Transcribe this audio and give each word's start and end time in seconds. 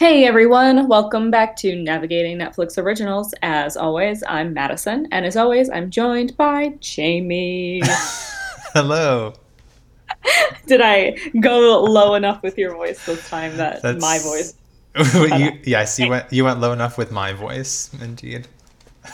Hey 0.00 0.24
everyone, 0.24 0.88
welcome 0.88 1.30
back 1.30 1.56
to 1.56 1.76
Navigating 1.76 2.38
Netflix 2.38 2.82
Originals. 2.82 3.34
As 3.42 3.76
always, 3.76 4.24
I'm 4.26 4.54
Madison, 4.54 5.06
and 5.12 5.26
as 5.26 5.36
always, 5.36 5.68
I'm 5.68 5.90
joined 5.90 6.38
by 6.38 6.72
Jamie. 6.80 7.82
Hello. 8.72 9.34
Did 10.66 10.80
I 10.80 11.18
go 11.40 11.84
low 11.84 12.14
enough 12.14 12.42
with 12.42 12.56
your 12.56 12.72
voice 12.72 13.04
this 13.04 13.28
time 13.28 13.58
that 13.58 13.82
That's... 13.82 14.00
my 14.00 14.18
voice? 14.20 14.54
you, 15.38 15.60
yes, 15.64 15.98
you 15.98 16.08
went 16.08 16.32
you 16.32 16.44
went 16.44 16.60
low 16.60 16.72
enough 16.72 16.96
with 16.96 17.12
my 17.12 17.34
voice, 17.34 17.90
indeed. 18.00 18.48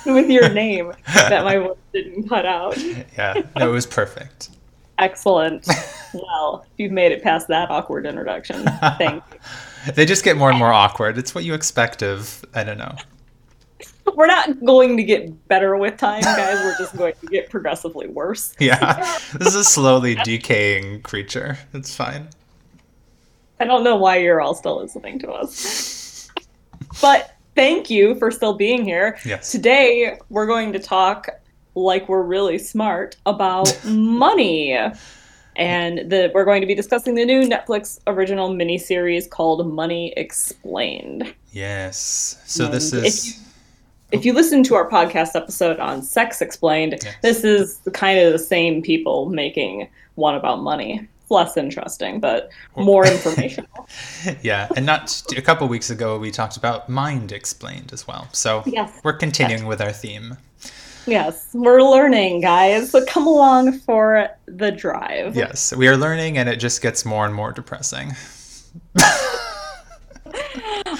with 0.06 0.30
your 0.30 0.48
name 0.50 0.92
that 1.08 1.44
my 1.44 1.58
voice 1.58 1.78
didn't 1.92 2.28
cut 2.28 2.46
out. 2.46 2.78
Yeah, 2.78 3.42
no, 3.56 3.70
it 3.70 3.72
was 3.72 3.86
perfect. 3.86 4.50
Excellent. 4.98 5.66
well, 6.14 6.64
you've 6.78 6.92
made 6.92 7.10
it 7.10 7.24
past 7.24 7.48
that 7.48 7.72
awkward 7.72 8.06
introduction. 8.06 8.64
Thank 8.98 9.24
you 9.32 9.40
they 9.94 10.04
just 10.04 10.24
get 10.24 10.36
more 10.36 10.50
and 10.50 10.58
more 10.58 10.72
awkward. 10.72 11.18
It's 11.18 11.34
what 11.34 11.44
you 11.44 11.54
expect 11.54 12.02
of, 12.02 12.44
I 12.54 12.64
don't 12.64 12.78
know. 12.78 12.94
We're 14.14 14.26
not 14.26 14.64
going 14.64 14.96
to 14.96 15.02
get 15.02 15.48
better 15.48 15.76
with 15.76 15.96
time, 15.96 16.22
guys. 16.22 16.62
We're 16.64 16.78
just 16.78 16.96
going 16.96 17.14
to 17.20 17.26
get 17.26 17.50
progressively 17.50 18.08
worse. 18.08 18.54
Yeah. 18.60 19.18
This 19.34 19.48
is 19.48 19.54
a 19.54 19.64
slowly 19.64 20.14
decaying 20.24 21.02
creature. 21.02 21.58
It's 21.74 21.94
fine. 21.94 22.28
I 23.60 23.64
don't 23.64 23.84
know 23.84 23.96
why 23.96 24.18
you're 24.18 24.40
all 24.40 24.54
still 24.54 24.80
listening 24.80 25.18
to 25.20 25.30
us. 25.30 26.30
But 27.00 27.34
thank 27.54 27.90
you 27.90 28.14
for 28.16 28.30
still 28.30 28.54
being 28.54 28.84
here. 28.84 29.18
Yes. 29.24 29.50
Today, 29.50 30.18
we're 30.30 30.46
going 30.46 30.72
to 30.72 30.78
talk 30.78 31.28
like 31.74 32.08
we're 32.08 32.22
really 32.22 32.58
smart 32.58 33.16
about 33.26 33.78
money 33.84 34.78
and 35.56 36.10
the, 36.10 36.30
we're 36.34 36.44
going 36.44 36.60
to 36.60 36.66
be 36.66 36.74
discussing 36.74 37.14
the 37.14 37.24
new 37.24 37.42
Netflix 37.42 37.98
original 38.06 38.50
miniseries 38.50 39.28
called 39.28 39.66
Money 39.72 40.12
Explained. 40.16 41.34
Yes. 41.52 42.40
So 42.46 42.66
and 42.66 42.74
this 42.74 42.92
is. 42.92 43.04
If 43.04 43.26
you, 43.26 43.42
if 44.12 44.24
you 44.24 44.32
listen 44.34 44.62
to 44.64 44.74
our 44.74 44.88
podcast 44.88 45.34
episode 45.34 45.80
on 45.80 46.02
Sex 46.02 46.40
Explained, 46.40 46.98
yes. 47.02 47.14
this 47.22 47.44
is 47.44 47.80
kind 47.92 48.18
of 48.18 48.32
the 48.32 48.38
same 48.38 48.82
people 48.82 49.28
making 49.30 49.88
one 50.14 50.34
about 50.34 50.60
money. 50.60 51.08
Less 51.28 51.56
interesting, 51.56 52.20
but 52.20 52.50
more 52.76 53.04
informational. 53.10 53.88
yeah, 54.42 54.68
and 54.76 54.86
not 54.86 55.22
a 55.36 55.42
couple 55.42 55.66
weeks 55.66 55.90
ago 55.90 56.18
we 56.18 56.30
talked 56.30 56.56
about 56.56 56.88
Mind 56.88 57.32
Explained 57.32 57.92
as 57.92 58.06
well. 58.06 58.28
So 58.32 58.62
yes. 58.64 59.00
we're 59.02 59.14
continuing 59.14 59.62
yes. 59.62 59.68
with 59.68 59.80
our 59.80 59.92
theme. 59.92 60.36
Yes, 61.06 61.50
we're 61.54 61.82
learning, 61.82 62.40
guys. 62.40 62.90
So 62.90 63.04
come 63.06 63.26
along 63.26 63.78
for 63.80 64.28
the 64.46 64.72
drive. 64.72 65.36
Yes, 65.36 65.74
we 65.74 65.86
are 65.86 65.96
learning, 65.96 66.38
and 66.38 66.48
it 66.48 66.56
just 66.56 66.82
gets 66.82 67.04
more 67.04 67.24
and 67.24 67.34
more 67.34 67.52
depressing. 67.52 68.12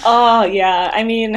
oh, 0.04 0.44
yeah. 0.44 0.90
I 0.92 1.02
mean, 1.02 1.36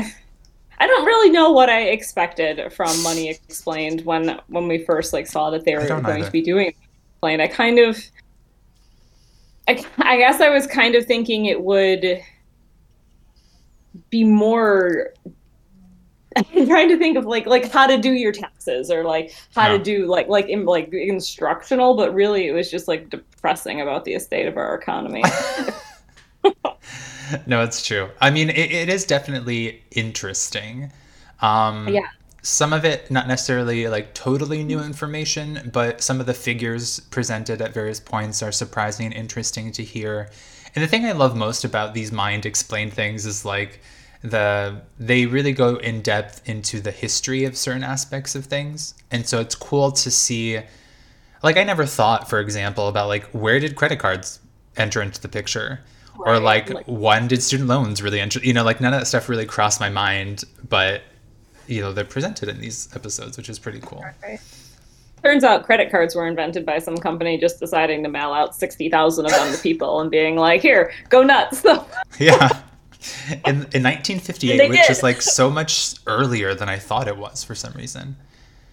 I 0.79 0.87
don't 0.87 1.05
really 1.05 1.31
know 1.31 1.51
what 1.51 1.69
I 1.69 1.85
expected 1.85 2.71
from 2.71 3.01
Money 3.01 3.29
Explained 3.29 4.05
when 4.05 4.39
when 4.47 4.67
we 4.67 4.85
first 4.85 5.13
like 5.13 5.25
saw 5.25 5.49
that 5.49 5.65
they 5.65 5.75
were 5.75 5.87
going 5.87 6.05
either. 6.05 6.25
to 6.25 6.31
be 6.31 6.41
doing 6.41 6.73
Explained. 7.13 7.41
I 7.41 7.47
kind 7.47 7.79
of, 7.79 7.99
I, 9.67 9.83
I 9.97 10.17
guess 10.17 10.41
I 10.41 10.49
was 10.49 10.67
kind 10.67 10.93
of 10.93 11.05
thinking 11.05 11.45
it 11.45 11.59
would 11.59 12.21
be 14.11 14.23
more 14.23 15.11
I'm 16.55 16.67
trying 16.67 16.89
to 16.89 16.97
think 16.97 17.17
of 17.17 17.25
like 17.25 17.45
like 17.45 17.71
how 17.71 17.87
to 17.87 17.97
do 17.97 18.11
your 18.11 18.31
taxes 18.69 18.91
or 18.91 19.03
like 19.03 19.35
how 19.55 19.67
no. 19.67 19.77
to 19.77 19.83
do 19.83 20.05
like 20.05 20.27
like 20.27 20.47
in, 20.47 20.65
like 20.65 20.93
instructional, 20.93 21.95
but 21.95 22.13
really 22.13 22.47
it 22.47 22.51
was 22.51 22.69
just 22.71 22.87
like 22.87 23.09
depressing 23.09 23.81
about 23.81 24.05
the 24.05 24.17
state 24.19 24.47
of 24.47 24.57
our 24.57 24.75
economy. 24.75 25.23
no, 27.47 27.63
it's 27.63 27.85
true. 27.85 28.09
I 28.21 28.29
mean, 28.29 28.49
it, 28.49 28.71
it 28.71 28.89
is 28.89 29.05
definitely 29.05 29.83
interesting. 29.91 30.91
Um, 31.41 31.87
yeah. 31.89 32.07
Some 32.41 32.71
of 32.71 32.85
it 32.85 33.11
not 33.11 33.27
necessarily 33.27 33.87
like 33.89 34.13
totally 34.13 34.63
new 34.63 34.79
information, 34.79 35.69
but 35.73 36.01
some 36.01 36.21
of 36.21 36.25
the 36.25 36.33
figures 36.33 37.01
presented 37.11 37.61
at 37.61 37.73
various 37.73 37.99
points 37.99 38.41
are 38.41 38.51
surprising 38.51 39.07
and 39.07 39.13
interesting 39.13 39.73
to 39.73 39.83
hear. 39.83 40.29
And 40.73 40.83
the 40.83 40.87
thing 40.87 41.05
I 41.05 41.11
love 41.11 41.35
most 41.35 41.65
about 41.65 41.93
these 41.93 42.11
mind 42.13 42.45
explained 42.45 42.93
things 42.93 43.25
is 43.25 43.43
like 43.43 43.81
the 44.21 44.81
they 44.99 45.25
really 45.25 45.53
go 45.53 45.77
in 45.77 46.01
depth 46.01 46.47
into 46.47 46.81
the 46.81 46.91
history 46.91 47.45
of 47.45 47.55
certain 47.55 47.83
aspects 47.83 48.35
of 48.35 48.45
things 48.45 48.93
and 49.11 49.25
so 49.25 49.39
it's 49.39 49.55
cool 49.55 49.91
to 49.91 50.11
see 50.11 50.59
like 51.41 51.55
i 51.55 51.63
never 51.63 51.85
thought 51.85 52.29
for 52.29 52.39
example 52.39 52.89
about 52.89 53.07
like 53.07 53.23
where 53.27 53.59
did 53.59 53.75
credit 53.77 53.97
cards 53.97 54.39
enter 54.75 55.01
into 55.01 55.21
the 55.21 55.29
picture 55.29 55.79
right. 56.17 56.31
or 56.31 56.39
like, 56.39 56.69
like 56.69 56.85
when 56.85 57.27
did 57.27 57.41
student 57.41 57.69
loans 57.69 58.01
really 58.01 58.19
enter 58.19 58.39
you 58.39 58.51
know 58.53 58.63
like 58.63 58.81
none 58.81 58.93
of 58.93 58.99
that 58.99 59.05
stuff 59.05 59.29
really 59.29 59.45
crossed 59.45 59.79
my 59.79 59.89
mind 59.89 60.43
but 60.67 61.01
you 61.67 61.79
know 61.79 61.93
they're 61.93 62.03
presented 62.03 62.49
in 62.49 62.59
these 62.59 62.93
episodes 62.93 63.37
which 63.37 63.47
is 63.49 63.57
pretty 63.57 63.79
cool 63.79 64.03
right. 64.21 64.39
Turns 65.21 65.43
out 65.43 65.65
credit 65.65 65.91
cards 65.91 66.15
were 66.15 66.25
invented 66.25 66.65
by 66.65 66.79
some 66.79 66.95
company 66.95 67.37
just 67.37 67.59
deciding 67.59 68.03
to 68.03 68.09
mail 68.09 68.31
out 68.31 68.55
60,000 68.55 69.25
of 69.25 69.31
them 69.31 69.53
to 69.53 69.61
people 69.61 69.99
and 69.99 70.09
being 70.09 70.37
like, 70.37 70.61
here, 70.61 70.93
go 71.09 71.23
nuts. 71.23 71.65
yeah 72.21 72.61
in, 73.29 73.55
in 73.55 73.83
1958, 73.83 74.69
which 74.69 74.89
is 74.89 75.03
like 75.03 75.21
so 75.21 75.49
much 75.49 75.95
earlier 76.07 76.53
than 76.53 76.69
I 76.69 76.77
thought 76.77 77.07
it 77.07 77.17
was 77.17 77.43
for 77.43 77.55
some 77.55 77.73
reason. 77.73 78.15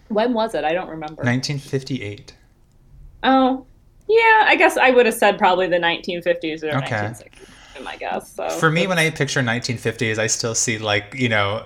When 0.08 0.32
was 0.32 0.54
it? 0.54 0.64
I 0.64 0.72
don't 0.72 0.88
remember. 0.88 1.22
1958. 1.22 2.34
Oh, 3.22 3.66
yeah. 4.08 4.44
I 4.46 4.56
guess 4.56 4.76
I 4.76 4.90
would 4.90 5.06
have 5.06 5.14
said 5.14 5.38
probably 5.38 5.68
the 5.68 5.78
1950s 5.78 6.62
or 6.62 6.76
okay. 6.78 6.96
1960s. 6.96 7.84
My 7.84 7.96
guess. 7.96 8.32
So. 8.32 8.48
For 8.48 8.70
me, 8.70 8.86
when 8.86 8.98
I 8.98 9.10
picture 9.10 9.40
1950s, 9.40 10.18
I 10.18 10.28
still 10.28 10.54
see 10.54 10.78
like 10.78 11.14
you 11.14 11.28
know 11.28 11.64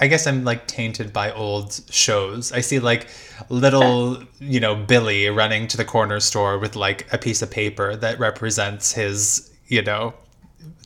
I 0.00 0.06
guess 0.06 0.26
I'm 0.26 0.44
like 0.44 0.66
tainted 0.66 1.12
by 1.12 1.30
old 1.30 1.78
shows. 1.90 2.52
I 2.52 2.60
see 2.60 2.78
like 2.78 3.08
little, 3.50 4.22
you 4.38 4.58
know, 4.58 4.74
Billy 4.74 5.28
running 5.28 5.68
to 5.68 5.76
the 5.76 5.84
corner 5.84 6.20
store 6.20 6.58
with 6.58 6.74
like 6.74 7.06
a 7.12 7.18
piece 7.18 7.42
of 7.42 7.50
paper 7.50 7.94
that 7.96 8.18
represents 8.18 8.92
his, 8.92 9.52
you 9.66 9.82
know, 9.82 10.14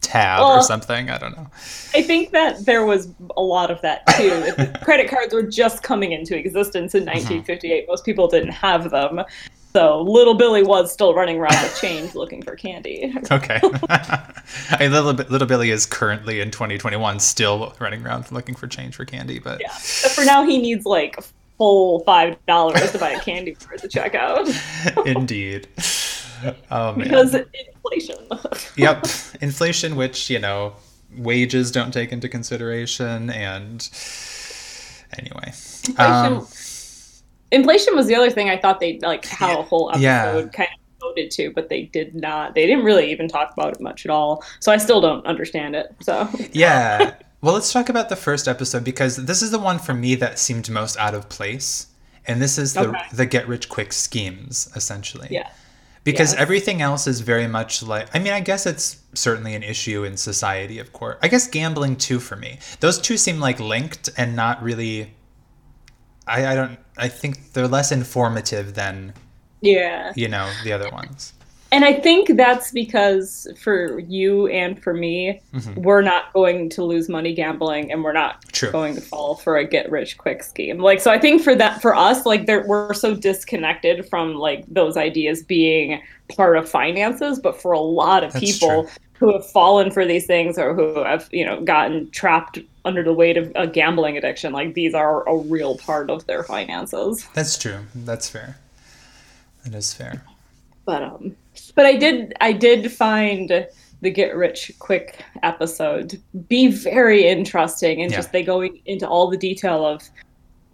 tab 0.00 0.40
well, 0.40 0.58
or 0.58 0.62
something. 0.62 1.10
I 1.10 1.18
don't 1.18 1.36
know. 1.36 1.48
I 1.94 2.02
think 2.02 2.30
that 2.30 2.64
there 2.64 2.84
was 2.84 3.12
a 3.36 3.42
lot 3.42 3.70
of 3.70 3.80
that 3.82 4.06
too. 4.16 4.72
credit 4.84 5.10
cards 5.10 5.34
were 5.34 5.42
just 5.42 5.82
coming 5.82 6.12
into 6.12 6.36
existence 6.38 6.94
in 6.94 7.04
1958. 7.04 7.82
Mm-hmm. 7.82 7.90
Most 7.90 8.04
people 8.04 8.28
didn't 8.28 8.50
have 8.50 8.90
them. 8.90 9.22
So 9.72 10.02
little 10.02 10.34
Billy 10.34 10.62
was 10.62 10.92
still 10.92 11.14
running 11.14 11.38
around 11.40 11.60
with 11.60 11.76
change 11.80 12.14
looking 12.14 12.42
for 12.42 12.54
candy. 12.54 13.12
okay. 13.32 13.60
I 13.88 14.86
little 14.88 15.12
little 15.12 15.48
Billy 15.48 15.70
is 15.70 15.84
currently 15.84 16.40
in 16.40 16.52
2021 16.52 17.18
still 17.18 17.74
running 17.80 18.06
around 18.06 18.30
looking 18.30 18.54
for 18.54 18.68
change 18.68 18.94
for 18.94 19.04
candy, 19.04 19.40
but 19.40 19.60
yeah. 19.60 19.72
But 19.72 20.12
for 20.12 20.24
now 20.24 20.46
he 20.46 20.58
needs 20.58 20.86
like 20.86 21.18
full 21.58 22.00
five 22.04 22.36
dollars 22.46 22.92
to 22.92 22.98
buy 22.98 23.10
a 23.10 23.20
candy 23.20 23.56
bar 23.64 23.74
at 23.74 23.82
the 23.82 23.88
checkout. 23.88 25.06
Indeed. 25.06 25.66
Oh 26.70 26.94
man. 26.94 27.08
Because 27.08 27.34
inflation. 27.92 28.28
yep, 28.76 29.06
inflation, 29.40 29.96
which 29.96 30.30
you 30.30 30.38
know 30.38 30.74
wages 31.16 31.70
don't 31.70 31.92
take 31.92 32.12
into 32.12 32.28
consideration, 32.28 33.30
and 33.30 33.88
anyway. 35.18 35.48
Inflation, 35.48 35.98
um, 35.98 36.46
inflation 37.52 37.94
was 37.94 38.06
the 38.06 38.14
other 38.14 38.30
thing 38.30 38.50
I 38.50 38.58
thought 38.58 38.80
they 38.80 38.98
like 39.00 39.24
how 39.24 39.60
a 39.60 39.62
whole 39.62 39.90
episode 39.90 40.02
yeah. 40.02 40.48
kind 40.48 40.68
of 40.74 41.00
voted 41.00 41.30
to, 41.32 41.52
but 41.52 41.68
they 41.68 41.82
did 41.82 42.14
not. 42.14 42.54
They 42.54 42.66
didn't 42.66 42.84
really 42.84 43.10
even 43.10 43.28
talk 43.28 43.52
about 43.52 43.74
it 43.74 43.80
much 43.80 44.04
at 44.04 44.10
all. 44.10 44.44
So 44.60 44.72
I 44.72 44.76
still 44.76 45.00
don't 45.00 45.24
understand 45.26 45.76
it. 45.76 45.94
So 46.00 46.28
yeah. 46.52 47.14
Well, 47.40 47.52
let's 47.52 47.72
talk 47.72 47.90
about 47.90 48.08
the 48.08 48.16
first 48.16 48.48
episode 48.48 48.84
because 48.84 49.16
this 49.16 49.42
is 49.42 49.50
the 49.50 49.58
one 49.58 49.78
for 49.78 49.92
me 49.92 50.14
that 50.14 50.38
seemed 50.38 50.70
most 50.70 50.96
out 50.96 51.14
of 51.14 51.28
place. 51.28 51.88
And 52.26 52.40
this 52.40 52.56
is 52.56 52.72
the 52.72 52.88
okay. 52.88 53.02
the 53.12 53.26
get 53.26 53.46
rich 53.46 53.68
quick 53.68 53.92
schemes 53.92 54.70
essentially. 54.74 55.28
Yeah 55.30 55.50
because 56.04 56.32
yes. 56.32 56.40
everything 56.40 56.82
else 56.82 57.06
is 57.06 57.20
very 57.20 57.46
much 57.46 57.82
like 57.82 58.14
i 58.14 58.18
mean 58.18 58.32
i 58.32 58.40
guess 58.40 58.66
it's 58.66 58.98
certainly 59.14 59.54
an 59.54 59.62
issue 59.62 60.04
in 60.04 60.16
society 60.16 60.78
of 60.78 60.92
course. 60.92 61.16
I 61.22 61.28
guess 61.28 61.46
gambling 61.46 61.96
too 61.96 62.18
for 62.18 62.36
me. 62.36 62.58
Those 62.80 62.98
two 63.00 63.16
seem 63.16 63.40
like 63.40 63.60
linked 63.60 64.10
and 64.16 64.36
not 64.36 64.62
really 64.62 65.14
i, 66.26 66.46
I 66.46 66.54
don't 66.54 66.78
i 66.96 67.08
think 67.08 67.52
they're 67.52 67.68
less 67.68 67.92
informative 67.92 68.74
than 68.74 69.14
yeah. 69.60 70.12
you 70.16 70.28
know 70.28 70.50
the 70.62 70.72
other 70.72 70.90
ones 70.90 71.33
and 71.74 71.84
I 71.84 71.92
think 71.92 72.36
that's 72.36 72.70
because 72.70 73.48
for 73.58 73.98
you 73.98 74.46
and 74.46 74.80
for 74.80 74.94
me, 74.94 75.42
mm-hmm. 75.52 75.82
we're 75.82 76.02
not 76.02 76.32
going 76.32 76.70
to 76.70 76.84
lose 76.84 77.08
money 77.08 77.34
gambling, 77.34 77.90
and 77.90 78.04
we're 78.04 78.12
not 78.12 78.44
True. 78.52 78.70
going 78.70 78.94
to 78.94 79.00
fall 79.00 79.34
for 79.34 79.56
a 79.56 79.64
get 79.64 79.90
rich 79.90 80.16
quick 80.16 80.44
scheme. 80.44 80.78
Like, 80.78 81.00
so 81.00 81.10
I 81.10 81.18
think 81.18 81.42
for 81.42 81.56
that, 81.56 81.82
for 81.82 81.92
us, 81.92 82.24
like, 82.24 82.46
we're 82.46 82.94
so 82.94 83.16
disconnected 83.16 84.08
from 84.08 84.34
like 84.34 84.64
those 84.68 84.96
ideas 84.96 85.42
being 85.42 86.00
part 86.36 86.56
of 86.56 86.68
finances. 86.68 87.40
But 87.40 87.60
for 87.60 87.72
a 87.72 87.80
lot 87.80 88.22
of 88.22 88.32
that's 88.32 88.44
people 88.44 88.84
true. 88.84 88.92
who 89.14 89.32
have 89.32 89.50
fallen 89.50 89.90
for 89.90 90.06
these 90.06 90.26
things 90.26 90.56
or 90.56 90.74
who 90.74 91.02
have, 91.02 91.28
you 91.32 91.44
know, 91.44 91.60
gotten 91.60 92.08
trapped 92.12 92.60
under 92.84 93.02
the 93.02 93.12
weight 93.12 93.36
of 93.36 93.50
a 93.56 93.66
gambling 93.66 94.16
addiction, 94.16 94.52
like 94.52 94.74
these 94.74 94.94
are 94.94 95.28
a 95.28 95.36
real 95.36 95.76
part 95.78 96.08
of 96.08 96.24
their 96.26 96.44
finances. 96.44 97.26
That's 97.34 97.58
true. 97.58 97.80
That's 97.96 98.28
fair. 98.28 98.58
That 99.64 99.74
is 99.74 99.92
fair. 99.92 100.22
But 100.84 101.02
um 101.02 101.36
but 101.74 101.86
I 101.86 101.96
did 101.96 102.34
I 102.40 102.52
did 102.52 102.90
find 102.92 103.66
the 104.00 104.10
get 104.10 104.36
rich 104.36 104.70
quick 104.78 105.24
episode 105.42 106.20
be 106.48 106.68
very 106.68 107.26
interesting 107.26 108.02
and 108.02 108.10
yeah. 108.10 108.18
just 108.18 108.32
they 108.32 108.42
go 108.42 108.62
into 108.62 109.08
all 109.08 109.30
the 109.30 109.36
detail 109.36 109.86
of 109.86 110.02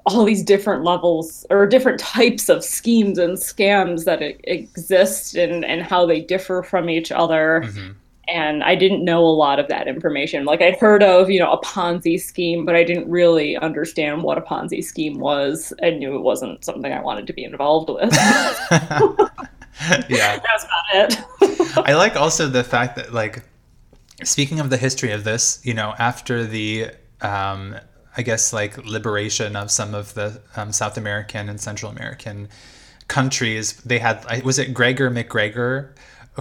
all 0.07 0.25
these 0.25 0.43
different 0.43 0.83
levels 0.83 1.47
or 1.51 1.67
different 1.67 2.01
types 2.01 2.49
of 2.49 2.65
schemes 2.65 3.19
and 3.19 3.37
scams 3.37 4.05
that 4.05 4.21
exist 4.45 5.35
and, 5.37 5.65
and 5.65 5.83
how 5.83 6.07
they 6.07 6.21
differ 6.21 6.63
from 6.63 6.89
each 6.89 7.13
other. 7.13 7.63
Mm-hmm. 7.65 7.93
And 8.29 8.63
I 8.63 8.77
didn't 8.77 9.05
know 9.05 9.25
a 9.25 9.27
lot 9.27 9.59
of 9.59 9.69
that 9.69 9.89
information. 9.89 10.45
Like 10.45 10.63
I'd 10.63 10.79
heard 10.79 11.03
of, 11.03 11.31
you 11.31 11.39
know, 11.39 11.53
a 11.53 11.61
Ponzi 11.63 12.21
scheme, 12.21 12.65
but 12.65 12.77
I 12.77 12.85
didn't 12.85 13.11
really 13.11 13.57
understand 13.57 14.23
what 14.23 14.39
a 14.39 14.41
Ponzi 14.41 14.83
scheme 14.83 15.19
was. 15.19 15.73
I 15.83 15.91
knew 15.91 16.15
it 16.15 16.23
wasn't 16.23 16.65
something 16.65 16.93
I 16.93 17.03
wanted 17.03 17.27
to 17.27 17.33
be 17.33 17.45
involved 17.45 17.91
with. 17.91 18.17
yeah. 20.09 20.39
That's 20.45 20.65
about 20.65 21.13
it. 21.41 21.79
I 21.87 21.95
like 21.95 22.17
also 22.17 22.49
the 22.49 22.65
fact 22.65 22.97
that 22.97 23.13
like 23.13 23.45
speaking 24.23 24.61
of 24.61 24.71
the 24.71 24.77
history 24.77 25.13
of 25.13 25.25
this, 25.25 25.61
you 25.65 25.75
know, 25.75 25.95
after 25.99 26.45
the 26.45 26.91
um, 27.21 27.77
I 28.17 28.23
guess 28.23 28.53
like 28.53 28.77
liberation 28.85 29.57
of 29.57 29.71
some 29.71 29.95
of 29.95 30.15
the 30.15 30.41
um, 30.57 30.73
South 30.73 30.97
American 30.97 31.49
and 31.49 31.61
Central 31.61 31.91
American 31.91 32.49
countries, 33.09 33.75
they 33.83 33.99
had 33.99 34.45
was 34.45 34.59
it 34.59 34.75
Gregor 34.75 35.11
MacGregor 35.11 35.95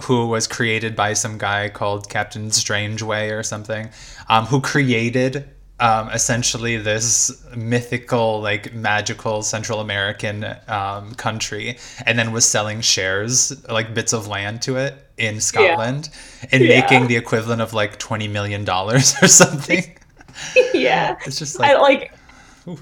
who 0.04 0.26
was 0.26 0.46
created 0.46 0.94
by 0.94 1.12
some 1.12 1.36
guy 1.36 1.68
called 1.68 2.08
Captain 2.08 2.48
Strangeway 2.48 3.36
or 3.36 3.42
something, 3.42 3.90
um, 4.28 4.46
who 4.46 4.60
created 4.60 5.48
um, 5.80 6.10
essentially 6.10 6.76
this 6.76 7.42
mythical, 7.56 8.40
like 8.40 8.72
magical 8.74 9.42
Central 9.42 9.80
American 9.80 10.44
um, 10.68 11.14
country, 11.14 11.78
and 12.06 12.18
then 12.18 12.32
was 12.32 12.44
selling 12.44 12.82
shares, 12.82 13.66
like 13.68 13.94
bits 13.94 14.12
of 14.12 14.28
land 14.28 14.60
to 14.62 14.76
it 14.76 14.94
in 15.16 15.40
Scotland, 15.40 16.10
yeah. 16.42 16.48
and 16.52 16.64
yeah. 16.64 16.80
making 16.80 17.06
the 17.08 17.16
equivalent 17.16 17.62
of 17.62 17.72
like 17.72 17.98
twenty 17.98 18.28
million 18.28 18.64
dollars 18.64 19.14
or 19.22 19.26
something. 19.26 19.96
yeah, 20.74 21.16
it's 21.26 21.38
just 21.38 21.58
like 21.58 21.70
I, 21.70 21.80
like. 21.80 22.12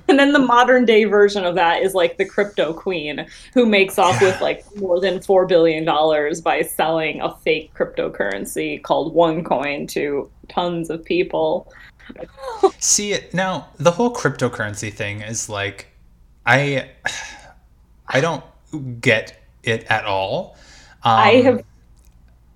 And 0.09 0.19
then 0.19 0.33
the 0.33 0.41
modern 0.41 0.85
day 0.85 1.05
version 1.05 1.45
of 1.45 1.55
that 1.55 1.83
is 1.83 1.95
like 1.95 2.19
the 2.19 2.25
crypto 2.25 2.75
queen 2.75 3.25
who 3.55 3.65
makes 3.65 3.97
off 3.97 4.21
yeah. 4.21 4.29
with 4.29 4.41
like 4.41 4.65
more 4.77 5.01
than 5.01 5.23
four 5.23 5.47
billion 5.47 5.85
dollars 5.85 6.41
by 6.41 6.63
selling 6.63 7.21
a 7.21 7.35
fake 7.37 7.73
cryptocurrency 7.75 8.83
called 8.83 9.15
OneCoin 9.15 9.89
to 9.91 10.29
tons 10.49 10.91
of 10.91 11.05
people. 11.05 11.73
See, 12.79 13.13
it 13.13 13.35
now 13.35 13.69
the 13.79 13.91
whole 13.91 14.15
cryptocurrency 14.15 14.93
thing 14.93 15.21
is 15.21 15.49
like, 15.49 15.89
I, 16.47 16.91
I 18.07 18.21
don't 18.21 18.45
get 19.01 19.41
it 19.63 19.85
at 19.91 20.05
all. 20.05 20.57
Um, 21.05 21.19
I 21.19 21.31
have, 21.43 21.65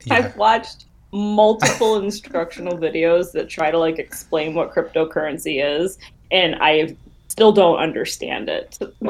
yeah. 0.04 0.14
I've 0.14 0.36
watched 0.36 0.86
multiple 1.12 1.96
instructional 2.02 2.78
videos 2.78 3.32
that 3.32 3.48
try 3.48 3.70
to 3.70 3.78
like 3.78 3.98
explain 3.98 4.54
what 4.54 4.74
cryptocurrency 4.74 5.62
is, 5.62 5.98
and 6.30 6.56
I 6.60 6.96
still 7.28 7.52
don't 7.52 7.78
understand 7.78 8.48
it. 8.48 8.78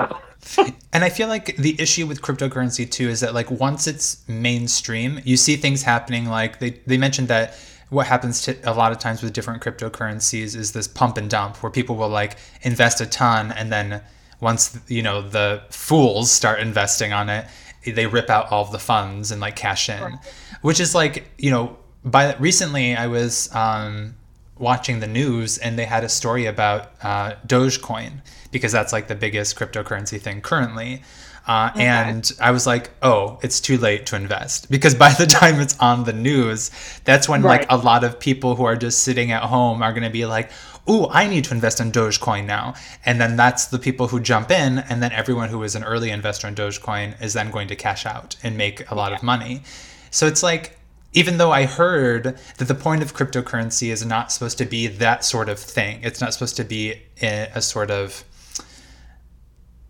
and 0.92 1.04
I 1.04 1.08
feel 1.08 1.28
like 1.28 1.56
the 1.56 1.80
issue 1.80 2.06
with 2.06 2.22
cryptocurrency 2.22 2.90
too 2.90 3.08
is 3.08 3.20
that 3.20 3.34
like 3.34 3.50
once 3.50 3.86
it's 3.86 4.26
mainstream, 4.28 5.20
you 5.24 5.36
see 5.36 5.56
things 5.56 5.82
happening 5.82 6.26
like 6.26 6.58
they 6.58 6.70
they 6.86 6.98
mentioned 6.98 7.28
that 7.28 7.56
what 7.92 8.06
happens 8.06 8.40
to 8.40 8.56
a 8.64 8.72
lot 8.72 8.90
of 8.90 8.98
times 8.98 9.22
with 9.22 9.34
different 9.34 9.62
cryptocurrencies 9.62 10.56
is 10.56 10.72
this 10.72 10.88
pump 10.88 11.18
and 11.18 11.28
dump 11.28 11.62
where 11.62 11.70
people 11.70 11.94
will 11.94 12.08
like 12.08 12.38
invest 12.62 13.02
a 13.02 13.06
ton 13.06 13.52
and 13.52 13.70
then 13.70 14.00
once 14.40 14.78
you 14.88 15.02
know 15.02 15.20
the 15.20 15.62
fools 15.68 16.30
start 16.30 16.58
investing 16.58 17.12
on 17.12 17.28
it 17.28 17.46
they 17.84 18.06
rip 18.06 18.30
out 18.30 18.50
all 18.50 18.64
the 18.64 18.78
funds 18.78 19.30
and 19.30 19.42
like 19.42 19.56
cash 19.56 19.90
in 19.90 20.02
right. 20.02 20.14
which 20.62 20.80
is 20.80 20.94
like 20.94 21.30
you 21.36 21.50
know 21.50 21.76
by 22.02 22.34
recently 22.36 22.96
i 22.96 23.06
was 23.06 23.54
um, 23.54 24.14
watching 24.58 25.00
the 25.00 25.06
news 25.06 25.58
and 25.58 25.78
they 25.78 25.84
had 25.84 26.02
a 26.02 26.08
story 26.08 26.46
about 26.46 26.92
uh, 27.02 27.34
dogecoin 27.46 28.22
because 28.50 28.72
that's 28.72 28.92
like 28.92 29.06
the 29.08 29.14
biggest 29.14 29.58
cryptocurrency 29.58 30.18
thing 30.18 30.40
currently 30.40 31.02
uh, 31.46 31.70
okay. 31.72 31.84
And 31.84 32.30
I 32.40 32.52
was 32.52 32.66
like, 32.66 32.90
oh, 33.02 33.38
it's 33.42 33.60
too 33.60 33.76
late 33.78 34.06
to 34.06 34.16
invest 34.16 34.70
because 34.70 34.94
by 34.94 35.12
the 35.12 35.26
time 35.40 35.60
it's 35.60 35.78
on 35.78 36.04
the 36.04 36.12
news, 36.12 36.70
that's 37.04 37.28
when 37.28 37.42
right. 37.42 37.60
like 37.60 37.70
a 37.70 37.76
lot 37.76 38.04
of 38.04 38.20
people 38.20 38.54
who 38.54 38.64
are 38.64 38.76
just 38.76 39.02
sitting 39.02 39.32
at 39.32 39.42
home 39.42 39.82
are 39.82 39.92
going 39.92 40.04
to 40.04 40.10
be 40.10 40.24
like, 40.24 40.50
ooh, 40.88 41.08
I 41.08 41.26
need 41.26 41.44
to 41.44 41.54
invest 41.54 41.80
in 41.80 41.92
Dogecoin 41.92 42.46
now. 42.46 42.74
And 43.04 43.20
then 43.20 43.36
that's 43.36 43.66
the 43.66 43.78
people 43.78 44.08
who 44.08 44.20
jump 44.20 44.50
in. 44.50 44.78
And 44.78 45.02
then 45.02 45.12
everyone 45.12 45.48
who 45.48 45.62
is 45.62 45.74
an 45.74 45.84
early 45.84 46.10
investor 46.10 46.48
in 46.48 46.54
Dogecoin 46.54 47.20
is 47.22 47.32
then 47.32 47.50
going 47.50 47.68
to 47.68 47.76
cash 47.76 48.06
out 48.06 48.36
and 48.42 48.56
make 48.56 48.90
a 48.90 48.94
lot 48.94 49.10
yeah. 49.10 49.18
of 49.18 49.22
money. 49.22 49.62
So 50.10 50.26
it's 50.26 50.42
like, 50.42 50.78
even 51.14 51.38
though 51.38 51.52
I 51.52 51.66
heard 51.66 52.38
that 52.56 52.68
the 52.68 52.74
point 52.74 53.02
of 53.02 53.14
cryptocurrency 53.14 53.88
is 53.88 54.04
not 54.04 54.32
supposed 54.32 54.58
to 54.58 54.64
be 54.64 54.86
that 54.86 55.24
sort 55.24 55.48
of 55.48 55.58
thing, 55.58 56.00
it's 56.02 56.20
not 56.20 56.32
supposed 56.32 56.56
to 56.56 56.64
be 56.64 57.02
a, 57.20 57.60
sort 57.60 57.90
of. 57.90 58.24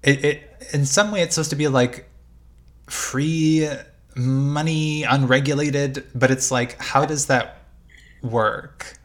It, 0.03 0.25
it 0.25 0.52
in 0.73 0.87
some 0.87 1.11
way 1.11 1.23
it's 1.23 1.35
supposed 1.35 1.51
to 1.51 1.57
be 1.57 1.69
like 1.69 2.09
free 2.89 3.69
money 4.15 5.03
unregulated 5.05 6.05
but 6.15 6.31
it's 6.31 6.51
like 6.51 6.81
how 6.81 7.05
does 7.05 7.27
that 7.27 7.63
work? 8.23 8.99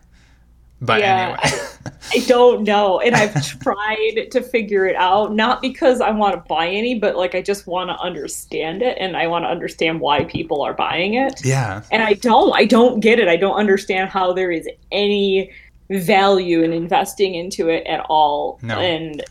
But 0.80 1.02
yeah, 1.02 1.38
anyway. 1.42 1.60
I, 1.86 1.92
I, 2.14 2.20
don't 2.28 2.64
know 2.64 3.00
and 3.00 3.16
i've 3.16 3.60
tried 3.60 4.28
to 4.30 4.42
figure 4.44 4.86
it 4.86 4.96
out 4.96 5.34
not 5.34 5.60
because 5.60 6.02
i 6.02 6.12
want 6.12 6.36
to 6.36 6.48
buy 6.48 6.68
any 6.68 7.00
but 7.00 7.16
like 7.16 7.34
i 7.34 7.42
just 7.42 7.66
want 7.66 7.90
to 7.90 7.98
understand 7.98 8.84
it 8.84 8.96
and 9.00 9.18
i 9.18 9.26
want 9.26 9.44
to 9.44 9.50
understand 9.50 10.00
why 10.00 10.26
people 10.26 10.62
are 10.62 10.76
buying 10.76 11.16
it. 11.16 11.44
Yeah. 11.44 11.82
And 11.90 12.04
i 12.04 12.14
don't 12.14 12.54
i 12.56 12.66
don't 12.66 13.00
get 13.00 13.18
it 13.18 13.28
i 13.28 13.36
don't 13.36 13.56
understand 13.56 14.12
how 14.12 14.34
there 14.34 14.52
is 14.52 14.70
any 14.92 15.52
value 15.90 16.62
in 16.62 16.74
investing 16.74 17.34
into 17.34 17.70
it 17.70 17.88
at 17.88 18.06
all 18.08 18.60
no. 18.62 18.78
and 18.78 19.24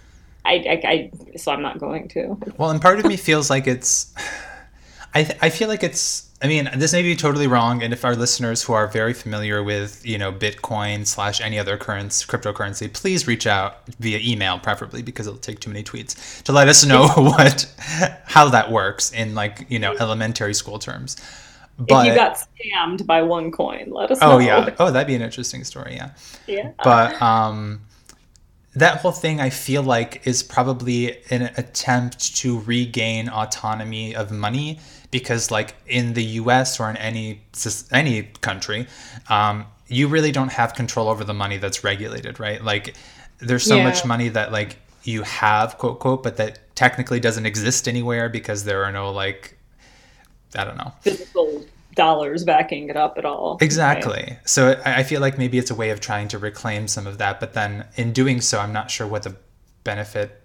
I, 0.46 0.52
I, 0.54 0.81
I, 0.84 1.37
so 1.37 1.52
I'm 1.52 1.62
not 1.62 1.78
going 1.78 2.08
to. 2.08 2.37
Well, 2.56 2.70
and 2.70 2.81
part 2.81 2.98
of 2.98 3.04
me 3.04 3.16
feels 3.16 3.50
like 3.50 3.66
it's, 3.66 4.14
I, 5.14 5.25
th- 5.25 5.38
I 5.43 5.50
feel 5.50 5.69
like 5.69 5.82
it's. 5.82 6.25
I 6.43 6.48
mean, 6.48 6.69
this 6.76 6.93
may 6.93 7.00
be 7.00 7.16
totally 7.16 7.46
wrong, 7.46 7.82
and 7.82 7.94
if 7.94 8.04
our 8.04 8.14
listeners 8.14 8.62
who 8.62 8.75
are 8.75 8.87
very 8.87 9.14
familiar 9.14 9.62
with, 9.62 10.04
you 10.04 10.19
know, 10.19 10.31
Bitcoin 10.31 11.06
slash 11.06 11.40
any 11.40 11.58
other 11.58 11.78
currency, 11.78 12.26
cryptocurrency, 12.26 12.93
please 12.93 13.26
reach 13.26 13.46
out 13.46 13.88
via 14.00 14.19
email, 14.19 14.58
preferably 14.58 15.00
because 15.00 15.26
it'll 15.26 15.38
take 15.38 15.60
too 15.60 15.70
many 15.70 15.82
tweets 15.82 16.43
to 16.43 16.52
let 16.52 16.69
us 16.69 16.84
know 16.84 17.08
what, 17.16 17.66
how 18.26 18.50
that 18.50 18.70
works 18.70 19.12
in 19.12 19.34
like 19.34 19.64
you 19.70 19.78
know 19.78 19.94
elementary 19.99 20.52
school 20.52 20.78
terms. 20.78 21.16
But, 21.78 22.06
if 22.06 22.12
you 22.12 22.19
got 22.19 22.38
scammed 22.38 23.06
by 23.06 23.20
OneCoin 23.20 23.92
let 23.92 24.10
us 24.10 24.19
oh, 24.22 24.28
know. 24.28 24.34
Oh 24.34 24.38
yeah. 24.38 24.75
Oh, 24.78 24.90
that'd 24.90 25.06
be 25.06 25.14
an 25.14 25.22
interesting 25.22 25.62
story. 25.64 25.96
Yeah. 25.96 26.10
Yeah. 26.46 26.72
But 26.82 27.20
um 27.20 27.86
that 28.76 28.99
whole 28.99 29.12
thing 29.12 29.40
I 29.40 29.50
feel 29.50 29.83
like 29.83 30.26
is 30.26 30.42
probably 30.42 31.18
an 31.30 31.50
attempt 31.56 32.37
to 32.37 32.61
regain 32.61 33.28
autonomy 33.28 34.14
of 34.14 34.30
money 34.30 34.78
because 35.11 35.50
like 35.50 35.75
in 35.87 36.12
the 36.12 36.23
US 36.40 36.78
or 36.78 36.90
in 36.90 36.97
any 36.99 37.42
any 37.90 38.25
country 38.42 38.87
um, 39.28 39.64
you 39.88 40.09
really 40.09 40.30
don't 40.30 40.52
have 40.52 40.75
control 40.75 41.09
over 41.09 41.25
the 41.25 41.35
money 41.35 41.56
that's 41.56 41.83
regulated 41.83 42.38
right 42.38 42.62
like 42.62 42.95
there's 43.38 43.64
so 43.64 43.76
yeah. 43.76 43.85
much 43.85 44.04
money 44.04 44.28
that 44.28 44.52
like 44.52 44.76
you 45.04 45.23
have 45.23 45.78
quote 45.78 45.99
quote 45.99 46.23
but 46.23 46.37
that 46.37 46.59
technically 46.76 47.18
doesn't 47.18 47.47
exist 47.47 47.88
anywhere 47.88 48.28
because 48.28 48.64
there 48.64 48.85
are 48.85 48.92
no 48.92 49.11
like 49.11 49.56
I 50.54 50.64
don't 50.64 50.76
know 50.76 50.92
physical 51.00 51.64
dollars 51.97 52.45
backing 52.45 52.88
it 52.88 52.97
up 52.97 53.19
at 53.19 53.25
all. 53.25 53.59
Exactly. 53.61 54.25
Right? 54.29 54.38
So 54.45 54.81
I 54.85 55.03
feel 55.03 55.21
like 55.21 55.37
maybe 55.38 55.59
it's 55.59 55.71
a 55.71 55.75
way 55.75 55.91
of 55.91 56.00
trying 56.00 56.29
to 56.29 56.38
reclaim 56.38 56.87
some 56.87 57.07
of 57.07 57.19
that, 57.19 57.41
but 57.41 57.55
then 57.55 57.87
in 57.97 58.12
doing 58.12 58.41
so, 58.41 58.61
I'm 58.61 58.73
not 58.73 58.91
sure 58.91 59.07
what 59.07 59.25
the 59.25 59.35
benefit 59.83 60.43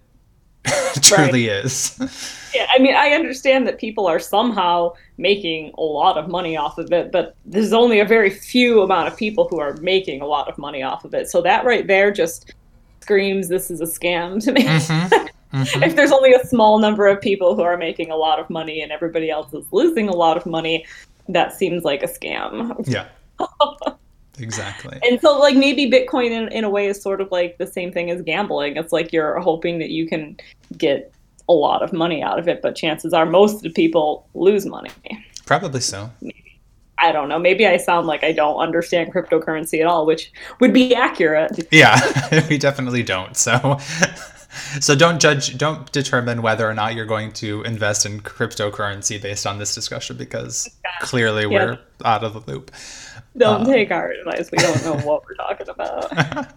truly 1.01 1.47
right. 1.47 1.65
is. 1.65 2.37
Yeah, 2.53 2.67
I 2.69 2.79
mean, 2.79 2.93
I 2.93 3.11
understand 3.11 3.65
that 3.67 3.79
people 3.79 4.07
are 4.07 4.19
somehow 4.19 4.91
making 5.17 5.71
a 5.77 5.81
lot 5.81 6.17
of 6.17 6.27
money 6.27 6.57
off 6.57 6.77
of 6.77 6.91
it, 6.91 7.09
but 7.09 7.33
there's 7.45 7.71
only 7.71 8.01
a 8.01 8.05
very 8.05 8.29
few 8.29 8.81
amount 8.81 9.07
of 9.07 9.15
people 9.15 9.47
who 9.49 9.57
are 9.57 9.77
making 9.77 10.19
a 10.19 10.25
lot 10.25 10.49
of 10.49 10.57
money 10.57 10.83
off 10.83 11.05
of 11.05 11.13
it. 11.13 11.29
So 11.29 11.41
that 11.43 11.63
right 11.63 11.87
there 11.87 12.11
just 12.11 12.53
screams 12.99 13.47
this 13.47 13.71
is 13.71 13.79
a 13.79 13.85
scam 13.85 14.43
to 14.43 14.51
me. 14.51 14.63
Mm-hmm. 14.63 15.27
Mm-hmm. 15.51 15.83
if 15.83 15.97
there's 15.97 16.13
only 16.13 16.31
a 16.31 16.45
small 16.45 16.79
number 16.79 17.07
of 17.07 17.19
people 17.19 17.57
who 17.57 17.61
are 17.61 17.75
making 17.75 18.09
a 18.09 18.15
lot 18.15 18.39
of 18.39 18.49
money 18.49 18.81
and 18.81 18.89
everybody 18.89 19.29
else 19.29 19.53
is 19.53 19.65
losing 19.73 20.07
a 20.07 20.13
lot 20.13 20.37
of 20.37 20.45
money, 20.45 20.85
that 21.29 21.53
seems 21.53 21.83
like 21.83 22.03
a 22.03 22.07
scam. 22.07 22.75
Yeah. 22.87 23.07
exactly. 24.39 24.99
And 25.07 25.19
so, 25.21 25.37
like, 25.39 25.55
maybe 25.55 25.89
Bitcoin 25.89 26.31
in, 26.31 26.47
in 26.49 26.63
a 26.63 26.69
way 26.69 26.87
is 26.87 27.01
sort 27.01 27.21
of 27.21 27.31
like 27.31 27.57
the 27.57 27.67
same 27.67 27.91
thing 27.91 28.09
as 28.11 28.21
gambling. 28.21 28.77
It's 28.77 28.91
like 28.91 29.11
you're 29.13 29.39
hoping 29.39 29.79
that 29.79 29.89
you 29.89 30.07
can 30.07 30.37
get 30.77 31.13
a 31.49 31.53
lot 31.53 31.83
of 31.83 31.91
money 31.91 32.21
out 32.21 32.39
of 32.39 32.47
it, 32.47 32.61
but 32.61 32.75
chances 32.75 33.13
are 33.13 33.25
most 33.25 33.55
of 33.55 33.61
the 33.63 33.69
people 33.71 34.27
lose 34.33 34.65
money. 34.65 34.91
Probably 35.45 35.81
so. 35.81 36.09
Maybe. 36.21 36.41
I 37.01 37.11
don't 37.11 37.29
know. 37.29 37.39
Maybe 37.39 37.65
I 37.65 37.77
sound 37.77 38.05
like 38.05 38.23
I 38.23 38.31
don't 38.31 38.57
understand 38.57 39.11
cryptocurrency 39.11 39.81
at 39.81 39.87
all, 39.87 40.05
which 40.05 40.31
would 40.59 40.71
be 40.71 40.93
accurate. 40.93 41.67
Yeah, 41.71 41.99
we 42.49 42.57
definitely 42.57 43.01
don't. 43.01 43.35
So 43.35 43.53
so 44.79 44.95
don't 44.95 45.19
judge, 45.19 45.57
don't 45.57 45.91
determine 45.91 46.41
whether 46.41 46.69
or 46.69 46.73
not 46.73 46.95
you're 46.95 47.05
going 47.05 47.31
to 47.33 47.63
invest 47.63 48.05
in 48.05 48.21
cryptocurrency 48.21 49.21
based 49.21 49.47
on 49.47 49.59
this 49.59 49.73
discussion 49.73 50.17
because 50.17 50.69
clearly 51.01 51.45
we're 51.45 51.79
out 52.03 52.23
of 52.23 52.33
the 52.33 52.51
loop. 52.51 52.71
Don't 53.37 53.61
uh, 53.61 53.65
take 53.65 53.91
our 53.91 54.11
advice. 54.11 54.51
We 54.51 54.57
don't 54.57 54.83
know 54.83 54.97
what 55.05 55.23
we're 55.25 55.35
talking 55.35 55.69
about. 55.69 56.47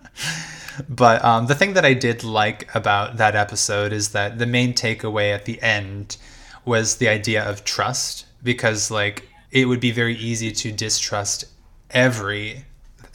but 0.89 1.25
um, 1.25 1.47
the 1.47 1.55
thing 1.55 1.75
that 1.75 1.85
I 1.85 1.95
did 1.95 2.25
like 2.25 2.75
about 2.75 3.17
that 3.19 3.37
episode 3.37 3.93
is 3.93 4.11
that 4.11 4.39
the 4.39 4.47
main 4.47 4.75
takeaway 4.75 5.33
at 5.33 5.45
the 5.45 5.61
end 5.63 6.17
was 6.65 6.97
the 6.97 7.09
idea 7.09 7.45
of 7.45 7.65
trust 7.65 8.27
because 8.43 8.91
like 8.91 9.29
it 9.51 9.67
would 9.67 9.81
be 9.81 9.93
very 9.93 10.17
easy 10.17 10.51
to 10.51 10.73
distrust 10.73 11.45
every 11.91 12.65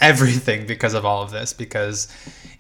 everything 0.02 0.66
because 0.66 0.94
of 0.94 1.06
all 1.06 1.22
of 1.22 1.32
this 1.32 1.54
because 1.54 2.08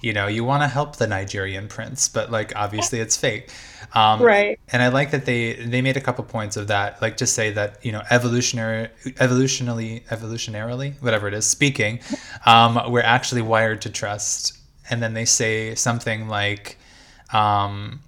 you 0.01 0.13
know 0.13 0.27
you 0.27 0.43
want 0.43 0.63
to 0.63 0.67
help 0.67 0.97
the 0.97 1.07
Nigerian 1.07 1.67
prince 1.67 2.09
but 2.09 2.31
like 2.31 2.55
obviously 2.55 2.99
it's 2.99 3.17
fake. 3.17 3.51
Um, 3.93 4.21
right. 4.21 4.59
and 4.71 4.83
I 4.83 4.89
like 4.89 5.11
that 5.11 5.25
they 5.25 5.53
they 5.53 5.81
made 5.81 5.97
a 5.97 6.01
couple 6.01 6.23
points 6.25 6.57
of 6.57 6.67
that 6.67 7.01
like 7.01 7.17
to 7.17 7.25
say 7.25 7.51
that 7.51 7.83
you 7.83 7.91
know 7.91 8.03
evolutionary 8.11 8.89
evolutionarily 9.05 10.05
evolutionarily 10.07 10.93
whatever 11.01 11.27
it 11.27 11.33
is 11.33 11.45
speaking 11.45 11.99
um, 12.45 12.79
we're 12.91 13.01
actually 13.01 13.41
wired 13.41 13.81
to 13.81 13.89
trust. 13.89 14.57
And 14.91 15.03
then 15.03 15.13
they 15.13 15.25
say 15.25 15.75
something 15.75 16.27
like 16.27 16.77
um, 17.31 17.99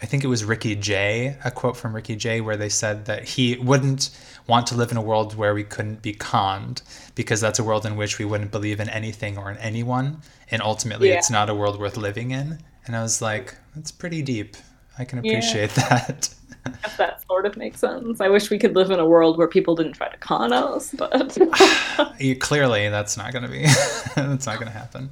I 0.00 0.06
think 0.06 0.24
it 0.24 0.28
was 0.28 0.44
Ricky 0.44 0.76
Jay, 0.76 1.36
a 1.44 1.50
quote 1.50 1.76
from 1.76 1.94
Ricky 1.94 2.16
Jay, 2.16 2.40
where 2.40 2.56
they 2.56 2.68
said 2.68 3.06
that 3.06 3.24
he 3.24 3.56
wouldn't 3.56 4.10
want 4.48 4.66
to 4.66 4.74
live 4.74 4.90
in 4.90 4.96
a 4.96 5.02
world 5.02 5.36
where 5.36 5.54
we 5.54 5.62
couldn't 5.62 6.02
be 6.02 6.14
conned 6.14 6.82
because 7.14 7.40
that's 7.40 7.58
a 7.58 7.64
world 7.64 7.84
in 7.86 7.96
which 7.96 8.18
we 8.18 8.24
wouldn't 8.24 8.50
believe 8.50 8.80
in 8.80 8.88
anything 8.88 9.36
or 9.36 9.50
in 9.50 9.58
anyone. 9.58 10.22
And 10.50 10.62
ultimately, 10.62 11.10
yeah. 11.10 11.18
it's 11.18 11.30
not 11.30 11.50
a 11.50 11.54
world 11.54 11.78
worth 11.78 11.96
living 11.96 12.30
in. 12.30 12.58
And 12.86 12.96
I 12.96 13.02
was 13.02 13.20
like, 13.20 13.54
that's 13.74 13.92
pretty 13.92 14.22
deep. 14.22 14.56
I 14.98 15.04
can 15.04 15.18
appreciate 15.18 15.76
yeah. 15.76 15.88
that. 15.88 16.34
If 16.84 16.98
that 16.98 17.22
sort 17.26 17.46
of 17.46 17.56
makes 17.56 17.80
sense. 17.80 18.20
I 18.20 18.28
wish 18.28 18.50
we 18.50 18.58
could 18.58 18.74
live 18.74 18.90
in 18.90 18.98
a 18.98 19.06
world 19.06 19.38
where 19.38 19.48
people 19.48 19.74
didn't 19.74 19.94
try 19.94 20.10
to 20.10 20.16
con 20.18 20.52
us, 20.52 20.92
but 20.92 21.10
clearly 22.40 22.90
that's 22.90 23.16
not 23.16 23.32
going 23.32 23.44
to 23.44 23.50
be. 23.50 23.62
that's 24.14 24.44
not 24.44 24.56
going 24.56 24.70
to 24.70 24.78
happen. 24.78 25.08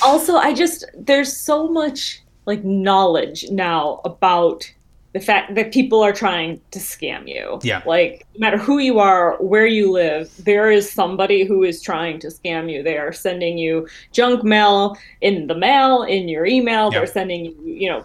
Also, 0.00 0.36
I 0.36 0.54
just 0.54 0.86
there's 0.96 1.36
so 1.36 1.68
much 1.68 2.22
like 2.46 2.64
knowledge 2.64 3.50
now 3.50 4.00
about 4.06 4.72
the 5.14 5.20
fact 5.20 5.54
that 5.54 5.72
people 5.72 6.02
are 6.02 6.12
trying 6.12 6.60
to 6.72 6.80
scam 6.80 7.28
you. 7.28 7.60
Yeah. 7.62 7.82
Like 7.86 8.26
no 8.34 8.40
matter 8.40 8.58
who 8.58 8.78
you 8.78 8.98
are, 8.98 9.36
where 9.36 9.66
you 9.66 9.92
live, 9.92 10.30
there 10.44 10.72
is 10.72 10.90
somebody 10.90 11.44
who 11.44 11.62
is 11.62 11.80
trying 11.80 12.18
to 12.18 12.26
scam 12.26 12.70
you. 12.70 12.82
They 12.82 12.98
are 12.98 13.12
sending 13.12 13.56
you 13.56 13.88
junk 14.12 14.42
mail 14.42 14.98
in 15.20 15.46
the 15.46 15.54
mail, 15.54 16.02
in 16.02 16.28
your 16.28 16.44
email. 16.46 16.90
They're 16.90 17.06
sending 17.06 17.44
you, 17.44 17.56
you 17.64 17.88
know, 17.88 18.04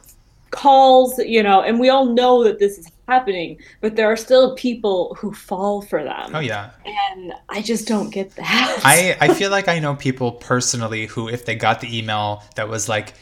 calls, 0.51 1.17
you 1.17 1.41
know, 1.41 1.63
and 1.63 1.79
we 1.79 1.89
all 1.89 2.05
know 2.05 2.43
that 2.43 2.59
this 2.59 2.77
is 2.77 2.87
happening, 3.07 3.57
but 3.81 3.95
there 3.95 4.11
are 4.11 4.17
still 4.17 4.55
people 4.55 5.15
who 5.19 5.33
fall 5.33 5.81
for 5.81 6.03
them. 6.03 6.35
Oh 6.35 6.39
yeah. 6.39 6.69
And 6.85 7.33
I 7.49 7.63
just 7.63 7.87
don't 7.87 8.11
get 8.11 8.35
that. 8.35 8.81
I 8.83 9.17
I 9.19 9.33
feel 9.39 9.49
like 9.49 9.67
I 9.67 9.79
know 9.79 9.95
people 9.95 10.33
personally 10.33 11.07
who 11.07 11.27
if 11.27 11.45
they 11.45 11.55
got 11.55 11.81
the 11.81 11.97
email 11.97 12.43
that 12.55 12.69
was 12.69 12.87
like 12.87 13.15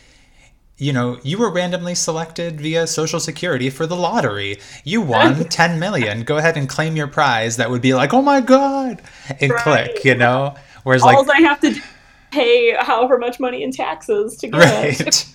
you 0.77 0.93
know, 0.93 1.19
you 1.24 1.39
were 1.39 1.50
randomly 1.50 1.96
selected 1.96 2.62
via 2.62 2.86
Social 2.86 3.19
Security 3.19 3.69
for 3.69 3.88
the 3.88 3.96
lottery. 3.96 4.60
You 4.84 5.01
won 5.01 5.43
10 5.50 5.79
million. 5.79 6.24
Go 6.24 6.38
ahead 6.38 6.55
and 6.55 6.69
claim 6.69 6.96
your 6.96 7.07
prize. 7.07 7.57
That 7.57 7.69
would 7.69 7.81
be 7.81 7.96
like, 7.96 8.13
oh 8.13 8.22
my 8.22 8.41
God, 8.41 9.01
and 9.41 9.51
right. 9.51 9.62
click, 9.62 10.05
you 10.05 10.15
know? 10.15 10.55
Whereas, 10.84 11.01
All 11.01 11.25
like, 11.25 11.39
I 11.39 11.41
have 11.41 11.60
to 11.62 11.81
pay 12.31 12.75
however 12.79 13.17
much 13.17 13.39
money 13.39 13.63
in 13.63 13.72
taxes 13.72 14.38
to 14.38 14.48
get 14.48 14.60
right. 14.60 15.01
it. 15.01 15.25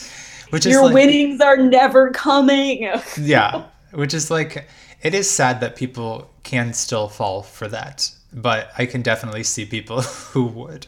Which 0.50 0.66
is 0.66 0.72
your 0.72 0.86
like, 0.86 0.94
winnings 0.94 1.40
are 1.40 1.56
never 1.56 2.10
coming. 2.10 2.90
yeah. 3.20 3.66
Which 3.92 4.14
is 4.14 4.30
like, 4.30 4.66
it 5.02 5.14
is 5.14 5.30
sad 5.30 5.60
that 5.60 5.76
people 5.76 6.30
can 6.42 6.72
still 6.72 7.08
fall 7.08 7.42
for 7.42 7.68
that. 7.68 8.10
But 8.32 8.70
I 8.76 8.86
can 8.86 9.02
definitely 9.02 9.44
see 9.44 9.64
people 9.64 10.02
who 10.02 10.46
would. 10.46 10.86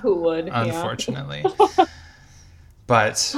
Who 0.00 0.14
would. 0.16 0.48
Unfortunately. 0.48 1.44
Yeah. 1.44 1.86
But 2.86 3.34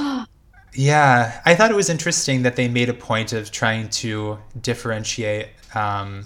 yeah, 0.73 1.41
I 1.45 1.55
thought 1.55 1.71
it 1.71 1.75
was 1.75 1.89
interesting 1.89 2.43
that 2.43 2.55
they 2.55 2.67
made 2.67 2.89
a 2.89 2.93
point 2.93 3.33
of 3.33 3.51
trying 3.51 3.89
to 3.89 4.37
differentiate 4.61 5.47
um, 5.73 6.25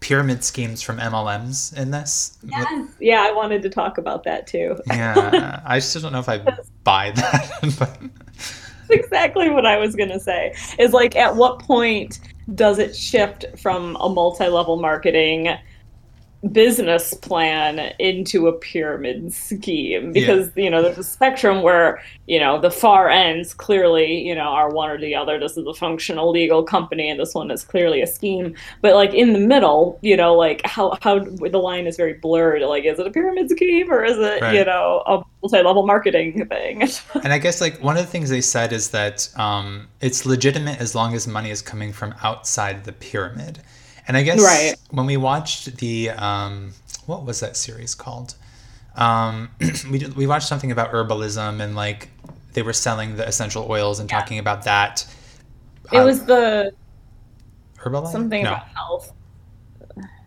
pyramid 0.00 0.44
schemes 0.44 0.82
from 0.82 0.98
MLMs 0.98 1.76
in 1.76 1.90
this. 1.90 2.38
Yes. 2.44 2.90
Yeah, 3.00 3.24
I 3.26 3.32
wanted 3.32 3.62
to 3.62 3.70
talk 3.70 3.96
about 3.96 4.24
that 4.24 4.46
too. 4.46 4.76
yeah, 4.86 5.62
I 5.64 5.78
still 5.78 6.02
don't 6.02 6.12
know 6.12 6.18
if 6.18 6.28
I 6.28 6.38
buy 6.84 7.12
that. 7.12 7.50
but... 7.78 7.98
That's 8.88 9.02
exactly 9.02 9.48
what 9.48 9.64
I 9.64 9.78
was 9.78 9.96
going 9.96 10.10
to 10.10 10.20
say. 10.20 10.54
Is 10.78 10.92
like, 10.92 11.16
at 11.16 11.34
what 11.34 11.58
point 11.58 12.20
does 12.54 12.78
it 12.78 12.94
shift 12.94 13.46
from 13.58 13.96
a 13.98 14.08
multi 14.10 14.46
level 14.46 14.76
marketing? 14.76 15.56
Business 16.52 17.14
plan 17.14 17.94
into 17.98 18.48
a 18.48 18.52
pyramid 18.52 19.32
scheme 19.32 20.12
because 20.12 20.50
yeah. 20.54 20.64
you 20.64 20.70
know 20.70 20.82
there's 20.82 20.98
a 20.98 21.04
spectrum 21.04 21.62
where 21.62 22.02
you 22.26 22.38
know 22.38 22.60
the 22.60 22.70
far 22.70 23.08
ends 23.08 23.54
clearly 23.54 24.20
you 24.20 24.34
know 24.34 24.42
are 24.42 24.70
one 24.70 24.90
or 24.90 24.98
the 24.98 25.14
other. 25.14 25.38
This 25.38 25.56
is 25.56 25.66
a 25.66 25.74
functional 25.74 26.30
legal 26.30 26.62
company 26.62 27.08
and 27.08 27.18
this 27.18 27.34
one 27.34 27.50
is 27.50 27.64
clearly 27.64 28.02
a 28.02 28.06
scheme. 28.06 28.54
But 28.82 28.94
like 28.94 29.14
in 29.14 29.32
the 29.32 29.38
middle 29.38 29.98
you 30.02 30.16
know 30.16 30.34
like 30.34 30.60
how 30.66 30.98
how 31.00 31.18
the 31.20 31.58
line 31.58 31.86
is 31.86 31.96
very 31.96 32.14
blurred. 32.14 32.62
Like 32.62 32.84
is 32.84 32.98
it 32.98 33.06
a 33.06 33.10
pyramid 33.10 33.50
scheme 33.50 33.90
or 33.90 34.04
is 34.04 34.18
it 34.18 34.42
right. 34.42 34.54
you 34.54 34.64
know 34.64 35.02
a 35.06 35.22
multi-level 35.42 35.86
marketing 35.86 36.46
thing? 36.46 36.82
And 37.22 37.32
i 37.32 37.38
guess 37.38 37.60
like 37.60 37.82
one 37.82 37.96
of 37.96 38.04
the 38.04 38.10
things 38.10 38.28
they 38.28 38.40
said 38.40 38.72
is 38.72 38.90
that 38.90 39.28
um, 39.38 39.88
it's 40.00 40.26
legitimate 40.26 40.80
as 40.80 40.94
long 40.94 41.14
as 41.14 41.26
money 41.26 41.50
is 41.50 41.62
coming 41.62 41.92
from 41.92 42.14
outside 42.22 42.84
the 42.84 42.92
pyramid 42.92 43.60
and 44.06 44.16
I 44.16 44.22
guess 44.22 44.40
right. 44.40 44.74
when 44.90 45.06
we 45.06 45.16
watched 45.16 45.76
the 45.76 46.10
um, 46.10 46.72
what 47.06 47.24
was 47.24 47.40
that 47.40 47.56
series 47.56 47.94
called? 47.94 48.34
Um, 48.96 49.50
we 49.90 50.06
we 50.16 50.26
watched 50.26 50.48
something 50.48 50.70
about 50.70 50.92
herbalism 50.92 51.60
and 51.60 51.74
like 51.74 52.08
they 52.52 52.62
were 52.62 52.72
selling 52.72 53.16
the 53.16 53.26
essential 53.26 53.66
oils 53.68 53.98
and 53.98 54.10
yeah. 54.10 54.20
talking 54.20 54.38
about 54.38 54.64
that. 54.64 55.06
It 55.92 55.98
uh, 55.98 56.04
was 56.04 56.24
the 56.24 56.72
Herbalife 57.84 58.12
something 58.12 58.44
no. 58.44 58.52
about 58.52 58.68
health. 58.68 59.12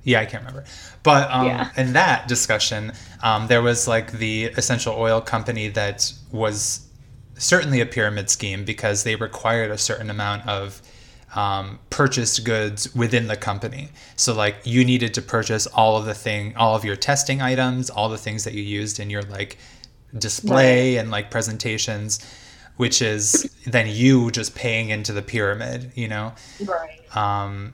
Yeah, 0.03 0.21
I 0.21 0.25
can't 0.25 0.43
remember. 0.45 0.65
But 1.03 1.29
um, 1.31 1.47
yeah. 1.47 1.69
in 1.75 1.93
that 1.93 2.27
discussion, 2.27 2.93
um, 3.23 3.47
there 3.47 3.61
was 3.61 3.87
like 3.87 4.11
the 4.11 4.45
essential 4.45 4.93
oil 4.97 5.19
company 5.19 5.67
that 5.69 6.13
was 6.31 6.87
certainly 7.37 7.81
a 7.81 7.85
pyramid 7.85 8.29
scheme 8.29 8.63
because 8.63 9.03
they 9.03 9.15
required 9.15 9.71
a 9.71 9.77
certain 9.77 10.09
amount 10.09 10.47
of 10.47 10.81
um, 11.35 11.79
purchased 11.89 12.43
goods 12.45 12.93
within 12.95 13.27
the 13.27 13.35
company. 13.35 13.89
So 14.15 14.33
like 14.33 14.57
you 14.63 14.85
needed 14.85 15.13
to 15.15 15.21
purchase 15.21 15.67
all 15.67 15.97
of 15.97 16.05
the 16.05 16.13
thing, 16.13 16.55
all 16.55 16.75
of 16.75 16.85
your 16.85 16.95
testing 16.95 17.41
items, 17.41 17.89
all 17.89 18.09
the 18.09 18.17
things 18.17 18.43
that 18.45 18.53
you 18.53 18.63
used 18.63 18.99
in 18.99 19.09
your 19.09 19.23
like 19.23 19.57
display 20.17 20.95
right. 20.95 21.01
and 21.01 21.11
like 21.11 21.29
presentations, 21.29 22.19
which 22.77 23.01
is 23.01 23.51
then 23.65 23.87
you 23.87 24.31
just 24.31 24.55
paying 24.55 24.89
into 24.89 25.11
the 25.11 25.21
pyramid, 25.21 25.91
you 25.95 26.07
know? 26.07 26.33
Right. 26.63 27.15
Um, 27.15 27.73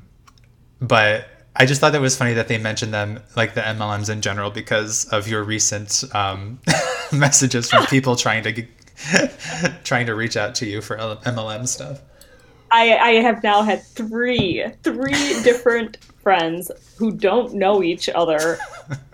but 0.82 1.28
I 1.56 1.66
just 1.66 1.80
thought 1.80 1.92
that 1.92 2.02
was 2.02 2.18
funny 2.18 2.34
that 2.34 2.48
they 2.48 2.58
mentioned 2.58 2.94
them, 2.94 3.20
like 3.36 3.54
the 3.54 3.62
MLMs 3.62 4.10
in 4.10 4.22
general, 4.22 4.50
because 4.50 5.06
of 5.06 5.28
your 5.28 5.44
recent 5.44 6.04
um, 6.14 6.60
messages 7.14 7.70
from 7.70 7.86
people 7.88 8.16
trying 8.16 8.44
to 8.44 8.66
trying 9.84 10.06
to 10.06 10.16
reach 10.16 10.38
out 10.38 10.56
to 10.56 10.66
you 10.66 10.82
for 10.82 10.98
MLM 10.98 11.68
stuff. 11.68 12.02
I, 12.74 12.98
I 12.98 13.12
have 13.22 13.44
now 13.44 13.62
had 13.62 13.84
three 13.84 14.66
three 14.82 15.44
different 15.44 15.98
friends 16.24 16.72
who 16.98 17.12
don't 17.12 17.54
know 17.54 17.84
each 17.84 18.10
other 18.10 18.58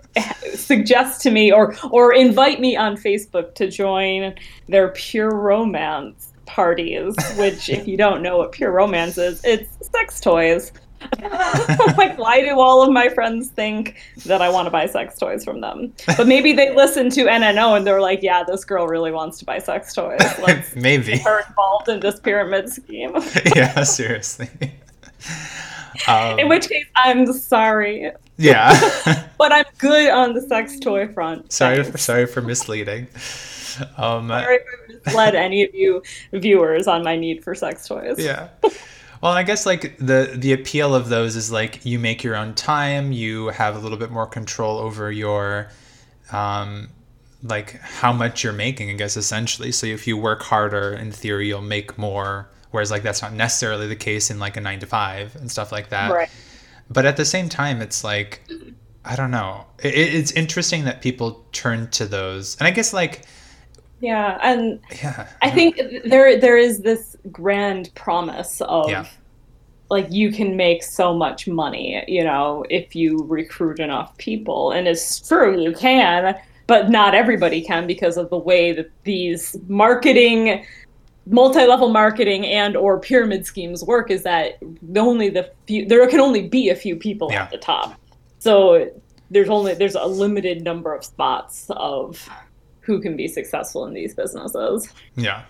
suggest 0.54 1.20
to 1.22 1.30
me 1.30 1.52
or 1.52 1.76
or 1.90 2.14
invite 2.14 2.58
me 2.58 2.76
on 2.76 2.96
Facebook 2.96 3.54
to 3.56 3.70
join 3.70 4.34
their 4.66 4.88
pure 4.88 5.34
romance 5.34 6.32
parties, 6.46 7.14
which 7.36 7.68
if 7.68 7.86
you 7.86 7.98
don't 7.98 8.22
know 8.22 8.38
what 8.38 8.52
pure 8.52 8.72
romance 8.72 9.18
is, 9.18 9.40
it's 9.44 9.88
sex 9.90 10.20
toys. 10.20 10.72
Like, 11.96 12.18
why 12.18 12.40
do 12.40 12.58
all 12.60 12.82
of 12.82 12.92
my 12.92 13.08
friends 13.08 13.48
think 13.48 14.00
that 14.26 14.42
I 14.42 14.48
want 14.48 14.66
to 14.66 14.70
buy 14.70 14.86
sex 14.86 15.18
toys 15.18 15.44
from 15.44 15.60
them? 15.60 15.92
But 16.16 16.26
maybe 16.26 16.52
they 16.52 16.74
listen 16.74 17.10
to 17.10 17.24
NNO 17.24 17.76
and 17.76 17.86
they're 17.86 18.00
like, 18.00 18.22
yeah, 18.22 18.42
this 18.44 18.64
girl 18.64 18.86
really 18.86 19.12
wants 19.12 19.38
to 19.38 19.44
buy 19.44 19.58
sex 19.58 19.94
toys. 19.94 20.20
Let's 20.42 20.76
maybe 20.76 21.18
her 21.18 21.44
involved 21.46 21.88
in 21.88 22.00
this 22.00 22.20
pyramid 22.20 22.68
scheme. 22.68 23.12
yeah, 23.56 23.82
seriously. 23.82 24.48
Um, 26.08 26.38
in 26.38 26.48
which 26.48 26.68
case, 26.68 26.86
I'm 26.96 27.32
sorry. 27.32 28.10
Yeah. 28.36 29.28
but 29.38 29.52
I'm 29.52 29.66
good 29.78 30.10
on 30.10 30.34
the 30.34 30.40
sex 30.40 30.78
toy 30.78 31.08
front. 31.08 31.52
Sorry 31.52 31.82
for 31.84 31.98
sorry 31.98 32.26
for 32.26 32.40
misleading. 32.40 33.06
Um, 33.96 34.28
sorry 34.28 34.58
for 34.58 34.80
misled 35.04 35.34
any 35.34 35.62
of 35.62 35.74
you 35.74 36.02
viewers 36.32 36.86
on 36.86 37.02
my 37.02 37.16
need 37.16 37.42
for 37.42 37.54
sex 37.54 37.86
toys. 37.86 38.18
Yeah. 38.18 38.48
Well, 39.20 39.32
I 39.32 39.42
guess 39.42 39.66
like 39.66 39.98
the 39.98 40.32
the 40.34 40.52
appeal 40.52 40.94
of 40.94 41.08
those 41.08 41.36
is 41.36 41.52
like 41.52 41.84
you 41.84 41.98
make 41.98 42.24
your 42.24 42.36
own 42.36 42.54
time, 42.54 43.12
you 43.12 43.48
have 43.48 43.76
a 43.76 43.78
little 43.78 43.98
bit 43.98 44.10
more 44.10 44.26
control 44.26 44.78
over 44.78 45.12
your 45.12 45.68
um 46.32 46.88
like 47.42 47.80
how 47.80 48.12
much 48.12 48.44
you're 48.44 48.52
making, 48.52 48.90
I 48.90 48.94
guess 48.94 49.16
essentially. 49.16 49.72
So 49.72 49.86
if 49.86 50.06
you 50.06 50.16
work 50.16 50.42
harder, 50.42 50.92
in 50.92 51.12
theory, 51.12 51.48
you'll 51.48 51.62
make 51.62 51.98
more. 51.98 52.50
Whereas 52.70 52.90
like 52.90 53.02
that's 53.02 53.20
not 53.20 53.32
necessarily 53.32 53.88
the 53.88 53.96
case 53.96 54.30
in 54.30 54.38
like 54.38 54.56
a 54.56 54.60
nine 54.60 54.80
to 54.80 54.86
five 54.86 55.34
and 55.36 55.50
stuff 55.50 55.72
like 55.72 55.90
that. 55.90 56.12
Right. 56.12 56.30
But 56.88 57.04
at 57.04 57.16
the 57.16 57.24
same 57.24 57.48
time, 57.48 57.82
it's 57.82 58.02
like 58.02 58.42
I 59.04 59.16
don't 59.16 59.30
know. 59.30 59.66
It, 59.82 59.94
it's 59.94 60.32
interesting 60.32 60.84
that 60.84 61.02
people 61.02 61.44
turn 61.52 61.88
to 61.90 62.06
those, 62.06 62.56
and 62.58 62.66
I 62.66 62.70
guess 62.70 62.92
like 62.92 63.22
yeah, 64.00 64.38
and 64.42 64.80
yeah, 65.02 65.28
I, 65.42 65.50
think 65.50 65.80
there 66.04 66.40
there 66.40 66.56
is 66.56 66.80
this 66.80 67.16
grand 67.30 67.94
promise 67.94 68.60
of 68.62 68.88
yeah. 68.88 69.06
like 69.90 70.10
you 70.10 70.32
can 70.32 70.56
make 70.56 70.82
so 70.82 71.14
much 71.14 71.46
money, 71.46 72.02
you 72.08 72.24
know, 72.24 72.64
if 72.70 72.96
you 72.96 73.24
recruit 73.24 73.78
enough 73.78 74.16
people, 74.16 74.72
and 74.72 74.88
it's 74.88 75.26
true 75.26 75.60
you 75.60 75.72
can, 75.72 76.34
but 76.66 76.88
not 76.88 77.14
everybody 77.14 77.60
can 77.60 77.86
because 77.86 78.16
of 78.16 78.30
the 78.30 78.38
way 78.38 78.72
that 78.72 78.90
these 79.04 79.56
marketing 79.68 80.64
multi-level 81.26 81.90
marketing 81.90 82.46
and 82.46 82.76
or 82.76 82.98
pyramid 82.98 83.44
schemes 83.46 83.84
work 83.84 84.10
is 84.10 84.22
that 84.22 84.58
only 84.96 85.28
the 85.28 85.50
few 85.66 85.84
there 85.86 86.04
can 86.08 86.18
only 86.18 86.48
be 86.48 86.70
a 86.70 86.74
few 86.74 86.96
people 86.96 87.28
yeah. 87.30 87.42
at 87.42 87.50
the 87.50 87.58
top 87.58 87.94
so 88.38 88.90
there's 89.30 89.50
only 89.50 89.74
there's 89.74 89.94
a 89.94 90.04
limited 90.04 90.64
number 90.64 90.94
of 90.94 91.04
spots 91.04 91.66
of 91.70 92.28
who 92.90 93.00
can 93.00 93.16
be 93.16 93.28
successful 93.28 93.86
in 93.86 93.94
these 93.94 94.14
businesses. 94.14 94.92
Yeah. 95.14 95.44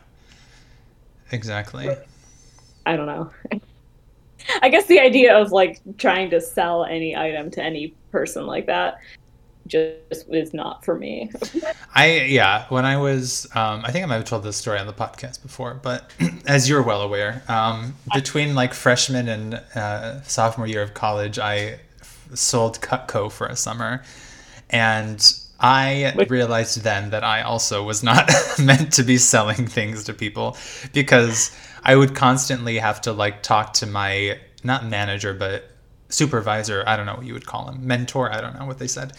Exactly. 1.32 1.96
I 2.84 2.96
don't 2.96 3.06
know. 3.06 3.30
I 4.62 4.68
guess 4.68 4.86
the 4.86 5.00
idea 5.00 5.34
of 5.34 5.52
like 5.52 5.80
trying 5.96 6.28
to 6.30 6.40
sell 6.40 6.84
any 6.84 7.16
item 7.16 7.50
to 7.52 7.62
any 7.62 7.94
person 8.12 8.46
like 8.46 8.66
that 8.66 8.98
just 9.66 10.28
is 10.28 10.52
not 10.52 10.84
for 10.84 10.98
me. 10.98 11.30
I 11.94 12.22
yeah, 12.22 12.66
when 12.68 12.84
I 12.84 12.98
was 12.98 13.46
um, 13.54 13.82
I 13.84 13.90
think 13.90 14.04
I 14.04 14.06
might 14.06 14.16
have 14.16 14.24
told 14.26 14.42
this 14.42 14.56
story 14.56 14.78
on 14.78 14.86
the 14.86 14.92
podcast 14.92 15.40
before, 15.40 15.80
but 15.82 16.10
as 16.46 16.68
you're 16.68 16.82
well 16.82 17.00
aware, 17.00 17.42
um, 17.48 17.94
between 18.12 18.54
like 18.54 18.74
freshman 18.74 19.28
and 19.28 19.54
uh, 19.74 20.20
sophomore 20.22 20.66
year 20.66 20.82
of 20.82 20.92
college, 20.92 21.38
I 21.38 21.80
sold 22.34 22.80
Cutco 22.82 23.32
for 23.32 23.46
a 23.46 23.56
summer, 23.56 24.02
and 24.68 25.40
I 25.60 26.14
realized 26.28 26.82
then 26.82 27.10
that 27.10 27.22
I 27.22 27.42
also 27.42 27.82
was 27.82 28.02
not 28.02 28.30
meant 28.58 28.92
to 28.94 29.02
be 29.02 29.18
selling 29.18 29.66
things 29.66 30.04
to 30.04 30.14
people 30.14 30.56
because 30.92 31.54
I 31.84 31.96
would 31.96 32.14
constantly 32.14 32.78
have 32.78 33.00
to 33.02 33.12
like 33.12 33.42
talk 33.42 33.74
to 33.74 33.86
my 33.86 34.38
not 34.64 34.86
manager 34.86 35.34
but 35.34 35.70
supervisor, 36.08 36.82
I 36.86 36.96
don't 36.96 37.06
know 37.06 37.14
what 37.14 37.26
you 37.26 37.34
would 37.34 37.46
call 37.46 37.68
him, 37.68 37.86
mentor, 37.86 38.32
I 38.32 38.40
don't 38.40 38.58
know 38.58 38.66
what 38.66 38.78
they 38.78 38.88
said. 38.88 39.12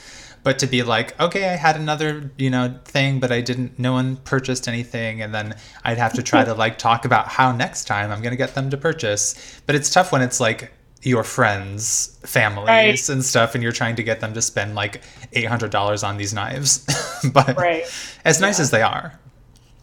But 0.43 0.57
to 0.59 0.67
be 0.67 0.81
like, 0.81 1.19
okay, 1.19 1.49
I 1.49 1.55
had 1.55 1.75
another, 1.75 2.31
you 2.37 2.49
know, 2.49 2.75
thing, 2.85 3.19
but 3.19 3.31
I 3.31 3.41
didn't 3.41 3.77
no 3.77 3.93
one 3.93 4.17
purchased 4.17 4.67
anything 4.67 5.21
and 5.21 5.33
then 5.33 5.55
I'd 5.83 5.99
have 5.99 6.13
to 6.13 6.23
try 6.23 6.43
to 6.43 6.53
like 6.65 6.77
talk 6.79 7.05
about 7.05 7.27
how 7.27 7.51
next 7.51 7.85
time 7.85 8.11
I'm 8.11 8.21
going 8.21 8.31
to 8.31 8.37
get 8.37 8.55
them 8.55 8.69
to 8.71 8.77
purchase. 8.77 9.61
But 9.67 9.75
it's 9.75 9.91
tough 9.91 10.11
when 10.11 10.21
it's 10.21 10.39
like 10.39 10.73
your 11.03 11.23
friends, 11.23 12.17
families, 12.23 12.67
right. 12.67 13.09
and 13.09 13.23
stuff, 13.23 13.55
and 13.55 13.63
you're 13.63 13.71
trying 13.71 13.95
to 13.95 14.03
get 14.03 14.19
them 14.19 14.33
to 14.33 14.41
spend 14.41 14.75
like 14.75 15.01
eight 15.33 15.45
hundred 15.45 15.71
dollars 15.71 16.03
on 16.03 16.17
these 16.17 16.33
knives. 16.33 16.85
but 17.33 17.57
right. 17.57 17.83
as 18.25 18.39
nice 18.39 18.59
yeah. 18.59 18.63
as 18.63 18.71
they 18.71 18.81
are. 18.81 19.19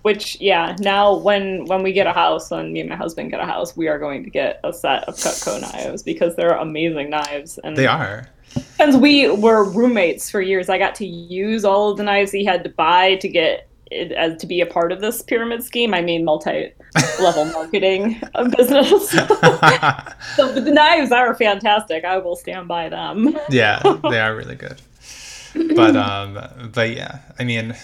Which 0.02 0.40
yeah, 0.40 0.76
now 0.78 1.16
when 1.16 1.64
when 1.66 1.82
we 1.82 1.92
get 1.92 2.06
a 2.06 2.12
house, 2.12 2.50
when 2.50 2.72
me 2.72 2.80
and 2.80 2.88
my 2.88 2.96
husband 2.96 3.30
get 3.30 3.40
a 3.40 3.46
house, 3.46 3.76
we 3.76 3.88
are 3.88 3.98
going 3.98 4.22
to 4.24 4.30
get 4.30 4.60
a 4.64 4.72
set 4.72 5.04
of 5.04 5.16
Cutco 5.16 5.60
knives 5.60 6.02
because 6.02 6.36
they're 6.36 6.56
amazing 6.56 7.10
knives 7.10 7.58
and 7.58 7.76
they 7.76 7.86
are. 7.86 8.28
Since 8.76 8.96
we 8.96 9.28
were 9.28 9.64
roommates 9.68 10.30
for 10.30 10.40
years, 10.40 10.68
I 10.68 10.78
got 10.78 10.94
to 10.96 11.06
use 11.06 11.64
all 11.64 11.90
of 11.90 11.98
the 11.98 12.04
knives 12.04 12.32
he 12.32 12.44
had 12.44 12.64
to 12.64 12.70
buy 12.70 13.16
to 13.16 13.28
get 13.28 13.67
it, 13.90 14.12
as 14.12 14.40
to 14.40 14.46
be 14.46 14.60
a 14.60 14.66
part 14.66 14.92
of 14.92 15.00
this 15.00 15.22
pyramid 15.22 15.62
scheme. 15.62 15.94
I 15.94 16.02
mean, 16.02 16.24
multi-level 16.24 17.44
marketing 17.52 18.20
business. 18.56 19.10
so, 19.10 19.26
but 20.36 20.64
the 20.64 20.72
knives 20.72 21.12
are 21.12 21.34
fantastic. 21.34 22.04
I 22.04 22.18
will 22.18 22.36
stand 22.36 22.68
by 22.68 22.88
them. 22.88 23.36
yeah, 23.50 23.80
they 24.10 24.20
are 24.20 24.36
really 24.36 24.56
good. 24.56 24.80
But 25.54 25.96
um, 25.96 26.70
but 26.72 26.90
yeah, 26.90 27.20
I 27.38 27.44
mean. 27.44 27.74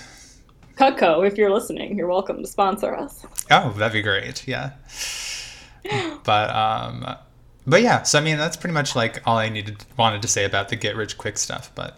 Cutco, 0.76 1.26
if 1.26 1.38
you're 1.38 1.52
listening, 1.52 1.96
you're 1.96 2.08
welcome 2.08 2.42
to 2.42 2.48
sponsor 2.48 2.94
us. 2.94 3.24
Oh, 3.50 3.72
that'd 3.78 3.92
be 3.92 4.02
great. 4.02 4.46
Yeah. 4.48 4.72
But 6.24 6.50
um, 6.50 7.16
but 7.66 7.82
yeah. 7.82 8.02
So 8.02 8.18
I 8.18 8.22
mean, 8.22 8.38
that's 8.38 8.56
pretty 8.56 8.74
much 8.74 8.96
like 8.96 9.22
all 9.24 9.36
I 9.36 9.48
needed 9.48 9.84
wanted 9.96 10.22
to 10.22 10.28
say 10.28 10.44
about 10.44 10.70
the 10.70 10.76
get 10.76 10.96
rich 10.96 11.16
quick 11.16 11.38
stuff. 11.38 11.70
But 11.74 11.96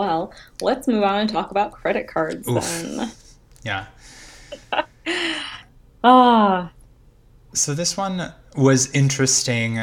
well, 0.00 0.32
let's 0.62 0.88
move 0.88 1.02
on 1.02 1.20
and 1.20 1.28
talk 1.28 1.50
about 1.50 1.72
credit 1.72 2.08
cards 2.08 2.48
Oof. 2.48 2.64
then. 2.64 3.10
Yeah. 3.62 3.84
ah. 6.02 6.72
So 7.52 7.74
this 7.74 7.98
one 7.98 8.32
was 8.56 8.90
interesting, 8.92 9.78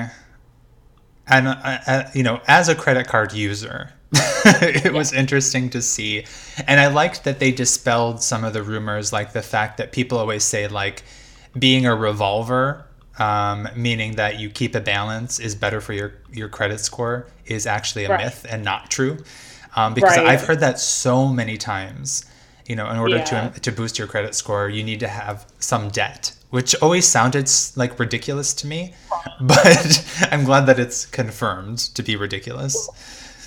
and 1.28 1.48
uh, 1.48 1.56
uh, 1.86 2.10
you 2.16 2.24
know, 2.24 2.42
as 2.48 2.68
a 2.68 2.74
credit 2.74 3.06
card 3.06 3.32
user, 3.32 3.94
it 4.14 4.86
yeah. 4.86 4.92
was 4.92 5.14
interesting 5.14 5.70
to 5.70 5.84
see, 5.84 6.26
and 6.66 6.80
I 6.80 6.88
liked 6.88 7.24
that 7.26 7.38
they 7.38 7.52
dispelled 7.52 8.24
some 8.24 8.44
of 8.44 8.54
the 8.54 8.64
rumors, 8.64 9.14
like 9.14 9.34
the 9.34 9.44
fact 9.44 9.78
that 9.78 9.92
people 9.92 10.18
always 10.18 10.44
say 10.44 10.68
like 10.68 11.04
being 11.60 11.86
a 11.86 11.96
revolver 11.96 12.88
um, 13.20 13.68
meaning 13.76 14.16
that 14.16 14.40
you 14.40 14.50
keep 14.50 14.76
a 14.76 14.80
balance 14.80 15.40
is 15.40 15.56
better 15.56 15.82
for 15.82 15.94
your 15.94 16.14
your 16.32 16.50
credit 16.50 16.80
score 16.80 17.28
is 17.46 17.66
actually 17.66 18.06
a 18.06 18.10
right. 18.10 18.26
myth 18.26 18.46
and 18.50 18.64
not 18.64 18.92
true 18.92 19.18
um, 19.78 19.94
because 19.94 20.18
right. 20.18 20.26
I've 20.26 20.42
heard 20.42 20.60
that 20.60 20.80
so 20.80 21.28
many 21.28 21.58
times. 21.58 22.26
You 22.66 22.76
know, 22.76 22.90
in 22.90 22.98
order 22.98 23.18
yeah. 23.18 23.50
to 23.52 23.60
to 23.62 23.72
boost 23.72 23.98
your 23.98 24.08
credit 24.08 24.36
score, 24.36 24.68
you 24.68 24.84
need 24.84 25.00
to 25.00 25.08
have 25.08 25.46
some 25.60 25.88
debt, 25.90 26.34
which 26.50 26.76
always 26.82 27.08
sounded 27.08 27.50
like 27.78 27.98
ridiculous 27.98 28.54
to 28.56 28.68
me, 28.68 28.94
but 29.42 30.28
I'm 30.32 30.44
glad 30.44 30.66
that 30.66 30.78
it's 30.78 31.06
confirmed 31.06 31.78
to 31.96 32.04
be 32.04 32.18
ridiculous. 32.18 32.90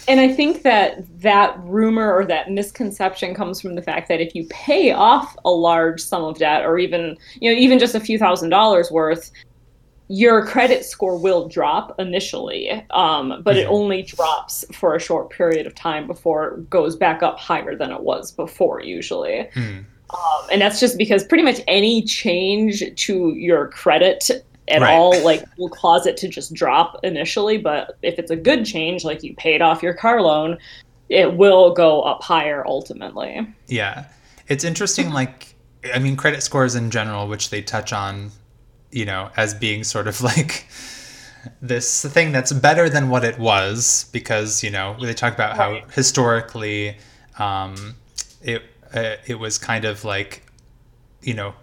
And 0.09 0.19
I 0.19 0.33
think 0.33 0.63
that 0.63 1.05
that 1.21 1.59
rumor 1.61 2.13
or 2.13 2.25
that 2.25 2.51
misconception 2.51 3.35
comes 3.35 3.61
from 3.61 3.75
the 3.75 3.83
fact 3.83 4.09
that 4.09 4.21
if 4.21 4.35
you 4.35 4.47
pay 4.49 4.93
off 4.93 5.37
a 5.45 5.51
large 5.51 6.01
sum 6.01 6.25
of 6.25 6.39
debt, 6.39 6.65
or 6.65 6.79
even 6.79 7.19
you 7.41 7.53
know 7.53 7.59
even 7.59 7.79
just 7.79 7.95
a 7.95 8.01
few 8.01 8.19
thousand 8.19 8.49
dollars 8.49 8.91
worth, 8.91 9.31
your 10.11 10.45
credit 10.45 10.85
score 10.85 11.17
will 11.17 11.47
drop 11.47 11.95
initially, 12.01 12.85
um, 12.91 13.41
but 13.45 13.57
it 13.57 13.67
mm-hmm. 13.67 13.73
only 13.73 14.03
drops 14.03 14.65
for 14.73 14.97
a 14.97 15.01
short 15.01 15.31
period 15.31 15.69
of 15.69 15.75
time 15.77 16.09
before 16.09 16.49
it 16.49 16.69
goes 16.69 16.97
back 16.97 17.23
up 17.23 17.39
higher 17.39 17.77
than 17.77 17.93
it 17.93 18.01
was 18.01 18.33
before, 18.33 18.83
usually. 18.83 19.49
Mm. 19.55 19.85
Um, 20.13 20.49
and 20.51 20.61
that's 20.61 20.81
just 20.81 20.99
because 20.99 21.23
pretty 21.23 21.45
much 21.45 21.61
any 21.69 22.03
change 22.03 22.83
to 22.93 23.29
your 23.35 23.69
credit 23.69 24.29
at 24.67 24.83
right. 24.83 24.93
all 24.93 25.17
like 25.25 25.45
will 25.57 25.69
cause 25.69 26.07
it 26.07 26.17
to 26.17 26.29
just 26.29 26.53
drop 26.55 26.99
initially 27.03 27.59
but 27.59 27.97
if 28.03 28.19
it's 28.19 28.31
a 28.31 28.37
good 28.37 28.65
change 28.65 29.05
like 29.05 29.23
you 29.23 29.35
paid 29.35 29.61
off 29.61 29.83
your 29.83 29.95
car 29.95 30.23
loan 30.23 30.57
it 31.09 31.37
will 31.37 31.73
go 31.73 32.03
up 32.03 32.23
higher 32.23 32.65
ultimately 32.69 33.45
yeah 33.67 34.05
it's 34.47 34.63
interesting 34.63 35.11
like 35.11 35.57
i 35.93 35.99
mean 35.99 36.15
credit 36.15 36.41
scores 36.41 36.77
in 36.77 36.89
general 36.89 37.27
which 37.27 37.51
they 37.51 37.61
touch 37.61 37.93
on 37.93 38.31
you 38.91 39.05
know, 39.05 39.31
as 39.37 39.55
being 39.55 39.85
sort 39.85 40.09
of 40.09 40.21
like 40.31 40.67
this 41.63 42.05
thing 42.05 42.33
that's 42.33 42.53
better 42.53 42.89
than 42.89 43.09
what 43.09 43.25
it 43.25 43.39
was 43.39 44.09
because 44.13 44.63
you 44.63 44.71
know 44.71 44.97
they 45.01 45.15
talk 45.15 45.33
about 45.35 45.57
how 45.57 45.81
historically 45.95 46.97
um, 47.39 47.97
it 48.43 48.63
uh, 48.95 49.17
it 49.27 49.39
was 49.39 49.59
kind 49.59 49.85
of 49.85 50.05
like 50.05 50.43
you 51.23 51.35
know 51.35 51.55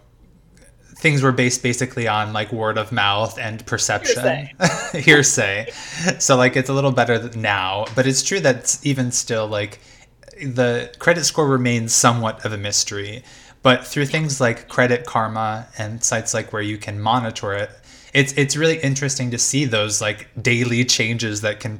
things 0.97 1.21
were 1.21 1.31
based 1.31 1.61
basically 1.61 2.07
on 2.07 2.33
like 2.33 2.51
word 2.51 2.75
of 2.77 2.91
mouth 2.91 3.37
and 3.37 3.63
perception. 3.67 4.23
Hearsay. 4.23 4.93
hearsay. 5.03 5.69
So 6.17 6.35
like 6.35 6.55
it's 6.55 6.69
a 6.69 6.73
little 6.73 6.91
better 6.91 7.29
now 7.37 7.85
but 7.95 8.07
it's 8.07 8.23
true 8.23 8.39
that 8.39 8.79
even 8.83 9.11
still 9.11 9.47
like 9.47 9.79
the 10.41 10.91
credit 10.99 11.23
score 11.25 11.47
remains 11.47 11.93
somewhat 11.93 12.45
of 12.45 12.53
a 12.53 12.57
mystery 12.57 13.23
but 13.67 13.86
through 13.86 14.06
things 14.06 14.39
like 14.39 14.69
Credit 14.69 15.06
Karma 15.06 15.67
and 15.77 16.01
sites 16.01 16.34
like 16.34 16.53
where 16.53 16.62
you 16.62 16.77
can 16.77 17.01
monitor 17.01 17.51
it, 17.51 17.69
it's 18.13 18.32
it's 18.38 18.56
really 18.56 18.77
interesting 18.77 19.30
to 19.32 19.38
see 19.38 19.65
those 19.65 19.99
like 19.99 20.30
daily 20.41 20.86
changes 20.86 21.41
that 21.41 21.60
can 21.60 21.73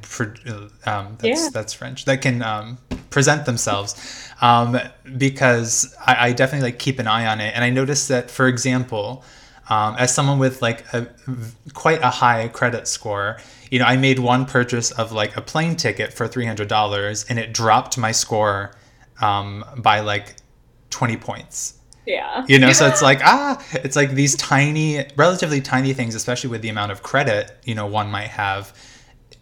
um, 0.84 1.16
that's 1.18 1.44
yeah. 1.44 1.48
that's 1.50 1.72
French 1.72 2.04
that 2.04 2.20
can 2.20 2.42
um, 2.42 2.76
present 3.08 3.46
themselves. 3.46 4.28
Um, 4.42 4.78
because 5.16 5.96
I, 6.06 6.26
I, 6.26 6.32
definitely 6.32 6.68
like 6.68 6.78
keep 6.78 6.98
an 6.98 7.06
eye 7.06 7.24
on 7.24 7.40
it. 7.40 7.54
And 7.54 7.64
I 7.64 7.70
noticed 7.70 8.08
that 8.08 8.30
for 8.30 8.48
example 8.48 9.24
um, 9.70 9.96
as 9.98 10.14
someone 10.14 10.38
with 10.38 10.60
like 10.60 10.84
a 10.92 11.08
quite 11.72 12.02
a 12.02 12.10
high 12.10 12.48
credit 12.48 12.86
score 12.86 13.38
you 13.70 13.78
know 13.78 13.86
I 13.86 13.96
made 13.96 14.18
one 14.18 14.44
purchase 14.44 14.90
of 14.90 15.12
like 15.12 15.38
a 15.38 15.40
plane 15.40 15.74
ticket 15.74 16.12
for 16.12 16.28
three 16.28 16.44
hundred 16.44 16.68
dollars 16.68 17.24
and 17.30 17.38
it 17.38 17.54
dropped 17.54 17.96
my 17.96 18.12
score 18.12 18.72
um, 19.22 19.64
by 19.78 20.00
like 20.00 20.36
20 20.90 21.16
points 21.16 21.77
yeah. 22.08 22.42
You 22.48 22.58
know, 22.58 22.72
so 22.72 22.86
it's 22.86 23.02
like, 23.02 23.20
ah, 23.22 23.62
it's 23.74 23.94
like 23.94 24.12
these 24.12 24.34
tiny, 24.36 25.06
relatively 25.16 25.60
tiny 25.60 25.92
things, 25.92 26.14
especially 26.14 26.48
with 26.48 26.62
the 26.62 26.70
amount 26.70 26.90
of 26.90 27.02
credit, 27.02 27.54
you 27.64 27.74
know, 27.74 27.86
one 27.86 28.10
might 28.10 28.28
have, 28.28 28.72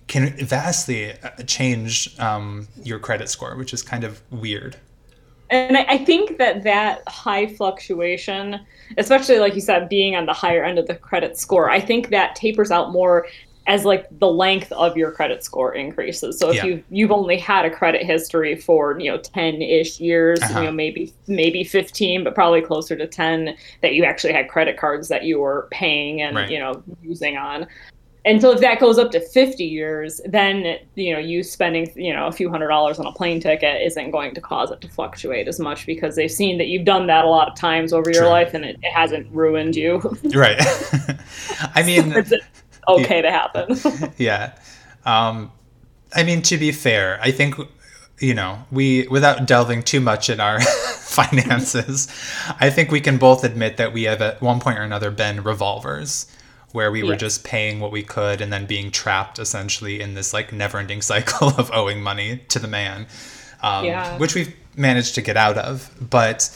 can 0.09 0.37
vastly 0.37 1.13
uh, 1.13 1.31
change 1.47 2.19
um, 2.19 2.67
your 2.83 2.99
credit 2.99 3.29
score, 3.29 3.57
which 3.57 3.73
is 3.73 3.83
kind 3.83 4.03
of 4.03 4.21
weird. 4.33 4.77
and 5.51 5.77
I, 5.77 5.87
I 5.91 5.99
think 5.99 6.39
that 6.39 6.65
that 6.65 7.07
high 7.09 7.47
fluctuation, 7.47 8.59
especially 8.99 9.39
like 9.39 9.55
you 9.55 9.61
said, 9.61 9.89
being 9.89 10.17
on 10.17 10.27
the 10.27 10.33
higher 10.33 10.65
end 10.65 10.81
of 10.81 10.89
the 10.89 10.97
credit 10.97 11.39
score, 11.39 11.71
I 11.71 11.79
think 11.79 12.09
that 12.11 12.35
tapers 12.35 12.73
out 12.73 12.91
more 12.91 13.29
as 13.67 13.85
like 13.85 14.07
the 14.19 14.29
length 14.29 14.71
of 14.73 14.97
your 14.97 15.11
credit 15.11 15.43
score 15.43 15.75
increases. 15.75 16.39
So 16.39 16.51
if 16.51 16.57
yeah. 16.57 16.65
you 16.65 16.85
you've 16.91 17.11
only 17.11 17.37
had 17.37 17.65
a 17.65 17.71
credit 17.71 18.03
history 18.03 18.55
for 18.57 18.99
you 18.99 19.11
know 19.11 19.19
ten 19.19 19.61
ish 19.61 20.01
years, 20.01 20.41
uh-huh. 20.43 20.61
you 20.61 20.67
know 20.67 20.73
maybe 20.73 21.13
maybe 21.27 21.65
fifteen, 21.65 22.25
but 22.25 22.35
probably 22.35 22.63
closer 22.63 22.97
to 22.97 23.07
ten 23.07 23.57
that 23.83 23.95
you 23.95 24.05
actually 24.05 24.33
had 24.33 24.49
credit 24.49 24.77
cards 24.77 25.09
that 25.09 25.25
you 25.25 25.41
were 25.41 25.69
paying 25.71 26.23
and 26.23 26.37
right. 26.37 26.51
you 26.51 26.59
know 26.59 26.83
using 27.03 27.37
on. 27.37 27.67
And 28.25 28.41
so 28.41 28.51
if 28.51 28.61
that 28.61 28.81
goes 28.81 28.99
up 28.99 29.13
to 29.13 29.21
50 29.21 29.65
years, 29.65 30.21
then 30.27 30.79
you 30.97 31.13
know 31.13 31.19
you 31.21 31.45
spending 31.45 31.91
you 31.95 32.13
know 32.13 32.27
a 32.27 32.33
few 32.33 32.51
hundred 32.51 32.69
dollars 32.69 32.99
on 32.99 33.07
a 33.07 33.13
plane 33.13 33.41
ticket 33.41 33.83
isn't 33.83 34.11
going 34.11 34.35
to 34.35 34.41
cause 34.41 34.73
it 34.73 34.81
to 34.81 34.89
fluctuate 34.89 35.47
as 35.47 35.61
much 35.61 35.87
because 35.87 36.17
they've 36.17 36.31
seen 36.31 36.59
that 36.59 36.67
you've 36.67 36.85
done 36.85 37.07
that 37.07 37.25
a 37.25 37.29
lot 37.29 37.49
of 37.49 37.55
times 37.55 37.93
over 37.93 38.11
your 38.11 38.29
life 38.29 38.53
and 38.53 38.65
it, 38.65 38.77
it 38.83 38.93
hasn't 38.93 39.33
ruined 39.33 39.77
you. 39.77 39.99
right. 40.35 40.57
I 41.75 41.83
mean, 41.87 42.13
okay 42.89 43.23
to 43.23 43.31
happen. 43.31 44.13
yeah. 44.17 44.59
Um, 45.05 45.53
I 46.15 46.23
mean, 46.23 46.43
to 46.43 46.57
be 46.57 46.73
fair, 46.73 47.19
I 47.23 47.31
think 47.31 47.57
you 48.19 48.35
know 48.35 48.65
we 48.71 49.07
without 49.09 49.47
delving 49.47 49.83
too 49.83 50.01
much 50.01 50.31
in 50.31 50.41
our 50.41 50.61
finances, 51.01 52.09
I 52.61 52.71
think 52.71 52.91
we 52.91 53.01
can 53.01 53.19
both 53.19 53.45
admit 53.45 53.77
that 53.77 53.93
we 53.93 54.05
have 54.05 54.23
at 54.23 54.41
one 54.41 54.61
point 54.61 54.79
or 54.79 54.83
another 54.83 55.11
been 55.11 55.43
revolvers 55.43 56.27
where 56.73 56.91
we 56.93 57.03
were 57.03 57.17
just 57.17 57.43
paying 57.43 57.81
what 57.81 57.91
we 57.91 58.03
could 58.03 58.43
and 58.43 58.53
then 58.53 58.67
being 58.67 58.91
trapped 58.91 59.39
essentially 59.39 60.01
in 60.01 60.13
this 60.13 60.35
like 60.35 60.53
never-ending 60.53 61.01
cycle 61.11 61.49
of 61.57 61.71
owing 61.73 62.03
money 62.03 62.39
to 62.49 62.59
the 62.59 62.69
man 62.69 63.07
um, 63.63 63.85
yeah. 63.85 64.19
which 64.19 64.35
we've 64.35 64.55
managed 64.77 65.15
to 65.15 65.23
get 65.23 65.39
out 65.39 65.57
of 65.57 65.91
but 66.11 66.55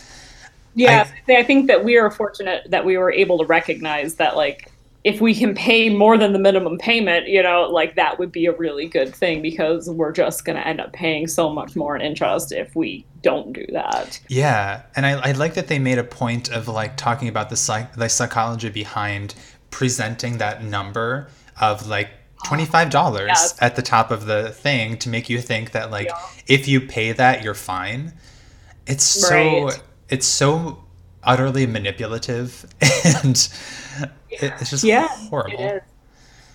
yeah 0.74 1.08
I, 1.26 1.36
I 1.38 1.42
think 1.42 1.68
that 1.68 1.84
we 1.84 1.96
are 1.96 2.10
fortunate 2.10 2.70
that 2.70 2.84
we 2.84 2.98
were 2.98 3.10
able 3.10 3.38
to 3.38 3.46
recognize 3.46 4.16
that 4.16 4.36
like 4.36 4.70
if 5.02 5.20
we 5.20 5.34
can 5.34 5.54
pay 5.54 5.88
more 5.88 6.18
than 6.18 6.32
the 6.32 6.38
minimum 6.38 6.76
payment, 6.76 7.26
you 7.26 7.42
know, 7.42 7.62
like 7.62 7.94
that 7.94 8.18
would 8.18 8.30
be 8.30 8.46
a 8.46 8.52
really 8.52 8.86
good 8.86 9.14
thing 9.14 9.40
because 9.40 9.88
we're 9.88 10.12
just 10.12 10.44
going 10.44 10.56
to 10.56 10.66
end 10.66 10.78
up 10.80 10.92
paying 10.92 11.26
so 11.26 11.48
much 11.48 11.74
more 11.74 11.96
in 11.96 12.02
interest 12.02 12.52
if 12.52 12.76
we 12.76 13.06
don't 13.22 13.52
do 13.52 13.64
that. 13.72 14.20
Yeah. 14.28 14.82
And 14.96 15.06
I, 15.06 15.30
I 15.30 15.32
like 15.32 15.54
that 15.54 15.68
they 15.68 15.78
made 15.78 15.98
a 15.98 16.04
point 16.04 16.50
of 16.50 16.68
like 16.68 16.98
talking 16.98 17.28
about 17.28 17.48
the, 17.48 17.56
psych- 17.56 17.94
the 17.94 18.08
psychology 18.10 18.68
behind 18.68 19.34
presenting 19.70 20.36
that 20.38 20.62
number 20.62 21.28
of 21.58 21.86
like 21.86 22.10
$25 22.44 23.26
yes. 23.26 23.56
at 23.60 23.76
the 23.76 23.82
top 23.82 24.10
of 24.10 24.26
the 24.26 24.50
thing 24.50 24.98
to 24.98 25.08
make 25.08 25.30
you 25.30 25.40
think 25.40 25.72
that 25.72 25.90
like 25.90 26.08
yeah. 26.08 26.18
if 26.46 26.68
you 26.68 26.78
pay 26.78 27.12
that 27.12 27.42
you're 27.42 27.54
fine. 27.54 28.12
It's 28.86 29.04
so 29.04 29.66
right. 29.66 29.82
it's 30.08 30.26
so 30.26 30.84
utterly 31.22 31.66
manipulative 31.66 32.66
and 33.04 33.48
it's 34.30 34.70
just 34.70 34.84
yeah, 34.84 35.08
horrible. 35.28 35.80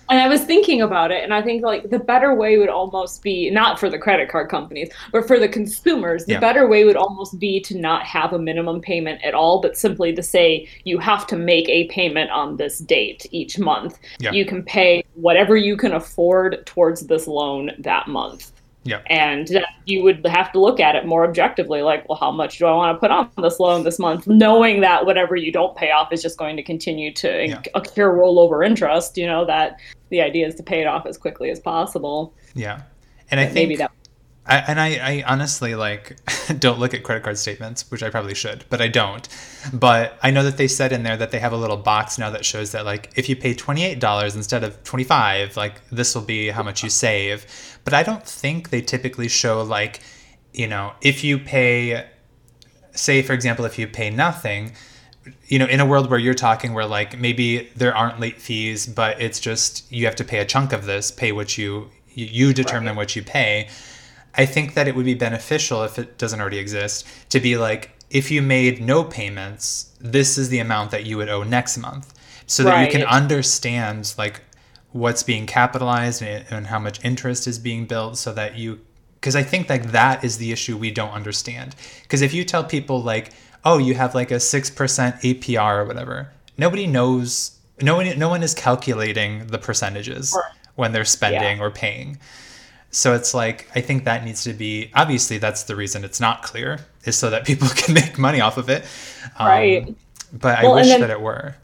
And 0.08 0.20
I 0.20 0.28
was 0.28 0.44
thinking 0.44 0.82
about 0.82 1.10
it, 1.10 1.24
and 1.24 1.34
I 1.34 1.42
think 1.42 1.64
like 1.64 1.90
the 1.90 1.98
better 1.98 2.32
way 2.32 2.58
would 2.58 2.68
almost 2.68 3.22
be 3.22 3.50
not 3.50 3.80
for 3.80 3.90
the 3.90 3.98
credit 3.98 4.28
card 4.28 4.48
companies, 4.48 4.88
but 5.10 5.26
for 5.26 5.38
the 5.40 5.48
consumers. 5.48 6.24
The 6.26 6.34
yeah. 6.34 6.40
better 6.40 6.68
way 6.68 6.84
would 6.84 6.96
almost 6.96 7.40
be 7.40 7.60
to 7.62 7.76
not 7.76 8.04
have 8.04 8.32
a 8.32 8.38
minimum 8.38 8.80
payment 8.80 9.20
at 9.24 9.34
all, 9.34 9.60
but 9.60 9.76
simply 9.76 10.14
to 10.14 10.22
say 10.22 10.68
you 10.84 10.98
have 10.98 11.26
to 11.28 11.36
make 11.36 11.68
a 11.68 11.88
payment 11.88 12.30
on 12.30 12.56
this 12.56 12.78
date 12.78 13.26
each 13.32 13.58
month. 13.58 13.98
Yeah. 14.20 14.30
You 14.30 14.46
can 14.46 14.62
pay 14.62 15.04
whatever 15.14 15.56
you 15.56 15.76
can 15.76 15.92
afford 15.92 16.64
towards 16.66 17.06
this 17.08 17.26
loan 17.26 17.72
that 17.78 18.06
month. 18.06 18.52
Yeah. 18.86 19.02
And 19.06 19.64
you 19.84 20.02
would 20.02 20.24
have 20.26 20.52
to 20.52 20.60
look 20.60 20.80
at 20.80 20.94
it 20.94 21.04
more 21.04 21.24
objectively, 21.24 21.82
like, 21.82 22.08
well, 22.08 22.18
how 22.18 22.30
much 22.30 22.58
do 22.58 22.66
I 22.66 22.72
want 22.72 22.94
to 22.94 23.00
put 23.00 23.10
on 23.10 23.30
this 23.36 23.58
loan 23.58 23.82
this 23.82 23.98
month, 23.98 24.26
knowing 24.26 24.80
that 24.80 25.04
whatever 25.04 25.36
you 25.36 25.52
don't 25.52 25.76
pay 25.76 25.90
off 25.90 26.12
is 26.12 26.22
just 26.22 26.38
going 26.38 26.56
to 26.56 26.62
continue 26.62 27.12
to 27.14 27.46
yeah. 27.46 27.62
accrue 27.74 28.06
rollover 28.06 28.64
interest. 28.64 29.18
You 29.18 29.26
know 29.26 29.44
that 29.46 29.78
the 30.10 30.20
idea 30.20 30.46
is 30.46 30.54
to 30.56 30.62
pay 30.62 30.80
it 30.80 30.86
off 30.86 31.06
as 31.06 31.18
quickly 31.18 31.50
as 31.50 31.60
possible. 31.60 32.32
Yeah, 32.54 32.82
and 33.30 33.38
but 33.38 33.38
I 33.38 33.44
think 33.46 33.54
maybe 33.54 33.76
that. 33.76 33.90
I, 34.48 34.58
and 34.58 34.80
I, 34.80 34.86
I 34.96 35.24
honestly 35.26 35.74
like 35.74 36.18
don't 36.58 36.78
look 36.78 36.94
at 36.94 37.02
credit 37.02 37.24
card 37.24 37.38
statements, 37.38 37.90
which 37.90 38.02
I 38.02 38.10
probably 38.10 38.34
should, 38.34 38.64
but 38.68 38.80
I 38.80 38.88
don't. 38.88 39.28
But 39.72 40.18
I 40.22 40.30
know 40.30 40.44
that 40.44 40.56
they 40.56 40.68
said 40.68 40.92
in 40.92 41.02
there 41.02 41.16
that 41.16 41.32
they 41.32 41.40
have 41.40 41.52
a 41.52 41.56
little 41.56 41.76
box 41.76 42.18
now 42.18 42.30
that 42.30 42.44
shows 42.44 42.72
that 42.72 42.84
like 42.84 43.10
if 43.16 43.28
you 43.28 43.36
pay 43.36 43.54
twenty 43.54 43.84
eight 43.84 43.98
dollars 43.98 44.36
instead 44.36 44.62
of 44.62 44.82
twenty 44.84 45.04
five, 45.04 45.56
like 45.56 45.86
this 45.90 46.14
will 46.14 46.22
be 46.22 46.48
how 46.48 46.62
much 46.62 46.82
you 46.82 46.90
save 46.90 47.46
but 47.86 47.94
I 47.94 48.02
don't 48.02 48.26
think 48.26 48.70
they 48.70 48.80
typically 48.80 49.28
show 49.28 49.62
like, 49.62 50.00
you 50.52 50.66
know, 50.66 50.94
if 51.00 51.22
you 51.22 51.38
pay, 51.38 52.04
say 52.90 53.22
for 53.22 53.32
example, 53.32 53.64
if 53.64 53.78
you 53.78 53.86
pay 53.86 54.10
nothing, 54.10 54.72
you 55.46 55.60
know, 55.60 55.66
in 55.66 55.78
a 55.78 55.86
world 55.86 56.10
where 56.10 56.18
you're 56.18 56.34
talking 56.34 56.74
where 56.74 56.84
like 56.84 57.16
maybe 57.16 57.70
there 57.76 57.96
aren't 57.96 58.18
late 58.18 58.42
fees, 58.42 58.88
but 58.88 59.22
it's 59.22 59.38
just 59.38 59.90
you 59.92 60.04
have 60.04 60.16
to 60.16 60.24
pay 60.24 60.40
a 60.40 60.44
chunk 60.44 60.72
of 60.72 60.84
this, 60.84 61.12
pay 61.12 61.30
what 61.30 61.56
you 61.56 61.88
you 62.12 62.52
determine 62.52 62.88
right. 62.88 62.96
what 62.96 63.14
you 63.14 63.22
pay. 63.22 63.68
I 64.36 64.46
think 64.46 64.74
that 64.74 64.86
it 64.86 64.94
would 64.94 65.04
be 65.04 65.14
beneficial 65.14 65.82
if 65.82 65.98
it 65.98 66.18
doesn't 66.18 66.40
already 66.40 66.58
exist 66.58 67.06
to 67.30 67.40
be 67.40 67.56
like 67.56 67.92
if 68.10 68.30
you 68.30 68.40
made 68.42 68.80
no 68.80 69.02
payments, 69.02 69.92
this 70.00 70.38
is 70.38 70.48
the 70.48 70.58
amount 70.58 70.90
that 70.92 71.04
you 71.04 71.16
would 71.16 71.28
owe 71.28 71.42
next 71.42 71.76
month 71.78 72.14
so 72.46 72.62
that 72.62 72.70
right. 72.70 72.86
you 72.86 72.98
can 72.98 73.06
understand 73.06 74.14
like 74.16 74.42
what's 74.92 75.22
being 75.22 75.46
capitalized 75.46 76.22
and, 76.22 76.44
and 76.50 76.66
how 76.68 76.78
much 76.78 77.04
interest 77.04 77.46
is 77.46 77.58
being 77.58 77.86
built 77.86 78.16
so 78.16 78.32
that 78.32 78.56
you 78.56 78.80
because 79.20 79.34
I 79.34 79.42
think 79.42 79.68
like 79.68 79.90
that 79.90 80.22
is 80.22 80.38
the 80.38 80.52
issue 80.52 80.76
we 80.76 80.92
don't 80.92 81.10
understand. 81.10 81.74
Because 82.02 82.22
if 82.22 82.32
you 82.32 82.44
tell 82.44 82.62
people 82.62 83.02
like, 83.02 83.32
oh, 83.64 83.78
you 83.78 83.94
have 83.94 84.14
like 84.14 84.30
a 84.30 84.38
six 84.38 84.70
percent 84.70 85.16
APR 85.16 85.78
or 85.78 85.84
whatever, 85.84 86.30
nobody 86.56 86.86
knows. 86.86 87.52
No 87.82 87.96
one, 87.96 88.18
no 88.18 88.28
one 88.28 88.42
is 88.42 88.54
calculating 88.54 89.48
the 89.48 89.58
percentages 89.58 90.34
when 90.76 90.92
they're 90.92 91.04
spending 91.04 91.58
yeah. 91.58 91.62
or 91.62 91.70
paying. 91.70 92.18
So 92.96 93.12
it's 93.12 93.34
like 93.34 93.68
I 93.74 93.82
think 93.82 94.04
that 94.04 94.24
needs 94.24 94.42
to 94.44 94.54
be 94.54 94.90
obviously 94.94 95.36
that's 95.36 95.64
the 95.64 95.76
reason 95.76 96.02
it's 96.02 96.18
not 96.18 96.42
clear 96.42 96.78
is 97.04 97.14
so 97.14 97.28
that 97.28 97.44
people 97.44 97.68
can 97.74 97.92
make 97.92 98.18
money 98.18 98.40
off 98.40 98.56
of 98.56 98.70
it. 98.70 98.84
Um, 99.38 99.46
right. 99.46 99.96
But 100.32 100.62
well, 100.62 100.72
I 100.72 100.76
wish 100.76 100.88
that 100.88 101.10
it 101.10 101.20
were 101.20 101.54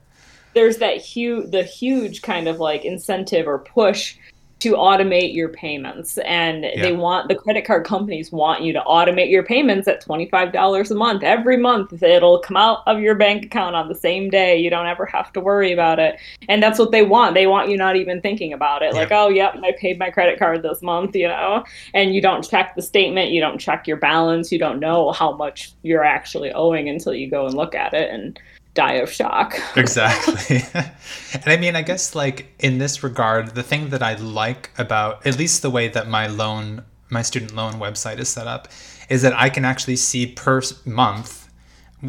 there's 0.54 0.76
that 0.78 0.98
huge 0.98 1.50
the 1.50 1.62
huge 1.62 2.20
kind 2.20 2.48
of 2.48 2.60
like 2.60 2.84
incentive 2.84 3.48
or 3.48 3.58
push 3.58 4.16
to 4.62 4.74
automate 4.74 5.34
your 5.34 5.48
payments. 5.48 6.18
And 6.18 6.62
yeah. 6.62 6.82
they 6.82 6.92
want 6.92 7.28
the 7.28 7.34
credit 7.34 7.64
card 7.64 7.84
companies 7.84 8.30
want 8.30 8.62
you 8.62 8.72
to 8.72 8.80
automate 8.80 9.28
your 9.28 9.42
payments 9.42 9.88
at 9.88 10.04
$25 10.04 10.90
a 10.90 10.94
month. 10.94 11.24
Every 11.24 11.56
month 11.56 12.00
it'll 12.00 12.38
come 12.38 12.56
out 12.56 12.82
of 12.86 13.00
your 13.00 13.16
bank 13.16 13.46
account 13.46 13.74
on 13.74 13.88
the 13.88 13.94
same 13.94 14.30
day. 14.30 14.56
You 14.58 14.70
don't 14.70 14.86
ever 14.86 15.04
have 15.06 15.32
to 15.32 15.40
worry 15.40 15.72
about 15.72 15.98
it. 15.98 16.16
And 16.48 16.62
that's 16.62 16.78
what 16.78 16.92
they 16.92 17.02
want. 17.02 17.34
They 17.34 17.48
want 17.48 17.70
you 17.70 17.76
not 17.76 17.96
even 17.96 18.20
thinking 18.20 18.52
about 18.52 18.82
it. 18.82 18.94
Yeah. 18.94 19.00
like 19.00 19.12
oh 19.12 19.28
yep 19.28 19.56
i 19.64 19.72
paid 19.78 19.98
my 19.98 20.10
credit 20.10 20.38
card 20.38 20.62
this 20.62 20.80
month 20.80 21.16
you 21.16 21.26
know? 21.26 21.64
And 21.94 22.14
you 22.14 22.20
don't 22.20 22.48
check 22.48 22.74
the 22.76 22.82
statement. 22.82 23.32
You 23.32 23.40
don't 23.40 23.58
check 23.58 23.86
your 23.86 23.96
balance. 23.96 24.52
You 24.52 24.58
don't 24.58 24.78
know 24.78 25.10
how 25.12 25.32
much 25.32 25.72
you're 25.82 26.04
actually 26.04 26.52
owing 26.52 26.88
until 26.88 27.14
you 27.14 27.28
go 27.28 27.46
and 27.46 27.56
look 27.56 27.74
at 27.74 27.94
it. 27.94 28.10
And 28.10 28.38
die 28.74 28.94
of 28.94 29.10
shock. 29.10 29.58
exactly. 29.76 30.62
and 30.74 31.44
I 31.46 31.56
mean, 31.56 31.76
I 31.76 31.82
guess 31.82 32.14
like 32.14 32.52
in 32.58 32.78
this 32.78 33.02
regard, 33.02 33.54
the 33.54 33.62
thing 33.62 33.90
that 33.90 34.02
I 34.02 34.14
like 34.14 34.70
about 34.78 35.26
at 35.26 35.38
least 35.38 35.62
the 35.62 35.70
way 35.70 35.88
that 35.88 36.08
my 36.08 36.26
loan, 36.26 36.84
my 37.10 37.22
student 37.22 37.54
loan 37.54 37.74
website 37.74 38.18
is 38.18 38.28
set 38.28 38.46
up, 38.46 38.68
is 39.08 39.22
that 39.22 39.34
I 39.34 39.50
can 39.50 39.64
actually 39.64 39.96
see 39.96 40.26
per 40.26 40.62
month 40.84 41.48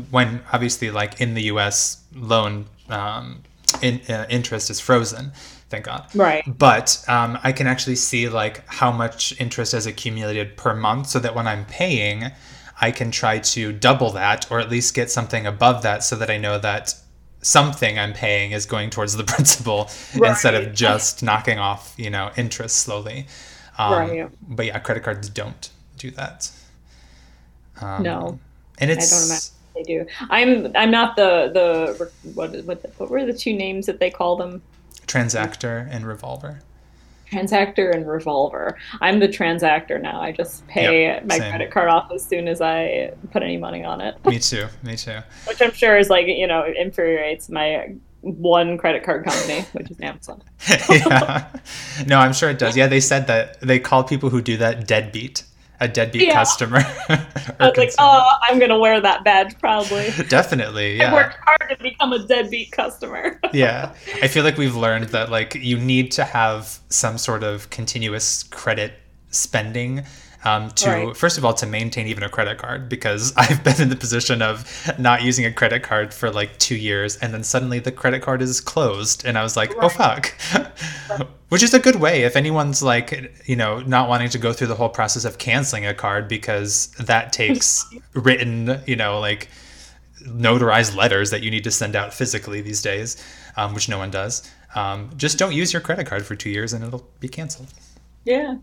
when 0.09 0.41
obviously 0.51 0.89
like 0.89 1.21
in 1.21 1.33
the 1.33 1.43
U.S. 1.43 2.03
loan 2.15 2.65
um, 2.89 3.43
in, 3.81 4.01
uh, 4.09 4.25
interest 4.29 4.69
is 4.69 4.79
frozen. 4.79 5.31
Thank 5.69 5.85
God. 5.85 6.05
Right. 6.13 6.43
But 6.45 7.03
um, 7.07 7.39
I 7.43 7.51
can 7.51 7.67
actually 7.67 7.95
see 7.95 8.29
like 8.29 8.67
how 8.67 8.91
much 8.91 9.39
interest 9.39 9.71
has 9.71 9.85
accumulated 9.85 10.55
per 10.55 10.75
month, 10.75 11.07
so 11.07 11.19
that 11.19 11.33
when 11.35 11.47
I'm 11.47 11.65
paying 11.65 12.31
I 12.79 12.91
can 12.91 13.11
try 13.11 13.39
to 13.39 13.71
double 13.71 14.11
that 14.11 14.51
or 14.51 14.59
at 14.59 14.69
least 14.69 14.93
get 14.93 15.11
something 15.11 15.45
above 15.45 15.83
that 15.83 16.03
so 16.03 16.15
that 16.15 16.29
I 16.29 16.37
know 16.37 16.57
that 16.59 16.95
something 17.41 17.99
I'm 17.99 18.13
paying 18.13 18.51
is 18.51 18.65
going 18.65 18.89
towards 18.89 19.15
the 19.15 19.23
principal 19.33 19.89
right. 20.17 20.31
instead 20.31 20.55
of 20.55 20.73
just 20.73 21.23
knocking 21.23 21.59
off, 21.59 21.93
you 21.97 22.09
know, 22.09 22.31
interest 22.35 22.77
slowly. 22.77 23.27
Um, 23.77 23.93
right. 23.93 24.29
But 24.41 24.65
yeah, 24.67 24.79
credit 24.79 25.03
cards 25.03 25.29
don't 25.29 25.69
do 25.97 26.11
that. 26.11 26.51
Um, 27.81 28.03
no. 28.03 28.39
And 28.79 28.91
it's. 28.91 29.11
I 29.11 29.17
don't 29.17 29.25
imagine 29.27 29.53
they 29.75 29.83
do. 29.83 30.05
I'm 30.29 30.75
I'm 30.75 30.91
not 30.91 31.15
the 31.15 31.49
the 31.53 32.11
what 32.33 32.63
what 32.65 32.93
what 32.97 33.09
were 33.09 33.25
the 33.25 33.33
two 33.33 33.53
names 33.53 33.85
that 33.87 33.99
they 33.99 34.09
call 34.09 34.35
them? 34.35 34.61
Transactor 35.07 35.87
and 35.89 36.05
revolver 36.05 36.61
transactor 37.33 37.93
and 37.93 38.07
revolver. 38.07 38.77
I'm 39.01 39.19
the 39.19 39.27
transactor 39.27 40.01
now. 40.01 40.21
I 40.21 40.31
just 40.31 40.65
pay 40.67 41.03
yep, 41.03 41.25
my 41.25 41.37
same. 41.37 41.49
credit 41.49 41.71
card 41.71 41.89
off 41.89 42.11
as 42.11 42.25
soon 42.25 42.47
as 42.47 42.61
I 42.61 43.13
put 43.31 43.43
any 43.43 43.57
money 43.57 43.83
on 43.83 44.01
it. 44.01 44.23
Me 44.25 44.39
too. 44.39 44.67
Me 44.83 44.95
too. 44.95 45.19
Which 45.47 45.61
I'm 45.61 45.71
sure 45.71 45.97
is 45.97 46.09
like, 46.09 46.27
you 46.27 46.47
know, 46.47 46.65
infuriates 46.65 47.49
my 47.49 47.95
one 48.21 48.77
credit 48.77 49.03
card 49.03 49.25
company, 49.25 49.61
which 49.73 49.91
is 49.91 49.99
Amazon. 49.99 50.41
yeah. 50.89 51.49
No, 52.07 52.19
I'm 52.19 52.31
sure 52.31 52.49
it 52.49 52.57
does. 52.57 52.77
Yeah, 52.77 52.87
they 52.87 53.01
said 53.01 53.27
that 53.27 53.59
they 53.59 53.79
call 53.79 54.05
people 54.05 54.29
who 54.29 54.41
do 54.41 54.55
that 54.57 54.87
deadbeat 54.87 55.43
a 55.83 55.87
deadbeat 55.87 56.23
yeah. 56.23 56.33
customer. 56.33 56.79
I 57.09 57.27
was 57.59 57.77
like, 57.77 57.93
oh, 57.99 58.29
I'm 58.49 58.57
gonna 58.57 58.79
wear 58.79 59.01
that 59.01 59.23
badge 59.25 59.59
probably. 59.59 60.09
Definitely, 60.29 60.97
yeah. 60.97 61.11
I 61.11 61.13
worked 61.13 61.37
hard 61.43 61.69
to 61.69 61.83
become 61.83 62.13
a 62.13 62.25
deadbeat 62.25 62.71
customer. 62.71 63.39
yeah, 63.53 63.93
I 64.21 64.29
feel 64.29 64.45
like 64.45 64.57
we've 64.57 64.75
learned 64.75 65.09
that 65.09 65.29
like 65.29 65.55
you 65.55 65.77
need 65.77 66.11
to 66.13 66.23
have 66.23 66.79
some 66.89 67.17
sort 67.17 67.43
of 67.43 67.69
continuous 67.69 68.43
credit 68.43 68.93
spending 69.29 70.05
um, 70.45 70.69
to 70.71 70.89
right. 70.89 71.17
first 71.17 71.37
of 71.37 71.45
all 71.45 71.53
to 71.53 71.65
maintain 71.65 72.07
even 72.07 72.23
a 72.23 72.29
credit 72.29 72.57
card 72.57 72.89
because 72.89 73.33
I've 73.37 73.63
been 73.63 73.81
in 73.81 73.89
the 73.89 73.95
position 73.95 74.41
of 74.41 74.93
not 74.99 75.23
using 75.23 75.45
a 75.45 75.51
credit 75.51 75.83
card 75.83 76.13
for 76.13 76.31
like 76.31 76.57
two 76.59 76.75
years 76.75 77.17
and 77.17 77.33
then 77.33 77.43
suddenly 77.43 77.79
the 77.79 77.91
credit 77.91 78.21
card 78.21 78.41
is 78.41 78.61
closed 78.61 79.25
and 79.25 79.37
I 79.37 79.43
was 79.43 79.55
like, 79.55 79.73
oh, 79.75 79.79
right. 79.79 79.85
oh 79.85 81.17
fuck, 81.17 81.27
which 81.49 81.63
is 81.63 81.73
a 81.73 81.79
good 81.79 81.97
way 81.97 82.23
if 82.23 82.35
anyone's 82.35 82.81
like 82.83 83.33
you 83.45 83.55
know 83.55 83.79
not 83.81 84.09
wanting 84.09 84.29
to 84.29 84.37
go 84.37 84.53
through 84.53 84.67
the 84.67 84.75
whole 84.75 84.89
process 84.89 85.25
of 85.25 85.37
canceling 85.37 85.85
a 85.85 85.93
card 85.93 86.27
because 86.27 86.87
that 86.99 87.31
takes 87.33 87.85
written 88.13 88.81
you 88.85 88.95
know 88.95 89.19
like 89.19 89.49
notarized 90.25 90.95
letters 90.95 91.29
that 91.31 91.43
you 91.43 91.51
need 91.51 91.63
to 91.63 91.71
send 91.71 91.95
out 91.95 92.13
physically 92.13 92.61
these 92.61 92.81
days, 92.81 93.23
um, 93.57 93.73
which 93.73 93.89
no 93.89 93.97
one 93.97 94.11
does. 94.11 94.49
Um, 94.75 95.11
just 95.17 95.37
don't 95.37 95.53
use 95.53 95.71
your 95.71 95.81
credit 95.81 96.07
card 96.07 96.25
for 96.25 96.35
two 96.35 96.49
years 96.49 96.73
and 96.73 96.83
it'll 96.83 97.07
be 97.19 97.27
canceled. 97.27 97.67
Yeah. 98.25 98.55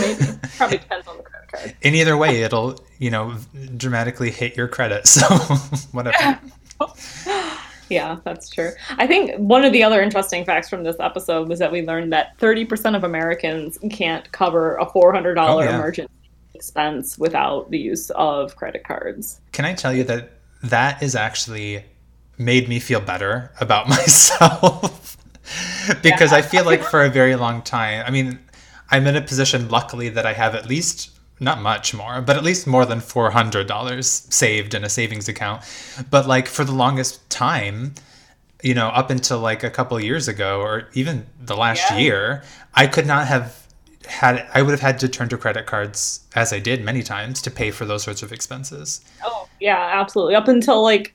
Maybe. 0.00 0.38
Probably 0.56 0.78
depends 0.78 1.06
on 1.06 1.16
the 1.16 1.22
credit 1.22 1.52
card. 1.52 1.74
In 1.82 1.94
either 1.94 2.16
way, 2.16 2.42
it'll, 2.42 2.82
you 2.98 3.10
know, 3.10 3.36
dramatically 3.76 4.30
hit 4.30 4.56
your 4.56 4.68
credit. 4.68 5.06
So 5.06 5.26
whatever. 5.92 6.38
yeah, 7.88 8.18
that's 8.24 8.48
true. 8.48 8.70
I 8.90 9.06
think 9.06 9.36
one 9.36 9.64
of 9.64 9.72
the 9.72 9.82
other 9.82 10.02
interesting 10.02 10.44
facts 10.44 10.68
from 10.68 10.84
this 10.84 10.96
episode 11.00 11.48
was 11.48 11.58
that 11.58 11.72
we 11.72 11.82
learned 11.82 12.12
that 12.12 12.38
30% 12.38 12.96
of 12.96 13.04
Americans 13.04 13.78
can't 13.90 14.30
cover 14.32 14.76
a 14.76 14.86
$400 14.86 15.36
oh, 15.38 15.60
yeah. 15.60 15.74
emergency 15.74 16.12
expense 16.54 17.18
without 17.18 17.70
the 17.70 17.78
use 17.78 18.10
of 18.10 18.56
credit 18.56 18.84
cards. 18.84 19.40
Can 19.52 19.64
I 19.64 19.74
tell 19.74 19.92
you 19.92 20.04
that 20.04 20.30
that 20.62 21.02
is 21.02 21.14
actually 21.14 21.84
made 22.36 22.68
me 22.68 22.80
feel 22.80 23.00
better 23.00 23.52
about 23.60 23.88
myself? 23.88 25.16
because 26.02 26.32
yeah. 26.32 26.38
I 26.38 26.42
feel 26.42 26.64
like 26.64 26.82
for 26.82 27.04
a 27.04 27.08
very 27.08 27.36
long 27.36 27.62
time, 27.62 28.04
I 28.06 28.10
mean, 28.10 28.38
I'm 28.90 29.06
in 29.06 29.16
a 29.16 29.20
position, 29.20 29.68
luckily, 29.68 30.08
that 30.10 30.26
I 30.26 30.32
have 30.32 30.54
at 30.54 30.66
least 30.66 31.10
not 31.40 31.60
much 31.60 31.94
more, 31.94 32.20
but 32.20 32.36
at 32.36 32.42
least 32.42 32.66
more 32.66 32.84
than 32.84 33.00
$400 33.00 34.02
saved 34.32 34.74
in 34.74 34.84
a 34.84 34.88
savings 34.88 35.28
account. 35.28 35.62
But 36.10 36.26
like 36.26 36.48
for 36.48 36.64
the 36.64 36.72
longest 36.72 37.28
time, 37.30 37.94
you 38.62 38.74
know, 38.74 38.88
up 38.88 39.10
until 39.10 39.38
like 39.38 39.62
a 39.62 39.70
couple 39.70 40.00
years 40.00 40.26
ago 40.26 40.60
or 40.60 40.88
even 40.94 41.26
the 41.40 41.56
last 41.56 41.90
yeah. 41.90 41.98
year, 41.98 42.42
I 42.74 42.86
could 42.86 43.06
not 43.06 43.26
have 43.28 43.66
had 44.06 44.48
I 44.54 44.62
would 44.62 44.70
have 44.70 44.80
had 44.80 44.98
to 45.00 45.08
turn 45.08 45.28
to 45.28 45.36
credit 45.36 45.66
cards 45.66 46.20
as 46.34 46.52
I 46.52 46.58
did 46.58 46.82
many 46.82 47.02
times 47.02 47.42
to 47.42 47.50
pay 47.50 47.70
for 47.70 47.84
those 47.84 48.02
sorts 48.02 48.22
of 48.22 48.32
expenses. 48.32 49.02
Oh, 49.22 49.48
yeah, 49.60 49.90
absolutely. 50.00 50.34
Up 50.34 50.48
until 50.48 50.82
like 50.82 51.14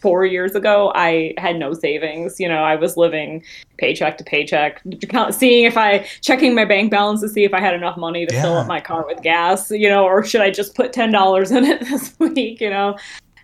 four 0.00 0.24
years 0.24 0.54
ago, 0.54 0.92
I 0.94 1.34
had 1.38 1.58
no 1.58 1.72
savings. 1.72 2.40
You 2.40 2.48
know, 2.48 2.62
I 2.62 2.76
was 2.76 2.96
living 2.96 3.42
paycheck 3.78 4.18
to 4.18 4.24
paycheck, 4.24 4.82
seeing 5.30 5.64
if 5.64 5.76
I 5.76 6.06
checking 6.20 6.54
my 6.54 6.64
bank 6.64 6.90
balance 6.90 7.20
to 7.22 7.28
see 7.28 7.44
if 7.44 7.54
I 7.54 7.60
had 7.60 7.74
enough 7.74 7.96
money 7.96 8.26
to 8.26 8.34
yeah. 8.34 8.42
fill 8.42 8.56
up 8.56 8.66
my 8.66 8.80
car 8.80 9.06
with 9.06 9.22
gas. 9.22 9.70
You 9.70 9.88
know, 9.88 10.04
or 10.04 10.24
should 10.24 10.40
I 10.40 10.50
just 10.50 10.74
put 10.74 10.92
ten 10.92 11.12
dollars 11.12 11.50
in 11.50 11.64
it 11.64 11.80
this 11.88 12.14
week? 12.18 12.60
You 12.60 12.70
know, 12.70 12.96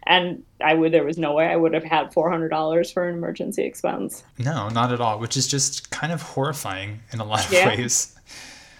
and 0.06 0.42
I 0.64 0.74
would 0.74 0.92
there 0.92 1.04
was 1.04 1.18
no 1.18 1.34
way 1.34 1.46
I 1.46 1.56
would 1.56 1.74
have 1.74 1.84
had 1.84 2.12
four 2.12 2.30
hundred 2.30 2.48
dollars 2.48 2.90
for 2.90 3.08
an 3.08 3.14
emergency 3.16 3.64
expense. 3.64 4.24
No, 4.38 4.68
not 4.68 4.92
at 4.92 5.00
all. 5.00 5.18
Which 5.18 5.36
is 5.36 5.46
just 5.46 5.90
kind 5.90 6.12
of 6.12 6.22
horrifying 6.22 7.00
in 7.12 7.20
a 7.20 7.24
lot 7.24 7.44
of 7.44 7.52
yeah. 7.52 7.68
ways. 7.68 8.12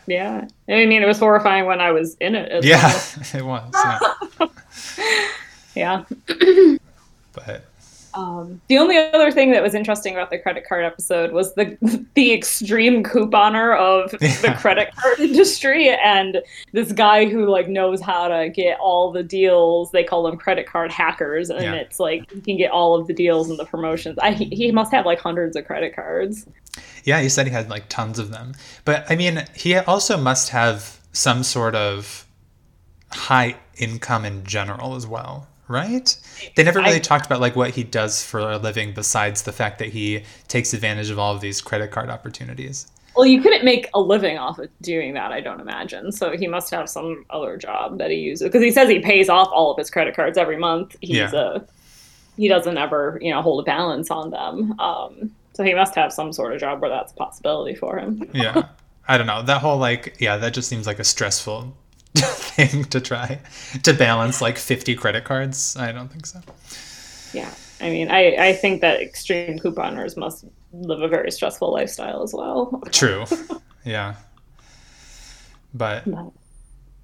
Yeah, 0.06 0.46
I 0.68 0.86
mean, 0.86 1.02
it 1.02 1.06
was 1.06 1.18
horrifying 1.18 1.66
when 1.66 1.80
I 1.80 1.90
was 1.90 2.16
in 2.20 2.36
it. 2.36 2.64
yeah, 2.64 2.92
well. 3.34 3.70
it 3.74 4.40
was. 4.40 4.98
Yeah. 5.74 6.04
yeah. 6.28 6.76
But 7.37 7.64
um, 8.16 8.62
the 8.68 8.79
only 8.79 8.96
other 8.96 9.31
thing 9.31 9.53
that 9.53 9.62
was 9.62 9.75
interesting 9.75 10.14
about 10.14 10.31
the 10.31 10.38
credit 10.38 10.66
card 10.66 10.87
episode 10.87 11.33
was 11.33 11.55
the 11.55 11.77
the 12.14 12.33
extreme 12.33 13.05
couponer 13.05 13.77
of 13.77 14.11
the 14.12 14.57
credit 14.59 14.94
card 14.96 15.20
industry 15.20 15.90
and 15.90 16.42
this 16.72 16.92
guy 16.92 17.27
who 17.27 17.46
like 17.46 17.68
knows 17.68 18.01
how 18.01 18.29
to 18.29 18.49
get 18.49 18.79
all 18.81 19.12
the 19.12 19.22
deals. 19.22 19.90
They 19.90 20.03
call 20.03 20.22
them 20.22 20.38
credit 20.38 20.66
card 20.66 20.90
hackers, 20.90 21.51
and 21.51 21.62
yeah. 21.62 21.75
it's 21.75 22.01
like 22.01 22.33
you 22.35 22.40
can 22.40 22.57
get 22.57 22.70
all 22.70 22.99
of 22.99 23.07
the 23.07 23.12
deals 23.12 23.51
and 23.51 23.59
the 23.59 23.66
promotions. 23.66 24.18
I, 24.18 24.33
he 24.33 24.72
must 24.72 24.90
have 24.92 25.05
like 25.05 25.20
hundreds 25.20 25.55
of 25.55 25.66
credit 25.66 25.94
cards. 25.94 26.46
Yeah, 27.05 27.20
he 27.20 27.29
said 27.29 27.46
he 27.46 27.53
had 27.53 27.68
like 27.68 27.88
tons 27.90 28.18
of 28.18 28.31
them. 28.31 28.55
But 28.87 29.05
I 29.11 29.16
mean, 29.16 29.44
he 29.55 29.77
also 29.77 30.16
must 30.16 30.49
have 30.51 31.01
some 31.12 31.42
sort 31.42 31.75
of 31.75 32.27
high 33.12 33.57
income 33.77 34.25
in 34.25 34.44
general 34.44 34.94
as 34.94 35.07
well 35.07 35.49
right? 35.68 36.16
They 36.55 36.64
never 36.64 36.81
really 36.81 36.96
I, 36.96 37.00
talked 37.00 37.26
about 37.26 37.40
like 37.40 37.57
what 37.57 37.70
he 37.70 37.85
does 37.85 38.22
for 38.22 38.40
a 38.40 38.59
living 38.59 38.92
besides 38.94 39.42
the 39.42 39.52
fact 39.52 39.79
that 39.79 39.88
he 39.88 40.22
takes 40.48 40.72
advantage 40.72 41.11
of 41.11 41.18
all 41.18 41.35
of 41.35 41.40
these 41.40 41.61
credit 41.61 41.90
card 41.90 42.11
opportunities. 42.11 42.87
Well, 43.16 43.26
you 43.26 43.40
couldn't 43.40 43.64
make 43.64 43.88
a 43.94 44.00
living 44.00 44.37
off 44.37 44.59
of 44.59 44.68
doing 44.83 45.14
that, 45.14 45.33
I 45.33 45.40
don't 45.40 45.61
imagine. 45.61 46.12
So 46.12 46.37
he 46.37 46.46
must 46.46 46.70
have 46.70 46.88
some 46.88 47.24
other 47.31 47.57
job 47.57 47.98
that 47.98 48.11
he 48.11 48.18
uses 48.18 48.46
because 48.48 48.62
he 48.62 48.70
says 48.70 48.90
he 48.90 49.00
pays 49.00 49.31
off 49.31 49.48
all 49.50 49.70
of 49.70 49.79
his 49.79 49.90
credit 49.90 50.14
cards 50.14 50.37
every 50.37 50.59
month. 50.59 50.96
He's 51.00 51.16
yeah. 51.16 51.31
a 51.33 51.61
he 52.37 52.48
doesn't 52.48 52.76
ever, 52.76 53.18
you 53.22 53.31
know, 53.31 53.40
hold 53.40 53.61
a 53.61 53.64
balance 53.64 54.11
on 54.11 54.29
them. 54.29 54.79
Um, 54.79 55.31
so 55.55 55.64
he 55.64 55.72
must 55.72 55.94
have 55.94 56.12
some 56.12 56.35
sort 56.35 56.52
of 56.52 56.61
job 56.61 56.83
where 56.83 56.90
that's 56.90 57.12
a 57.12 57.14
possibility 57.14 57.74
for 57.74 57.98
him. 57.98 58.29
yeah. 58.35 58.68
I 59.09 59.16
don't 59.16 59.26
know. 59.26 59.42
That 59.42 59.62
whole 59.62 59.79
like 59.79 60.16
yeah, 60.18 60.37
that 60.37 60.52
just 60.52 60.68
seems 60.68 60.87
like 60.87 60.98
a 60.98 61.05
stressful 61.05 61.74
thing 62.24 62.85
to 62.85 63.00
try 63.00 63.40
to 63.83 63.92
balance 63.92 64.40
like 64.40 64.59
50 64.59 64.94
credit 64.96 65.24
cards. 65.24 65.76
I 65.76 65.92
don't 65.92 66.09
think 66.09 66.26
so. 66.26 66.40
Yeah. 67.33 67.52
I 67.81 67.90
mean, 67.90 68.11
I, 68.11 68.48
I 68.48 68.52
think 68.55 68.81
that 68.81 69.00
extreme 69.00 69.59
couponers 69.59 70.16
must 70.16 70.44
live 70.72 71.02
a 71.02 71.09
very 71.09 71.31
stressful 71.31 71.72
lifestyle 71.72 72.22
as 72.22 72.33
well. 72.33 72.83
True. 72.92 73.24
Yeah. 73.87 74.16
But, 75.72 76.11
but 76.11 76.33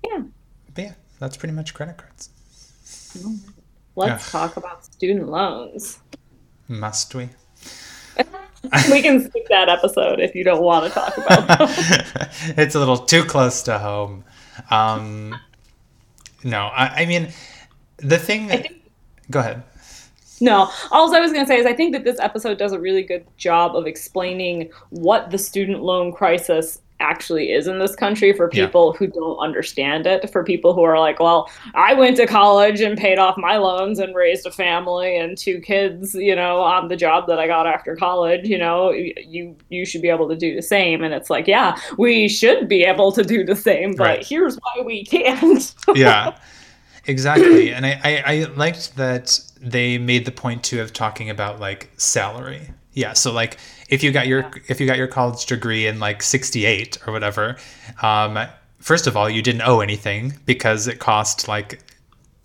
yeah. 0.05 0.23
But 0.75 0.85
yeah, 0.85 0.95
that's 1.21 1.37
pretty 1.37 1.55
much 1.55 1.75
credit 1.75 1.97
cards. 1.97 2.31
Let's 3.95 4.33
talk 4.33 4.57
about 4.57 4.85
student 4.85 5.29
loans. 5.29 6.01
Must 6.67 7.15
we? 7.15 7.29
we 8.91 9.01
can 9.01 9.21
skip 9.21 9.47
that 9.49 9.69
episode 9.69 10.19
if 10.19 10.35
you 10.35 10.43
don't 10.43 10.63
want 10.63 10.87
to 10.87 10.91
talk 10.93 11.17
about 11.19 11.47
them. 11.47 11.69
it's 12.57 12.75
a 12.75 12.79
little 12.81 12.99
too 12.99 13.25
close 13.25 13.63
to 13.63 13.79
home. 13.79 14.25
Um, 14.71 15.37
no, 16.45 16.67
I, 16.67 17.03
I 17.03 17.07
mean, 17.07 17.29
the 17.99 18.19
thing. 18.19 18.49
Think, 18.49 18.83
go 19.31 19.41
ahead. 19.41 19.63
No, 20.41 20.69
all 20.91 21.15
I 21.15 21.21
was 21.21 21.33
going 21.33 21.45
to 21.45 21.49
say 21.49 21.59
is 21.59 21.67
I 21.67 21.73
think 21.73 21.93
that 21.93 22.03
this 22.03 22.19
episode 22.19 22.59
does 22.59 22.73
a 22.73 22.81
really 22.81 23.05
good 23.05 23.25
job 23.37 23.77
of 23.77 23.87
explaining 23.87 24.71
what 24.91 25.31
the 25.31 25.39
student 25.39 25.83
loan 25.83 26.13
crisis 26.13 26.81
actually 27.03 27.53
is 27.53 27.67
in 27.67 27.79
this 27.79 27.95
country 27.95 28.33
for 28.33 28.49
people 28.49 28.93
yeah. 28.95 28.99
who 28.99 29.07
don't 29.09 29.39
understand 29.39 30.07
it 30.07 30.31
for 30.31 30.43
people 30.45 30.73
who 30.73 30.83
are 30.83 30.99
like 30.99 31.19
well 31.21 31.51
i 31.75 31.93
went 31.93 32.17
to 32.17 32.27
college 32.27 32.81
and 32.81 32.97
paid 32.97 33.19
off 33.19 33.37
my 33.37 33.57
loans 33.57 33.99
and 33.99 34.15
raised 34.15 34.47
a 34.47 34.51
family 34.51 35.17
and 35.19 35.37
two 35.37 35.61
kids 35.61 36.15
you 36.15 36.35
know 36.35 36.61
on 36.61 36.89
the 36.89 36.97
job 36.97 37.27
that 37.27 37.39
i 37.39 37.47
got 37.47 37.67
after 37.67 37.97
college 37.97 38.47
you 38.49 38.57
know 38.57 38.91
you 38.91 39.57
you 39.69 39.85
should 39.85 40.03
be 40.03 40.09
able 40.09 40.29
to 40.29 40.37
do 40.37 40.55
the 40.55 40.63
same. 40.63 41.03
And 41.03 41.15
it's 41.15 41.31
like 41.31 41.47
yeah 41.47 41.77
we 41.99 42.29
should 42.29 42.69
be 42.69 42.85
able 42.85 43.13
to 43.13 43.23
do 43.23 43.45
the 43.45 43.57
same 43.57 43.95
but 43.95 44.05
right. 44.05 44.27
here's 44.27 44.57
why 44.57 44.83
we 44.85 45.05
can't. 45.05 45.75
Yeah. 45.95 46.39
Exactly. 47.05 47.73
And 47.73 47.85
I, 47.85 48.01
I 48.05 48.23
i 48.27 48.45
liked 48.55 48.97
that 48.97 49.41
they 49.61 49.99
made 49.99 50.25
the 50.25 50.33
point 50.33 50.63
too 50.63 50.81
of 50.81 50.93
talking 50.93 51.29
about 51.29 51.61
like 51.61 51.91
salary 51.97 52.71
yeah 52.93 53.13
so 53.13 53.33
like 53.33 53.59
if 53.89 54.03
you 54.03 54.13
got 54.13 54.27
your 54.27 54.51
if 54.69 54.81
you 54.81 54.87
got 54.87 54.97
your 54.97 55.07
college 55.07 55.47
degree 55.47 55.87
in 55.87 55.99
like 55.99 56.23
68 56.23 56.99
or 57.07 57.13
whatever 57.13 57.57
um, 58.03 58.39
first 58.79 59.07
of 59.07 59.17
all 59.17 59.31
you 59.31 59.43
didn't 59.43 59.63
owe 59.63 59.81
anything 59.81 60.35
because 60.45 60.87
it 60.89 60.99
cost 60.99 61.49
like 61.49 61.81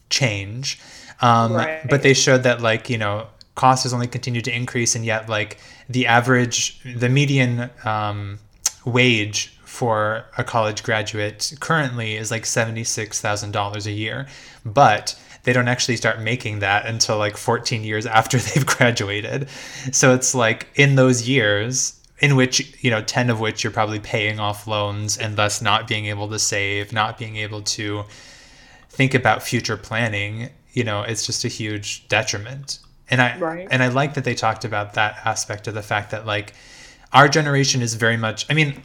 change. 0.09 0.79
Um, 1.19 1.53
right. 1.53 1.87
but 1.89 2.03
they 2.03 2.13
showed 2.13 2.43
that 2.43 2.61
like 2.61 2.89
you 2.89 2.97
know 2.97 3.27
cost 3.55 3.83
has 3.83 3.93
only 3.93 4.07
continued 4.07 4.45
to 4.45 4.55
increase 4.55 4.95
and 4.95 5.03
yet 5.03 5.27
like 5.27 5.57
the 5.89 6.05
average 6.05 6.79
the 6.83 7.09
median 7.09 7.71
um, 7.85 8.37
wage 8.85 9.57
for 9.63 10.25
a 10.37 10.43
college 10.43 10.83
graduate 10.83 11.53
currently 11.59 12.15
is 12.15 12.31
like 12.31 12.43
$76,000 12.43 13.85
a 13.85 13.91
year. 13.91 14.27
But 14.65 15.19
they 15.43 15.53
don't 15.53 15.67
actually 15.67 15.97
start 15.97 16.19
making 16.19 16.59
that 16.59 16.85
until 16.85 17.17
like 17.17 17.37
14 17.37 17.83
years 17.83 18.05
after 18.05 18.37
they've 18.37 18.65
graduated. 18.65 19.49
So 19.91 20.13
it's 20.13 20.35
like 20.35 20.67
in 20.75 20.95
those 20.95 21.27
years 21.27 21.93
in 22.19 22.35
which, 22.35 22.83
you 22.83 22.89
know, 22.89 23.01
10 23.01 23.29
of 23.29 23.39
which 23.39 23.63
you're 23.63 23.71
probably 23.71 23.99
paying 23.99 24.39
off 24.39 24.67
loans 24.67 25.17
and 25.17 25.35
thus 25.35 25.61
not 25.61 25.87
being 25.87 26.07
able 26.07 26.27
to 26.29 26.39
save, 26.39 26.91
not 26.91 27.17
being 27.17 27.35
able 27.35 27.61
to 27.61 28.03
think 28.89 29.13
about 29.13 29.43
future 29.43 29.77
planning, 29.77 30.49
you 30.73 30.83
know, 30.83 31.01
it's 31.03 31.25
just 31.25 31.45
a 31.45 31.47
huge 31.47 32.07
detriment. 32.07 32.79
And 33.09 33.21
I 33.21 33.37
right. 33.37 33.67
and 33.71 33.81
I 33.81 33.87
like 33.87 34.15
that 34.15 34.25
they 34.25 34.35
talked 34.35 34.65
about 34.65 34.95
that 34.95 35.17
aspect 35.23 35.67
of 35.67 35.73
the 35.73 35.81
fact 35.81 36.11
that 36.11 36.25
like 36.25 36.53
our 37.13 37.29
generation 37.29 37.81
is 37.81 37.93
very 37.93 38.17
much 38.17 38.45
I 38.49 38.53
mean 38.53 38.81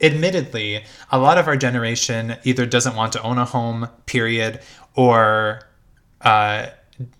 admittedly, 0.00 0.82
a 1.10 1.18
lot 1.18 1.38
of 1.38 1.46
our 1.46 1.56
generation 1.56 2.36
either 2.44 2.66
doesn't 2.66 2.96
want 2.96 3.12
to 3.12 3.22
own 3.22 3.38
a 3.38 3.44
home, 3.44 3.88
period, 4.06 4.60
or 4.94 5.62
uh, 6.20 6.66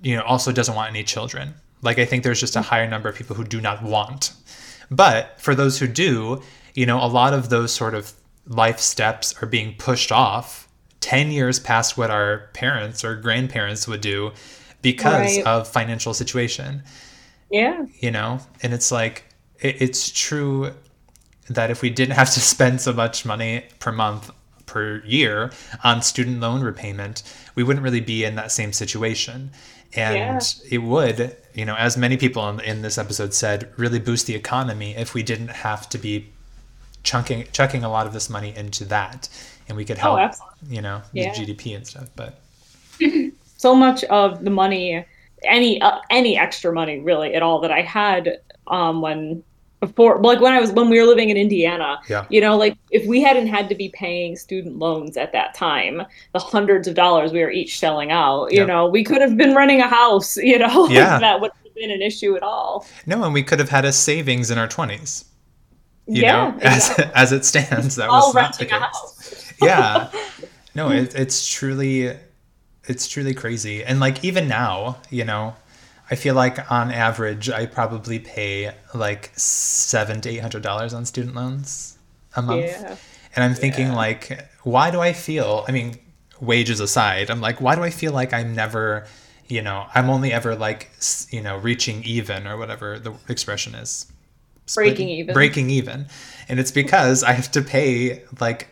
you 0.03 0.17
know 0.17 0.23
also 0.23 0.53
doesn't 0.53 0.75
want 0.75 0.91
any 0.91 1.05
children. 1.05 1.55
Like 1.83 1.99
I 1.99 2.05
think 2.05 2.25
there's 2.25 2.41
just 2.41 2.57
a 2.57 2.63
higher 2.63 2.89
number 2.89 3.09
of 3.09 3.17
people 3.17 3.37
who 3.37 3.45
do 3.45 3.61
not 3.61 3.83
want. 3.83 4.33
But 4.91 5.41
for 5.41 5.55
those 5.55 5.79
who 5.79 5.87
do, 5.87 6.43
you 6.75 6.85
know, 6.85 7.03
a 7.03 7.07
lot 7.07 7.33
of 7.33 7.49
those 7.49 7.73
sort 7.73 7.95
of 7.95 8.13
life 8.47 8.81
steps 8.81 9.41
are 9.43 9.47
being 9.47 9.75
pushed 9.77 10.11
off 10.11 10.69
10 11.01 11.31
years 11.31 11.59
past 11.59 11.97
what 11.97 12.11
our 12.11 12.51
parents 12.53 13.05
or 13.05 13.17
grandparents 13.17 13.87
would 13.87 14.01
do 14.01 14.33
because 14.83 15.37
right. 15.37 15.47
of 15.47 15.69
financial 15.69 16.13
situation. 16.13 16.83
Yeah. 17.51 17.87
You 18.01 18.11
know, 18.11 18.41
and 18.63 18.73
it's 18.73 18.93
like 18.93 19.25
it, 19.61 19.81
it's 19.81 20.11
true 20.11 20.73
that 21.49 21.71
if 21.71 21.83
we 21.83 21.91
didn't 21.91 22.15
have 22.15 22.33
to 22.35 22.41
spend 22.55 22.81
so 22.81 22.93
much 22.93 23.25
money 23.25 23.65
per 23.79 23.93
month 23.93 24.31
per 24.71 25.03
year 25.05 25.51
on 25.83 26.01
student 26.01 26.41
loan 26.41 26.63
repayment, 26.63 27.23
we 27.55 27.63
wouldn't 27.63 27.83
really 27.83 28.01
be 28.01 28.25
in 28.25 28.37
that 28.37 28.53
same 28.53 28.73
situation. 28.73 29.51
And 29.95 30.41
yeah. 30.41 30.69
it 30.71 30.79
would, 30.79 31.37
you 31.53 31.65
know, 31.65 31.75
as 31.75 31.97
many 31.97 32.17
people 32.17 32.49
in, 32.49 32.61
in 32.61 32.83
this 32.83 32.97
episode 32.97 33.35
said, 33.35 33.73
really 33.77 33.99
boost 33.99 34.29
the 34.29 34.37
economy 34.37 34.95
if 34.97 35.13
we 35.13 35.25
didn't 35.25 35.49
have 35.49 35.89
to 35.89 35.99
be 35.99 36.31
chunking 37.03 37.47
chucking 37.53 37.83
a 37.83 37.89
lot 37.89 38.07
of 38.07 38.13
this 38.13 38.29
money 38.29 38.55
into 38.55 38.85
that 38.85 39.29
and 39.69 39.77
we 39.77 39.85
could 39.85 39.99
oh, 39.99 40.17
help 40.17 40.33
oh, 40.41 40.49
you 40.69 40.83
know 40.83 41.01
yeah. 41.13 41.33
gdp 41.33 41.75
and 41.75 41.87
stuff 41.87 42.11
but 42.15 42.39
so 43.57 43.75
much 43.75 44.05
of 44.05 44.45
the 44.45 44.51
money 44.51 45.05
any 45.45 45.81
uh, 45.81 45.99
any 46.11 46.37
extra 46.37 46.73
money 46.73 47.01
really 47.01 47.35
at 47.35 47.43
all 47.43 47.61
that 47.61 47.71
i 47.71 47.81
had 47.81 48.39
um 48.67 49.01
when 49.01 49.43
before 49.81 50.19
like 50.19 50.41
when 50.41 50.53
i 50.53 50.61
was 50.61 50.71
when 50.73 50.91
we 50.91 51.01
were 51.01 51.07
living 51.07 51.31
in 51.31 51.37
indiana 51.37 51.99
yeah. 52.09 52.27
you 52.29 52.41
know 52.41 52.57
like 52.57 52.77
if 52.91 53.07
we 53.07 53.23
hadn't 53.23 53.47
had 53.47 53.69
to 53.69 53.75
be 53.75 53.89
paying 53.89 54.37
student 54.37 54.77
loans 54.77 55.17
at 55.17 55.33
that 55.33 55.55
time 55.55 56.03
the 56.33 56.39
hundreds 56.39 56.87
of 56.87 56.95
dollars 56.95 57.33
we 57.33 57.41
were 57.41 57.51
each 57.51 57.71
shelling 57.71 58.11
out 58.11 58.53
you 58.53 58.65
know 58.65 58.87
we 58.87 59.03
could 59.03 59.23
have 59.23 59.37
been 59.37 59.55
renting 59.55 59.81
a 59.81 59.89
house 59.89 60.37
you 60.51 60.59
know 60.59 60.87
yeah. 60.89 61.19
that 61.19 61.41
wouldn't 61.41 61.59
have 61.65 61.75
been 61.75 61.91
an 61.91 62.03
issue 62.03 62.37
at 62.37 62.43
all. 62.43 62.87
No 63.07 63.25
and 63.25 63.33
we 63.33 63.43
could 63.43 63.59
have 63.59 63.71
had 63.71 63.85
a 63.85 63.93
savings 63.93 64.51
in 64.51 64.59
our 64.59 64.69
20s 64.69 65.25
you 66.07 66.23
yeah, 66.23 66.51
know 66.51 66.57
exactly. 66.59 67.05
as, 67.05 67.11
as 67.15 67.33
it 67.33 67.45
stands 67.45 67.97
that 67.97 68.09
all 68.09 68.29
was 68.29 68.35
not 68.35 68.59
the 68.59 68.67
case. 68.67 69.55
yeah. 69.63 70.11
No 70.75 70.91
it, 70.91 71.15
it's 71.15 71.49
truly 71.49 72.17
it's 72.85 73.09
truly 73.09 73.33
crazy. 73.33 73.85
And 73.85 73.99
like 74.01 74.25
even 74.25 74.47
now 74.47 74.99
you 75.09 75.25
know 75.25 75.55
I 76.11 76.17
feel 76.17 76.35
like 76.35 76.71
on 76.71 76.91
average, 76.91 77.49
I 77.51 77.67
probably 77.67 78.19
pay 78.19 78.73
like 78.95 79.31
seven 79.37 80.21
to 80.23 80.29
eight 80.29 80.41
hundred 80.41 80.63
dollars 80.63 80.93
on 80.93 81.05
student 81.05 81.37
loans 81.37 81.99
a 82.35 82.43
month. 82.43 82.65
Yeah. 82.65 82.97
And 83.37 83.45
I'm 83.45 83.55
thinking 83.55 83.89
yeah. 83.89 83.95
like, 83.95 84.49
why 84.65 84.91
do 84.91 85.01
I 85.01 85.13
feel? 85.13 85.65
I 85.69 85.73
mean, 85.73 85.97
wages 86.41 86.81
aside, 86.81 87.31
I'm 87.31 87.41
like, 87.41 87.61
why 87.61 87.77
do 87.77 87.83
I 87.83 87.91
feel 87.91 88.13
like 88.13 88.33
I'm 88.33 88.55
never, 88.55 89.07
you 89.47 89.63
know, 89.63 89.87
I'm 89.95 90.11
only 90.11 90.33
ever 90.33 90.57
like, 90.57 90.91
you 91.31 91.43
know, 91.43 91.57
reaching 91.59 92.03
even 92.03 92.47
or 92.47 92.57
whatever 92.57 92.99
the 92.99 93.15
expression 93.29 93.75
is. 93.75 94.11
Breaking 94.75 95.09
even. 95.09 95.35
Breaking 95.35 95.71
even, 95.71 96.07
and 96.49 96.61
it's 96.61 96.71
because 96.71 97.25
I 97.25 97.33
have 97.33 97.51
to 97.53 97.63
pay 97.63 98.25
like, 98.41 98.69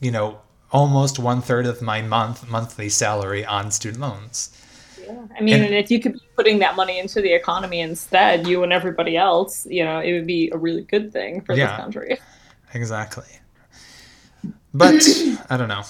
you 0.00 0.10
know, 0.10 0.40
almost 0.70 1.18
one 1.18 1.40
third 1.40 1.66
of 1.66 1.82
my 1.82 2.02
month 2.02 2.48
monthly 2.48 2.88
salary 2.88 3.44
on 3.44 3.70
student 3.70 4.00
loans. 4.00 4.50
Yeah, 5.06 5.26
I 5.36 5.42
mean, 5.42 5.54
and, 5.56 5.64
and 5.64 5.74
if 5.74 5.90
you 5.90 6.00
could 6.00 6.14
be 6.14 6.22
putting 6.36 6.58
that 6.60 6.76
money 6.76 6.98
into 6.98 7.20
the 7.20 7.32
economy 7.32 7.80
instead, 7.80 8.46
you 8.46 8.62
and 8.62 8.72
everybody 8.72 9.16
else, 9.16 9.66
you 9.66 9.84
know, 9.84 10.00
it 10.00 10.12
would 10.12 10.26
be 10.26 10.50
a 10.50 10.56
really 10.56 10.82
good 10.82 11.12
thing 11.12 11.40
for 11.40 11.54
yeah, 11.54 11.68
this 11.68 11.76
country. 11.76 12.18
Exactly. 12.72 13.26
But 14.72 14.94
I 15.50 15.56
don't 15.56 15.68
know. 15.68 15.82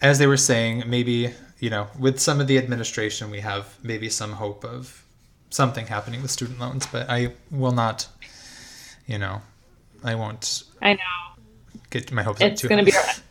As 0.00 0.18
they 0.18 0.26
were 0.26 0.36
saying, 0.36 0.84
maybe, 0.86 1.32
you 1.58 1.70
know, 1.70 1.88
with 1.98 2.18
some 2.18 2.40
of 2.40 2.46
the 2.46 2.58
administration, 2.58 3.30
we 3.30 3.40
have 3.40 3.76
maybe 3.82 4.08
some 4.08 4.32
hope 4.32 4.64
of 4.64 5.04
something 5.50 5.86
happening 5.86 6.22
with 6.22 6.30
student 6.30 6.58
loans, 6.58 6.86
but 6.86 7.08
I 7.08 7.34
will 7.50 7.72
not, 7.72 8.08
you 9.06 9.18
know, 9.18 9.42
I 10.02 10.14
won't. 10.14 10.64
I 10.80 10.94
know. 10.94 11.00
Get 11.90 12.10
my 12.10 12.22
hopes 12.22 12.40
it's 12.40 12.62
going 12.62 12.84
to 12.84 12.90
be. 12.90 12.96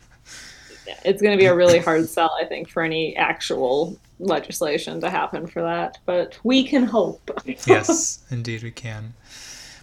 It's 1.04 1.22
going 1.22 1.36
to 1.36 1.40
be 1.40 1.46
a 1.46 1.54
really 1.54 1.78
hard 1.88 2.08
sell, 2.08 2.36
I 2.40 2.44
think, 2.44 2.68
for 2.68 2.82
any 2.82 3.16
actual 3.16 3.98
legislation 4.18 5.00
to 5.00 5.10
happen 5.10 5.46
for 5.46 5.62
that, 5.62 5.98
but 6.06 6.38
we 6.44 6.64
can 6.64 6.84
hope. 6.84 7.30
yes, 7.66 8.24
indeed 8.30 8.62
we 8.62 8.70
can. 8.70 9.14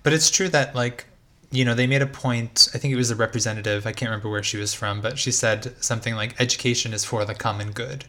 But 0.03 0.13
it's 0.13 0.29
true 0.29 0.49
that 0.49 0.75
like 0.75 1.05
you 1.51 1.65
know, 1.65 1.73
they 1.73 1.87
made 1.87 2.01
a 2.01 2.07
point, 2.07 2.69
I 2.75 2.77
think 2.77 2.93
it 2.93 2.97
was 2.97 3.09
a 3.09 3.15
representative, 3.15 3.87
I 3.87 3.91
can't 3.91 4.09
remember 4.09 4.29
where 4.29 4.43
she 4.43 4.57
was 4.57 4.73
from, 4.73 5.01
but 5.01 5.17
she 5.17 5.31
said 5.31 5.73
something 5.83 6.15
like 6.15 6.39
education 6.39 6.93
is 6.93 7.03
for 7.03 7.25
the 7.25 7.33
common 7.33 7.71
good. 7.71 8.05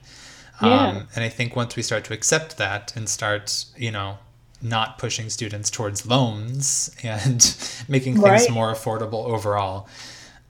Yeah. 0.61 0.88
Um, 0.88 1.09
and 1.14 1.25
I 1.25 1.31
think 1.31 1.57
once 1.57 1.75
we 1.75 1.83
start 1.83 2.05
to 2.05 2.12
accept 2.12 2.59
that 2.59 2.94
and 2.94 3.09
start, 3.09 3.64
you 3.77 3.90
know, 3.90 4.18
not 4.61 4.99
pushing 4.99 5.31
students 5.31 5.70
towards 5.70 6.07
loans 6.07 6.94
and 7.03 7.57
making 7.88 8.14
things 8.16 8.25
right. 8.25 8.51
more 8.51 8.73
affordable 8.75 9.25
overall, 9.25 9.88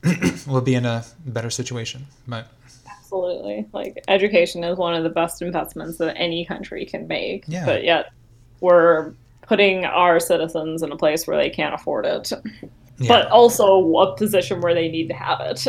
we'll 0.47 0.61
be 0.61 0.75
in 0.75 0.87
a 0.87 1.05
better 1.27 1.51
situation. 1.51 2.07
But 2.27 2.47
absolutely. 2.89 3.67
Like 3.73 4.03
education 4.09 4.65
is 4.65 4.79
one 4.79 4.95
of 4.95 5.03
the 5.03 5.11
best 5.11 5.43
investments 5.43 5.99
that 5.99 6.17
any 6.17 6.45
country 6.45 6.87
can 6.87 7.07
make. 7.07 7.45
Yeah. 7.47 7.67
But 7.67 7.85
yet 7.85 8.13
we're 8.61 9.15
putting 9.43 9.85
our 9.85 10.21
citizens 10.21 10.83
in 10.83 10.93
a 10.93 10.97
place 10.97 11.27
where 11.27 11.37
they 11.37 11.51
can't 11.51 11.75
afford 11.75 12.07
it. 12.07 12.33
Yeah. 12.99 13.09
But 13.09 13.29
also 13.29 13.97
a 13.97 14.15
position 14.17 14.61
where 14.61 14.75
they 14.75 14.89
need 14.89 15.09
to 15.09 15.15
have 15.15 15.41
it. 15.41 15.67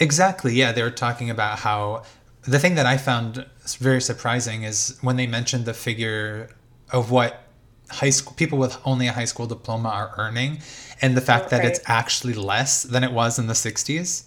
Exactly. 0.00 0.52
Yeah, 0.54 0.72
they 0.72 0.82
were 0.82 0.90
talking 0.90 1.30
about 1.30 1.60
how 1.60 2.02
the 2.42 2.58
thing 2.58 2.74
that 2.74 2.86
I 2.86 2.96
found 2.96 3.46
very 3.78 4.00
surprising 4.00 4.64
is 4.64 4.98
when 5.00 5.16
they 5.16 5.26
mentioned 5.26 5.64
the 5.64 5.74
figure 5.74 6.50
of 6.92 7.10
what 7.10 7.45
high 7.90 8.10
school 8.10 8.34
people 8.36 8.58
with 8.58 8.76
only 8.84 9.06
a 9.06 9.12
high 9.12 9.24
school 9.24 9.46
diploma 9.46 9.88
are 9.88 10.14
earning 10.18 10.58
and 11.00 11.16
the 11.16 11.20
fact 11.20 11.46
oh, 11.46 11.48
that 11.50 11.64
it's 11.64 11.80
actually 11.86 12.34
less 12.34 12.82
than 12.82 13.04
it 13.04 13.12
was 13.12 13.38
in 13.38 13.46
the 13.46 13.54
60s 13.54 14.24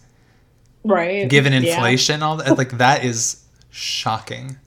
right. 0.83 1.29
Given 1.29 1.53
inflation 1.53 2.21
yeah. 2.21 2.25
all 2.25 2.37
that 2.37 2.57
like 2.57 2.77
that 2.77 3.03
is 3.03 3.43
shocking. 3.69 4.57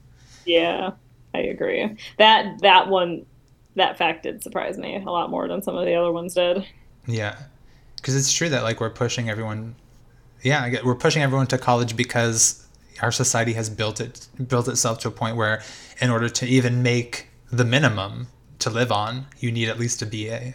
Yeah 0.44 0.92
i 1.34 1.38
agree. 1.38 1.96
That 2.18 2.60
that 2.60 2.88
one 2.88 3.24
that 3.76 3.96
fact 3.96 4.24
did 4.24 4.42
surprise 4.42 4.76
me 4.76 4.96
a 4.96 5.10
lot 5.10 5.30
more 5.30 5.48
than 5.48 5.62
some 5.62 5.76
of 5.76 5.86
the 5.86 5.94
other 5.94 6.12
ones 6.12 6.34
did. 6.34 6.66
Yeah. 7.06 7.36
Because 7.96 8.14
it's 8.14 8.32
true 8.32 8.50
that 8.50 8.62
like 8.62 8.80
we're 8.80 8.90
pushing 8.90 9.30
everyone 9.30 9.76
yeah 10.42 10.82
we're 10.84 10.94
pushing 10.94 11.22
everyone 11.22 11.46
to 11.48 11.58
college 11.58 11.96
because 11.96 12.66
our 13.00 13.12
society 13.12 13.52
has 13.54 13.70
built 13.70 14.00
it 14.00 14.28
built 14.48 14.68
itself 14.68 14.98
to 14.98 15.08
a 15.08 15.10
point 15.10 15.36
where 15.36 15.62
in 16.00 16.10
order 16.10 16.28
to 16.28 16.46
even 16.46 16.82
make 16.82 17.28
the 17.50 17.64
minimum 17.64 18.26
to 18.62 18.70
live 18.70 18.90
on 18.90 19.26
you 19.38 19.52
need 19.52 19.68
at 19.68 19.78
least 19.78 20.02
a 20.02 20.06
ba 20.06 20.54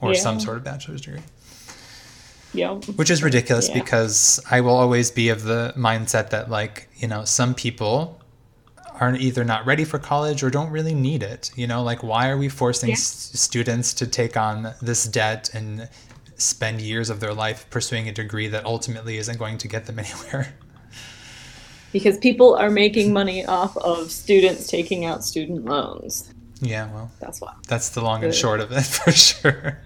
or 0.00 0.12
yeah. 0.12 0.20
some 0.20 0.38
sort 0.38 0.56
of 0.56 0.64
bachelor's 0.64 1.00
degree 1.00 1.20
yeah. 2.54 2.74
Which 2.74 3.10
is 3.10 3.22
ridiculous 3.22 3.68
yeah. 3.68 3.74
because 3.74 4.40
I 4.50 4.60
will 4.60 4.76
always 4.76 5.10
be 5.10 5.28
of 5.28 5.42
the 5.42 5.74
mindset 5.76 6.30
that, 6.30 6.48
like, 6.48 6.88
you 6.96 7.08
know, 7.08 7.24
some 7.24 7.54
people 7.54 8.20
aren't 9.00 9.20
either 9.20 9.44
not 9.44 9.66
ready 9.66 9.84
for 9.84 9.98
college 9.98 10.42
or 10.42 10.50
don't 10.50 10.70
really 10.70 10.94
need 10.94 11.22
it. 11.22 11.50
You 11.56 11.66
know, 11.66 11.82
like, 11.82 12.02
why 12.02 12.28
are 12.28 12.38
we 12.38 12.48
forcing 12.48 12.90
yeah. 12.90 12.94
s- 12.94 13.30
students 13.34 13.92
to 13.94 14.06
take 14.06 14.36
on 14.36 14.72
this 14.80 15.04
debt 15.04 15.50
and 15.52 15.88
spend 16.36 16.80
years 16.80 17.10
of 17.10 17.20
their 17.20 17.34
life 17.34 17.68
pursuing 17.70 18.08
a 18.08 18.12
degree 18.12 18.48
that 18.48 18.64
ultimately 18.64 19.18
isn't 19.18 19.38
going 19.38 19.58
to 19.58 19.68
get 19.68 19.86
them 19.86 19.98
anywhere? 20.04 20.54
Because 21.92 22.18
people 22.18 22.56
are 22.56 22.70
making 22.70 23.12
money 23.12 23.44
off 23.44 23.76
of 23.76 24.10
students 24.10 24.66
taking 24.66 25.04
out 25.04 25.24
student 25.24 25.64
loans. 25.64 26.33
Yeah, 26.64 26.92
well, 26.92 27.10
that's 27.20 27.40
why. 27.40 27.54
That's 27.68 27.90
the 27.90 28.00
long 28.02 28.24
and 28.24 28.34
short 28.34 28.60
of 28.60 28.72
it 28.72 28.80
for 28.82 29.12
sure. 29.12 29.78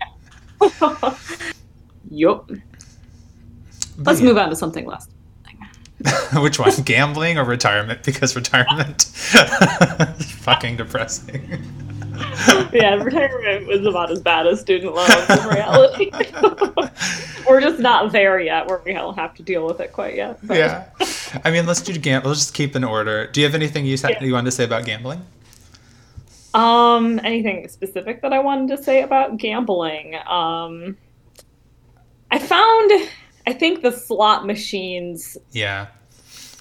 Yup. 2.11 2.51
Let's 3.99 4.21
yeah. 4.21 4.27
move 4.27 4.39
on 4.39 4.51
to 4.51 4.57
something 4.57 4.87
less. 4.87 5.09
Which 6.35 6.61
one? 6.61 6.71
Gambling 6.85 7.39
or 7.39 7.45
retirement? 7.45 8.05
Because 8.05 8.37
retirement 8.37 9.03
fucking 9.03 10.77
depressing. 10.77 11.61
yeah, 12.73 12.95
retirement 12.95 13.67
was 13.67 13.85
about 13.85 14.13
as 14.13 14.21
bad 14.21 14.47
as 14.47 14.61
student 14.61 14.95
loans 14.95 15.29
in 15.29 15.49
reality. 15.49 16.11
We're 17.49 17.61
just 17.61 17.81
not 17.81 18.13
there 18.13 18.39
yet 18.39 18.69
where 18.69 18.81
we 18.85 18.93
don't 18.93 19.17
have 19.17 19.35
to 19.35 19.43
deal 19.43 19.67
with 19.67 19.81
it 19.81 19.93
quite 19.93 20.15
yet. 20.15 20.39
But. 20.45 20.59
Yeah. 20.59 20.89
I 21.45 21.51
mean, 21.51 21.67
let's 21.67 21.81
do 21.81 21.97
gamble. 21.99 22.29
Let's 22.29 22.41
just 22.41 22.55
keep 22.55 22.77
in 22.77 22.85
order. 22.85 23.27
Do 23.27 23.41
you 23.41 23.47
have 23.47 23.55
anything 23.57 23.85
you, 23.85 23.97
sa- 23.97 24.09
yeah. 24.09 24.23
you 24.23 24.35
wanted 24.35 24.47
to 24.47 24.53
say 24.53 24.65
about 24.65 24.85
gambling? 24.85 25.23
Um, 26.59 27.21
anything 27.23 27.69
specific 27.69 28.21
that 28.23 28.33
I 28.33 28.41
wanted 28.41 28.77
to 28.77 28.83
say 28.83 29.03
about 29.03 29.37
gambling? 29.37 30.17
Um, 30.27 30.97
I 32.31 32.39
found 32.39 32.91
I 33.47 33.53
think 33.53 33.83
the 33.83 33.93
slot 33.93 34.47
machines 34.47 35.39
Yeah. 35.53 35.87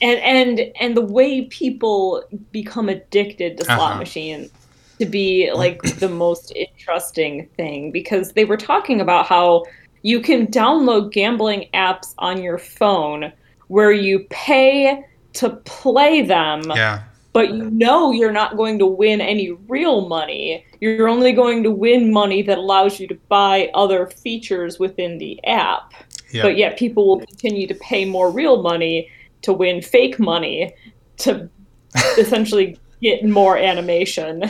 And 0.02 0.20
and 0.20 0.72
and 0.80 0.96
the 0.96 1.02
way 1.02 1.46
people 1.46 2.24
become 2.52 2.88
addicted 2.90 3.58
to 3.58 3.66
slot 3.66 3.80
uh-huh. 3.80 4.00
machines 4.00 4.52
to 5.00 5.06
be 5.06 5.52
like 5.52 5.82
the 6.00 6.10
most 6.10 6.54
interesting 6.56 7.48
thing 7.58 7.92
because 7.92 8.34
they 8.34 8.46
were 8.46 8.58
talking 8.58 9.02
about 9.02 9.26
how 9.26 9.66
you 10.04 10.22
can 10.22 10.48
download 10.48 11.12
gambling 11.12 11.70
apps 11.74 12.14
on 12.20 12.42
your 12.42 12.58
phone 12.58 13.34
where 13.68 13.92
you 13.92 14.26
pay 14.30 15.04
to 15.34 15.50
play 15.66 16.22
them. 16.22 16.62
Yeah. 16.70 17.04
But 17.34 17.54
you 17.54 17.70
know 17.70 18.12
you're 18.12 18.32
not 18.32 18.58
going 18.58 18.80
to 18.80 18.86
win 18.86 19.22
any 19.22 19.52
real 19.68 20.08
money. 20.08 20.66
You're 20.80 21.08
only 21.08 21.34
going 21.34 21.64
to 21.64 21.72
win 21.72 22.12
money 22.12 22.42
that 22.42 22.58
allows 22.58 23.00
you 23.00 23.08
to 23.08 23.16
buy 23.30 23.70
other 23.74 24.08
features 24.08 24.80
within 24.80 25.18
the 25.18 25.44
app. 25.46 25.94
Yep. 26.32 26.44
But 26.44 26.58
yet 26.58 26.78
people 26.78 27.08
will 27.08 27.20
continue 27.20 27.68
to 27.68 27.76
pay 27.76 28.06
more 28.06 28.32
real 28.32 28.62
money 28.62 29.10
to 29.44 29.54
win 29.54 29.82
fake 29.82 30.20
money 30.20 30.74
to 31.18 31.50
essentially 32.18 32.80
get 33.02 33.24
more 33.24 33.58
animation. 33.58 34.44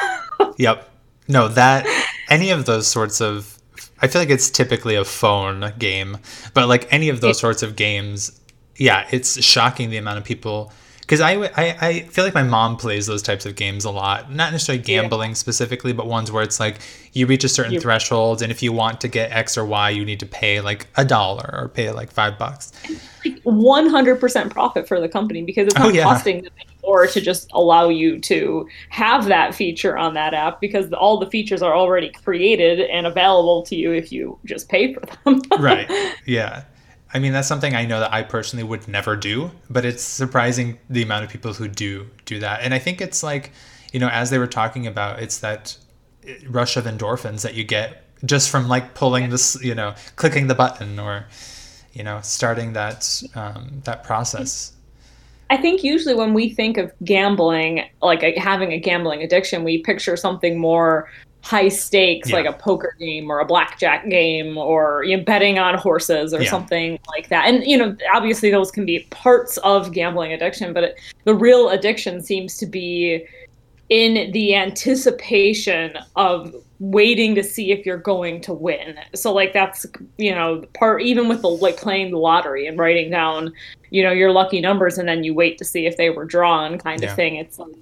yep. 0.58 0.90
No, 1.28 1.48
that 1.48 1.86
any 2.28 2.50
of 2.50 2.66
those 2.66 2.86
sorts 2.86 3.20
of 3.20 3.56
I 4.00 4.08
feel 4.08 4.20
like 4.20 4.30
it's 4.30 4.50
typically 4.50 4.94
a 4.94 5.04
phone 5.04 5.72
game, 5.78 6.18
but 6.52 6.68
like 6.68 6.92
any 6.92 7.08
of 7.08 7.20
those 7.20 7.38
sorts 7.38 7.62
of 7.62 7.76
games, 7.76 8.40
yeah, 8.76 9.06
it's 9.10 9.42
shocking 9.42 9.88
the 9.90 9.96
amount 9.96 10.18
of 10.18 10.24
people 10.24 10.72
because 11.06 11.20
I, 11.20 11.34
I, 11.56 11.76
I 11.80 12.00
feel 12.00 12.24
like 12.24 12.34
my 12.34 12.42
mom 12.42 12.76
plays 12.76 13.06
those 13.06 13.22
types 13.22 13.46
of 13.46 13.54
games 13.54 13.84
a 13.84 13.92
lot. 13.92 14.32
Not 14.32 14.50
necessarily 14.50 14.82
gambling 14.82 15.30
yeah. 15.30 15.34
specifically 15.34 15.92
but 15.92 16.08
ones 16.08 16.32
where 16.32 16.42
it's 16.42 16.58
like 16.58 16.80
you 17.12 17.26
reach 17.26 17.44
a 17.44 17.48
certain 17.48 17.80
threshold 17.80 18.42
and 18.42 18.50
if 18.50 18.60
you 18.60 18.72
want 18.72 19.00
to 19.02 19.08
get 19.08 19.30
x 19.30 19.56
or 19.56 19.64
y 19.64 19.90
you 19.90 20.04
need 20.04 20.18
to 20.18 20.26
pay 20.26 20.60
like 20.60 20.88
a 20.96 21.04
dollar 21.04 21.48
or 21.52 21.68
pay 21.68 21.92
like 21.92 22.10
five 22.10 22.36
bucks. 22.38 22.72
Like 23.24 23.40
100% 23.44 24.50
profit 24.50 24.88
for 24.88 25.00
the 25.00 25.08
company 25.08 25.44
because 25.44 25.68
it's 25.68 25.76
oh, 25.76 25.84
not 25.84 25.88
oh, 25.90 25.92
yeah. 25.92 26.02
costing 26.02 26.42
them 26.42 26.52
more 26.82 27.06
to 27.06 27.20
just 27.20 27.48
allow 27.52 27.88
you 27.88 28.18
to 28.20 28.68
have 28.88 29.26
that 29.26 29.54
feature 29.54 29.96
on 29.96 30.14
that 30.14 30.34
app 30.34 30.60
because 30.60 30.92
all 30.92 31.18
the 31.18 31.30
features 31.30 31.62
are 31.62 31.74
already 31.74 32.10
created 32.24 32.80
and 32.80 33.06
available 33.06 33.62
to 33.62 33.76
you 33.76 33.92
if 33.92 34.10
you 34.10 34.36
just 34.44 34.68
pay 34.68 34.92
for 34.92 35.02
them. 35.24 35.40
Right. 35.60 35.88
Yeah 36.26 36.64
I 37.14 37.18
mean, 37.18 37.32
that's 37.32 37.48
something 37.48 37.74
I 37.74 37.86
know 37.86 38.00
that 38.00 38.12
I 38.12 38.22
personally 38.22 38.64
would 38.64 38.88
never 38.88 39.16
do, 39.16 39.50
but 39.70 39.84
it's 39.84 40.02
surprising 40.02 40.78
the 40.90 41.02
amount 41.02 41.24
of 41.24 41.30
people 41.30 41.52
who 41.52 41.68
do 41.68 42.08
do 42.24 42.40
that. 42.40 42.62
And 42.62 42.74
I 42.74 42.78
think 42.78 43.00
it's 43.00 43.22
like, 43.22 43.52
you 43.92 44.00
know, 44.00 44.08
as 44.08 44.30
they 44.30 44.38
were 44.38 44.46
talking 44.46 44.86
about, 44.86 45.20
it's 45.20 45.38
that 45.38 45.76
rush 46.48 46.76
of 46.76 46.84
endorphins 46.84 47.42
that 47.42 47.54
you 47.54 47.64
get 47.64 48.02
just 48.24 48.50
from 48.50 48.68
like 48.68 48.94
pulling 48.94 49.30
this, 49.30 49.62
you 49.62 49.74
know, 49.74 49.94
clicking 50.16 50.48
the 50.48 50.54
button 50.54 50.98
or, 50.98 51.26
you 51.92 52.02
know, 52.02 52.20
starting 52.22 52.72
that 52.72 53.22
um, 53.34 53.82
that 53.84 54.02
process. 54.02 54.72
I 55.48 55.56
think 55.56 55.84
usually 55.84 56.14
when 56.14 56.34
we 56.34 56.50
think 56.50 56.76
of 56.76 56.92
gambling, 57.04 57.84
like 58.02 58.22
having 58.36 58.72
a 58.72 58.78
gambling 58.78 59.22
addiction, 59.22 59.62
we 59.62 59.78
picture 59.78 60.16
something 60.16 60.58
more 60.58 61.08
high 61.46 61.68
stakes 61.68 62.28
yeah. 62.28 62.34
like 62.34 62.46
a 62.46 62.52
poker 62.52 62.96
game 62.98 63.30
or 63.30 63.38
a 63.38 63.44
blackjack 63.44 64.08
game 64.08 64.58
or 64.58 65.04
you 65.04 65.16
know, 65.16 65.22
betting 65.22 65.60
on 65.60 65.78
horses 65.78 66.34
or 66.34 66.42
yeah. 66.42 66.50
something 66.50 66.98
like 67.06 67.28
that 67.28 67.46
and 67.46 67.64
you 67.64 67.78
know 67.78 67.96
obviously 68.12 68.50
those 68.50 68.72
can 68.72 68.84
be 68.84 69.06
parts 69.10 69.56
of 69.58 69.92
gambling 69.92 70.32
addiction 70.32 70.72
but 70.72 70.82
it, 70.82 70.96
the 71.22 71.32
real 71.32 71.68
addiction 71.68 72.20
seems 72.20 72.56
to 72.58 72.66
be 72.66 73.24
in 73.90 74.32
the 74.32 74.56
anticipation 74.56 75.96
of 76.16 76.52
waiting 76.80 77.32
to 77.36 77.44
see 77.44 77.70
if 77.70 77.86
you're 77.86 77.96
going 77.96 78.40
to 78.40 78.52
win 78.52 78.98
so 79.14 79.32
like 79.32 79.52
that's 79.52 79.86
you 80.18 80.34
know 80.34 80.64
part 80.74 81.00
even 81.00 81.28
with 81.28 81.42
the 81.42 81.48
like 81.48 81.76
playing 81.76 82.10
the 82.10 82.18
lottery 82.18 82.66
and 82.66 82.76
writing 82.76 83.08
down 83.08 83.52
you 83.90 84.02
know 84.02 84.10
your 84.10 84.32
lucky 84.32 84.60
numbers 84.60 84.98
and 84.98 85.08
then 85.08 85.22
you 85.22 85.32
wait 85.32 85.56
to 85.58 85.64
see 85.64 85.86
if 85.86 85.96
they 85.96 86.10
were 86.10 86.24
drawn 86.24 86.76
kind 86.76 87.04
of 87.04 87.14
thing 87.14 87.36
it's 87.36 87.60
like 87.60 87.72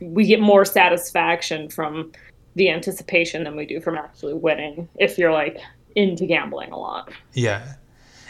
we 0.00 0.26
get 0.26 0.40
more 0.40 0.64
satisfaction 0.64 1.68
from 1.68 2.10
the 2.54 2.70
anticipation 2.70 3.44
than 3.44 3.56
we 3.56 3.66
do 3.66 3.80
from 3.80 3.96
actually 3.96 4.34
winning 4.34 4.88
if 4.98 5.18
you're 5.18 5.32
like 5.32 5.58
into 5.94 6.26
gambling 6.26 6.72
a 6.72 6.78
lot. 6.78 7.10
Yeah. 7.32 7.74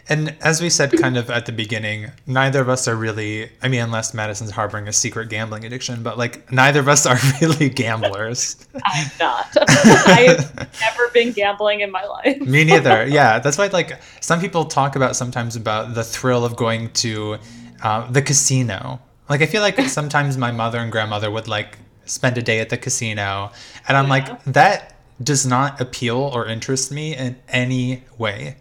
And 0.08 0.36
as 0.40 0.60
we 0.60 0.68
said 0.68 0.92
kind 0.92 1.16
of 1.16 1.30
at 1.30 1.46
the 1.46 1.52
beginning, 1.52 2.10
neither 2.26 2.60
of 2.60 2.68
us 2.68 2.88
are 2.88 2.96
really, 2.96 3.50
I 3.62 3.68
mean, 3.68 3.80
unless 3.80 4.12
Madison's 4.12 4.50
harboring 4.50 4.88
a 4.88 4.92
secret 4.92 5.28
gambling 5.28 5.64
addiction, 5.64 6.02
but 6.02 6.18
like 6.18 6.50
neither 6.50 6.80
of 6.80 6.88
us 6.88 7.06
are 7.06 7.16
really 7.40 7.68
gamblers. 7.68 8.66
I'm 8.84 9.10
not. 9.20 9.56
I've 9.68 10.80
never 10.80 11.08
been 11.14 11.32
gambling 11.32 11.80
in 11.80 11.92
my 11.92 12.04
life. 12.04 12.40
Me 12.40 12.64
neither. 12.64 13.06
Yeah. 13.06 13.38
That's 13.38 13.58
why, 13.58 13.68
like, 13.68 14.00
some 14.20 14.40
people 14.40 14.64
talk 14.64 14.96
about 14.96 15.14
sometimes 15.14 15.54
about 15.54 15.94
the 15.94 16.02
thrill 16.02 16.44
of 16.44 16.56
going 16.56 16.90
to 16.94 17.38
uh, 17.82 18.10
the 18.10 18.22
casino. 18.22 19.00
Like, 19.28 19.40
I 19.40 19.46
feel 19.46 19.62
like 19.62 19.78
sometimes 19.82 20.36
my 20.36 20.50
mother 20.50 20.78
and 20.78 20.90
grandmother 20.90 21.30
would 21.30 21.46
like 21.46 21.78
spend 22.04 22.38
a 22.38 22.42
day 22.42 22.60
at 22.60 22.68
the 22.68 22.76
casino. 22.76 23.52
And 23.88 23.96
I'm 23.96 24.04
yeah. 24.04 24.10
like, 24.10 24.44
that 24.44 24.96
does 25.22 25.46
not 25.46 25.80
appeal 25.80 26.16
or 26.16 26.46
interest 26.46 26.90
me 26.90 27.16
in 27.16 27.36
any 27.48 28.04
way. 28.18 28.56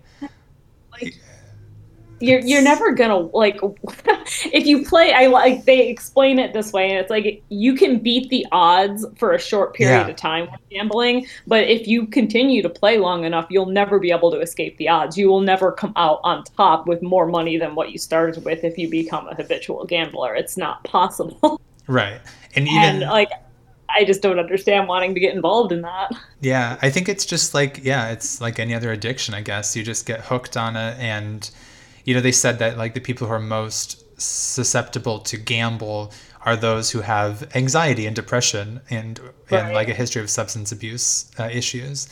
Like, 0.91 1.15
you're 2.21 2.39
you're 2.41 2.61
never 2.61 2.91
gonna 2.91 3.17
like 3.17 3.59
if 4.53 4.65
you 4.65 4.85
play 4.85 5.11
I 5.11 5.27
like 5.27 5.65
they 5.65 5.87
explain 5.87 6.39
it 6.39 6.53
this 6.53 6.71
way 6.71 6.89
and 6.89 6.99
it's 6.99 7.09
like 7.09 7.43
you 7.49 7.75
can 7.75 7.99
beat 7.99 8.29
the 8.29 8.45
odds 8.51 9.05
for 9.17 9.33
a 9.33 9.39
short 9.39 9.73
period 9.73 10.05
yeah. 10.05 10.07
of 10.07 10.15
time 10.15 10.49
with 10.51 10.61
gambling 10.69 11.25
but 11.47 11.63
if 11.63 11.87
you 11.87 12.05
continue 12.07 12.61
to 12.61 12.69
play 12.69 12.97
long 12.97 13.25
enough 13.25 13.47
you'll 13.49 13.65
never 13.65 13.99
be 13.99 14.11
able 14.11 14.31
to 14.31 14.39
escape 14.39 14.77
the 14.77 14.87
odds 14.87 15.17
you 15.17 15.27
will 15.27 15.41
never 15.41 15.71
come 15.71 15.93
out 15.95 16.19
on 16.23 16.43
top 16.43 16.87
with 16.87 17.01
more 17.01 17.25
money 17.25 17.57
than 17.57 17.75
what 17.75 17.91
you 17.91 17.97
started 17.97 18.43
with 18.45 18.63
if 18.63 18.77
you 18.77 18.89
become 18.89 19.27
a 19.27 19.35
habitual 19.35 19.85
gambler 19.85 20.35
it's 20.35 20.57
not 20.57 20.83
possible 20.83 21.59
right 21.87 22.21
and 22.55 22.67
even 22.67 22.81
and, 22.81 23.01
like 23.01 23.31
I 23.89 24.05
just 24.05 24.21
don't 24.21 24.39
understand 24.39 24.87
wanting 24.87 25.13
to 25.13 25.19
get 25.19 25.33
involved 25.33 25.71
in 25.71 25.81
that. 25.81 26.11
Yeah, 26.41 26.77
I 26.81 26.89
think 26.89 27.07
it's 27.07 27.25
just 27.25 27.53
like 27.53 27.81
yeah, 27.83 28.09
it's 28.09 28.41
like 28.41 28.59
any 28.59 28.73
other 28.73 28.91
addiction, 28.91 29.33
I 29.33 29.41
guess. 29.41 29.75
You 29.75 29.83
just 29.83 30.05
get 30.05 30.21
hooked 30.21 30.57
on 30.57 30.75
it 30.75 30.97
and 30.99 31.49
you 32.03 32.15
know, 32.15 32.21
they 32.21 32.31
said 32.31 32.59
that 32.59 32.77
like 32.77 32.93
the 32.93 32.99
people 32.99 33.27
who 33.27 33.33
are 33.33 33.39
most 33.39 34.03
susceptible 34.19 35.19
to 35.19 35.37
gamble 35.37 36.11
are 36.43 36.55
those 36.55 36.89
who 36.89 37.01
have 37.01 37.55
anxiety 37.55 38.07
and 38.07 38.15
depression 38.15 38.81
and 38.89 39.19
right. 39.19 39.65
and 39.65 39.73
like 39.73 39.87
a 39.87 39.93
history 39.93 40.21
of 40.21 40.29
substance 40.29 40.71
abuse 40.71 41.31
uh, 41.39 41.49
issues. 41.51 42.09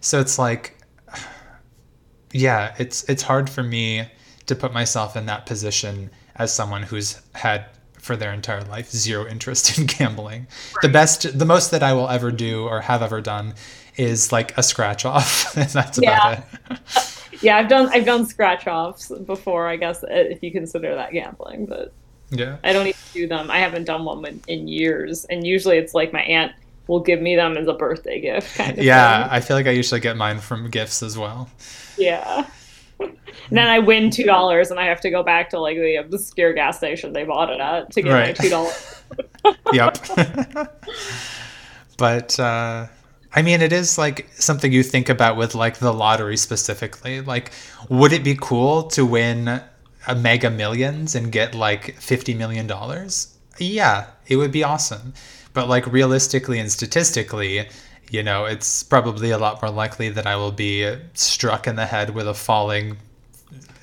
So 0.00 0.20
it's 0.20 0.38
like 0.38 0.78
yeah, 2.32 2.74
it's 2.78 3.04
it's 3.08 3.22
hard 3.22 3.50
for 3.50 3.62
me 3.62 4.08
to 4.46 4.54
put 4.54 4.72
myself 4.72 5.16
in 5.16 5.26
that 5.26 5.46
position 5.46 6.10
as 6.36 6.52
someone 6.52 6.82
who's 6.82 7.20
had 7.34 7.66
for 8.02 8.16
their 8.16 8.32
entire 8.32 8.62
life 8.64 8.90
zero 8.90 9.26
interest 9.30 9.78
in 9.78 9.86
gambling. 9.86 10.42
Right. 10.74 10.82
The 10.82 10.88
best, 10.88 11.38
the 11.38 11.46
most 11.46 11.70
that 11.70 11.82
I 11.82 11.94
will 11.94 12.08
ever 12.08 12.30
do 12.30 12.64
or 12.64 12.82
have 12.82 13.00
ever 13.00 13.20
done 13.20 13.54
is 13.96 14.32
like 14.32 14.56
a 14.58 14.62
scratch 14.62 15.04
off. 15.04 15.56
and 15.56 15.70
that's 15.70 15.98
yeah. 16.02 16.32
about 16.32 16.44
it. 16.70 16.78
yeah, 17.42 17.56
I've 17.56 17.68
done 17.68 17.88
I've 17.92 18.04
done 18.04 18.26
scratch 18.26 18.66
offs 18.66 19.08
before. 19.08 19.68
I 19.68 19.76
guess 19.76 20.04
if 20.06 20.42
you 20.42 20.50
consider 20.50 20.94
that 20.94 21.12
gambling, 21.12 21.66
but 21.66 21.92
yeah, 22.30 22.58
I 22.64 22.72
don't 22.72 22.86
even 22.86 23.00
do 23.12 23.26
them. 23.28 23.50
I 23.50 23.58
haven't 23.58 23.84
done 23.84 24.04
one 24.04 24.24
in, 24.26 24.40
in 24.48 24.68
years, 24.68 25.24
and 25.26 25.46
usually 25.46 25.78
it's 25.78 25.94
like 25.94 26.12
my 26.12 26.22
aunt 26.22 26.52
will 26.88 27.00
give 27.00 27.20
me 27.20 27.36
them 27.36 27.56
as 27.56 27.68
a 27.68 27.72
birthday 27.72 28.20
gift 28.20 28.56
kind 28.56 28.76
of 28.76 28.84
yeah 28.84 29.22
thing. 29.22 29.32
i 29.32 29.40
feel 29.40 29.56
like 29.56 29.66
i 29.66 29.70
usually 29.70 30.00
get 30.00 30.16
mine 30.16 30.40
from 30.40 30.68
gifts 30.68 31.00
as 31.00 31.16
well 31.16 31.48
yeah 31.96 32.44
and 33.00 33.16
then 33.50 33.66
I 33.66 33.78
win 33.78 34.10
two 34.10 34.24
dollars, 34.24 34.70
and 34.70 34.78
I 34.78 34.86
have 34.86 35.00
to 35.02 35.10
go 35.10 35.22
back 35.22 35.50
to 35.50 35.60
like 35.60 35.76
the 35.76 35.96
obscure 35.96 36.52
gas 36.52 36.78
station 36.78 37.12
they 37.12 37.24
bought 37.24 37.50
it 37.50 37.60
at 37.60 37.90
to 37.92 38.02
get 38.02 38.12
right. 38.12 38.28
my 38.28 38.32
two 38.32 38.50
dollars. 38.50 39.02
yep. 39.72 39.98
but 41.96 42.38
uh, 42.38 42.86
I 43.34 43.42
mean, 43.42 43.62
it 43.62 43.72
is 43.72 43.98
like 43.98 44.28
something 44.34 44.72
you 44.72 44.82
think 44.82 45.08
about 45.08 45.36
with 45.36 45.54
like 45.54 45.78
the 45.78 45.92
lottery 45.92 46.36
specifically. 46.36 47.20
Like, 47.20 47.52
would 47.88 48.12
it 48.12 48.22
be 48.22 48.36
cool 48.40 48.84
to 48.84 49.06
win 49.06 49.60
a 50.06 50.14
Mega 50.14 50.50
Millions 50.50 51.14
and 51.14 51.32
get 51.32 51.54
like 51.54 51.96
fifty 51.96 52.34
million 52.34 52.66
dollars? 52.66 53.36
Yeah, 53.58 54.06
it 54.26 54.36
would 54.36 54.52
be 54.52 54.64
awesome. 54.64 55.14
But 55.54 55.68
like 55.68 55.86
realistically 55.86 56.58
and 56.58 56.70
statistically, 56.70 57.68
you 58.12 58.22
know, 58.22 58.44
it's 58.44 58.82
probably 58.82 59.30
a 59.30 59.38
lot 59.38 59.60
more 59.62 59.70
likely 59.70 60.10
that 60.10 60.26
I 60.26 60.36
will 60.36 60.52
be 60.52 60.96
struck 61.14 61.66
in 61.66 61.76
the 61.76 61.86
head 61.86 62.10
with 62.10 62.28
a 62.28 62.34
falling 62.34 62.98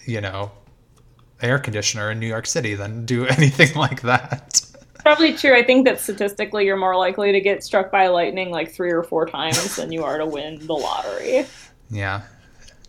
you 0.10 0.22
know, 0.22 0.52
air 1.42 1.60
conditioner 1.60 2.12
in 2.12 2.20
New 2.20 2.28
York 2.28 2.48
City 2.48 2.74
than 2.74 3.06
do 3.06 3.26
anything 3.38 3.76
like 3.76 4.02
that. 4.02 4.62
Probably 5.04 5.34
true. 5.34 5.56
I 5.56 5.64
think 5.64 5.86
that 5.86 6.00
statistically 6.00 6.66
you're 6.66 6.78
more 6.78 6.98
likely 6.98 7.32
to 7.32 7.40
get 7.40 7.64
struck 7.64 7.92
by 7.92 8.08
lightning 8.08 8.52
like 8.52 8.72
three 8.72 8.92
or 8.92 9.04
four 9.04 9.26
times 9.26 9.76
than 9.76 9.92
you 9.92 10.04
are 10.04 10.18
to 10.18 10.26
win 10.26 10.66
the 10.66 10.74
lottery. 10.74 11.46
Yeah. 11.90 12.22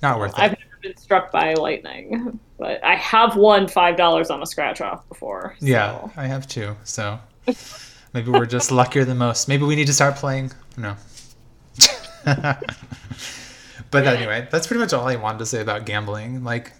Not 0.02 0.18
worth 0.18 0.32
it. 0.32 0.40
I've 0.40 0.50
never 0.50 0.80
been 0.82 0.96
struck 0.96 1.30
by 1.30 1.54
lightning, 1.54 2.40
but 2.58 2.82
I 2.82 2.96
have 2.96 3.36
won 3.36 3.68
five 3.68 3.96
dollars 3.96 4.30
on 4.30 4.42
a 4.42 4.46
scratch 4.46 4.80
off 4.80 5.08
before. 5.08 5.54
So. 5.60 5.66
Yeah, 5.66 6.08
I 6.16 6.26
have 6.26 6.48
too. 6.48 6.74
So 6.84 7.18
maybe 8.12 8.30
we're 8.30 8.46
just 8.46 8.72
luckier 8.72 9.04
than 9.04 9.18
most. 9.18 9.46
Maybe 9.46 9.64
we 9.64 9.76
need 9.76 9.86
to 9.86 9.92
start 9.92 10.16
playing. 10.16 10.50
No. 10.76 10.96
but 13.90 14.06
anyway, 14.06 14.48
that's 14.50 14.66
pretty 14.66 14.80
much 14.80 14.92
all 14.92 15.06
I 15.06 15.16
wanted 15.16 15.38
to 15.38 15.46
say 15.46 15.60
about 15.60 15.86
gambling. 15.86 16.44
Like 16.44 16.72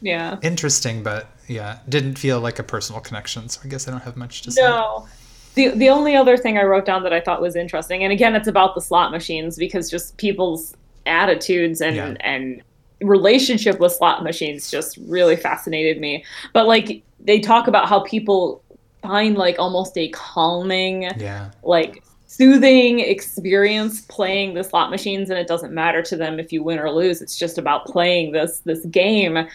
yeah 0.00 0.36
interesting 0.42 1.02
but 1.02 1.28
yeah 1.46 1.78
didn't 1.88 2.18
feel 2.18 2.38
like 2.38 2.58
a 2.58 2.62
personal 2.62 3.00
connection 3.00 3.48
so 3.48 3.58
i 3.64 3.68
guess 3.68 3.88
i 3.88 3.90
don't 3.90 4.02
have 4.02 4.18
much 4.18 4.42
to 4.42 4.50
say 4.50 4.60
no 4.60 5.06
the, 5.54 5.68
the 5.68 5.88
only 5.88 6.14
other 6.14 6.36
thing 6.36 6.58
i 6.58 6.62
wrote 6.62 6.84
down 6.84 7.02
that 7.04 7.12
i 7.12 7.20
thought 7.20 7.40
was 7.40 7.56
interesting 7.56 8.02
and 8.02 8.12
again 8.12 8.34
it's 8.34 8.48
about 8.48 8.74
the 8.74 8.82
slot 8.82 9.10
machines 9.12 9.56
because 9.56 9.88
just 9.88 10.14
people's 10.18 10.76
attitudes 11.06 11.80
and 11.80 11.96
yeah. 11.96 12.14
and 12.20 12.62
relationship 13.00 13.80
with 13.80 13.92
slot 13.92 14.22
machines 14.22 14.70
just 14.70 14.96
really 15.06 15.36
fascinated 15.36 16.00
me. 16.00 16.24
But 16.52 16.66
like 16.66 17.02
they 17.20 17.40
talk 17.40 17.68
about 17.68 17.88
how 17.88 18.00
people 18.00 18.62
find 19.02 19.36
like 19.36 19.58
almost 19.58 19.96
a 19.98 20.08
calming, 20.08 21.10
yeah, 21.16 21.50
like 21.62 22.02
soothing 22.36 23.00
experience 23.00 24.02
playing 24.02 24.54
the 24.54 24.64
slot 24.64 24.90
machines 24.90 25.30
and 25.30 25.38
it 25.38 25.46
doesn't 25.46 25.72
matter 25.72 26.02
to 26.02 26.16
them 26.16 26.38
if 26.38 26.52
you 26.52 26.62
win 26.62 26.78
or 26.78 26.90
lose. 26.90 27.22
It's 27.22 27.38
just 27.38 27.58
about 27.58 27.86
playing 27.86 28.32
this 28.32 28.60
this 28.60 28.84
game. 28.86 29.46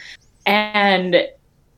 And 0.46 1.28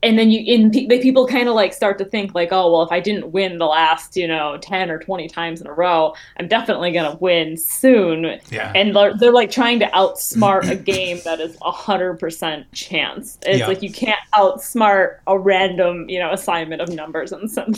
and 0.04 0.18
then 0.18 0.32
you 0.32 0.42
in 0.46 0.72
the 0.72 1.00
people 1.00 1.28
kind 1.28 1.48
of 1.48 1.56
like 1.56 1.74
start 1.74 1.98
to 2.00 2.06
think 2.06 2.34
like 2.34 2.50
oh 2.52 2.72
well 2.72 2.82
if 2.82 2.92
i 2.92 3.00
didn't 3.00 3.32
win 3.32 3.60
the 3.60 3.66
last 3.66 4.18
you 4.18 4.28
know 4.28 4.58
10 4.58 4.90
or 4.90 4.98
20 4.98 5.28
times 5.28 5.62
in 5.62 5.68
a 5.68 5.74
row 5.74 6.14
i'm 6.40 6.48
definitely 6.48 6.92
going 6.92 7.10
to 7.10 7.18
win 7.18 7.56
soon. 7.56 8.40
Yeah. 8.50 8.72
and 8.76 8.96
they're, 8.96 9.16
they're 9.18 9.32
like 9.32 9.52
trying 9.52 9.80
to 9.80 9.86
outsmart 9.88 10.70
a 10.70 10.76
game 10.76 11.20
that 11.24 11.40
is 11.40 11.56
100% 11.58 12.66
chance. 12.74 13.38
It's 13.46 13.60
yeah. 13.60 13.68
like 13.68 13.84
you 13.84 13.92
can't 13.92 14.20
outsmart 14.34 15.18
a 15.28 15.38
random 15.38 16.10
you 16.10 16.20
know 16.20 16.32
assignment 16.32 16.82
of 16.82 16.90
numbers 16.90 17.32
and 17.32 17.50
some 17.50 17.74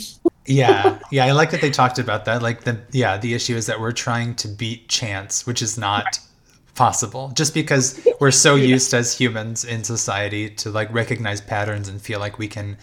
yeah 0.46 0.98
yeah 1.10 1.24
i 1.24 1.32
like 1.32 1.50
that 1.50 1.60
they 1.60 1.70
talked 1.70 1.98
about 1.98 2.24
that 2.24 2.42
like 2.42 2.64
the 2.64 2.78
yeah 2.92 3.16
the 3.16 3.34
issue 3.34 3.56
is 3.56 3.66
that 3.66 3.80
we're 3.80 3.92
trying 3.92 4.34
to 4.34 4.48
beat 4.48 4.88
chance 4.88 5.46
which 5.46 5.62
is 5.62 5.78
not 5.78 6.18
possible 6.74 7.32
just 7.34 7.54
because 7.54 8.06
we're 8.20 8.30
so 8.30 8.54
yeah. 8.54 8.64
used 8.66 8.92
as 8.92 9.16
humans 9.16 9.64
in 9.64 9.84
society 9.84 10.50
to 10.50 10.70
like 10.70 10.92
recognize 10.92 11.40
patterns 11.40 11.88
and 11.88 12.00
feel 12.00 12.20
like 12.20 12.38
we 12.38 12.48
can 12.48 12.76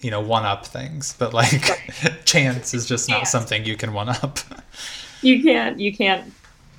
you 0.00 0.10
know 0.10 0.20
one 0.20 0.44
up 0.44 0.66
things 0.66 1.14
but 1.18 1.32
like 1.32 1.68
right. 1.68 2.14
chance 2.24 2.74
is 2.74 2.86
just 2.86 3.08
not 3.08 3.26
something 3.26 3.64
you 3.64 3.76
can 3.76 3.92
one 3.92 4.08
up 4.08 4.38
you 5.22 5.42
can't 5.42 5.80
you 5.80 5.94
can't 5.94 6.32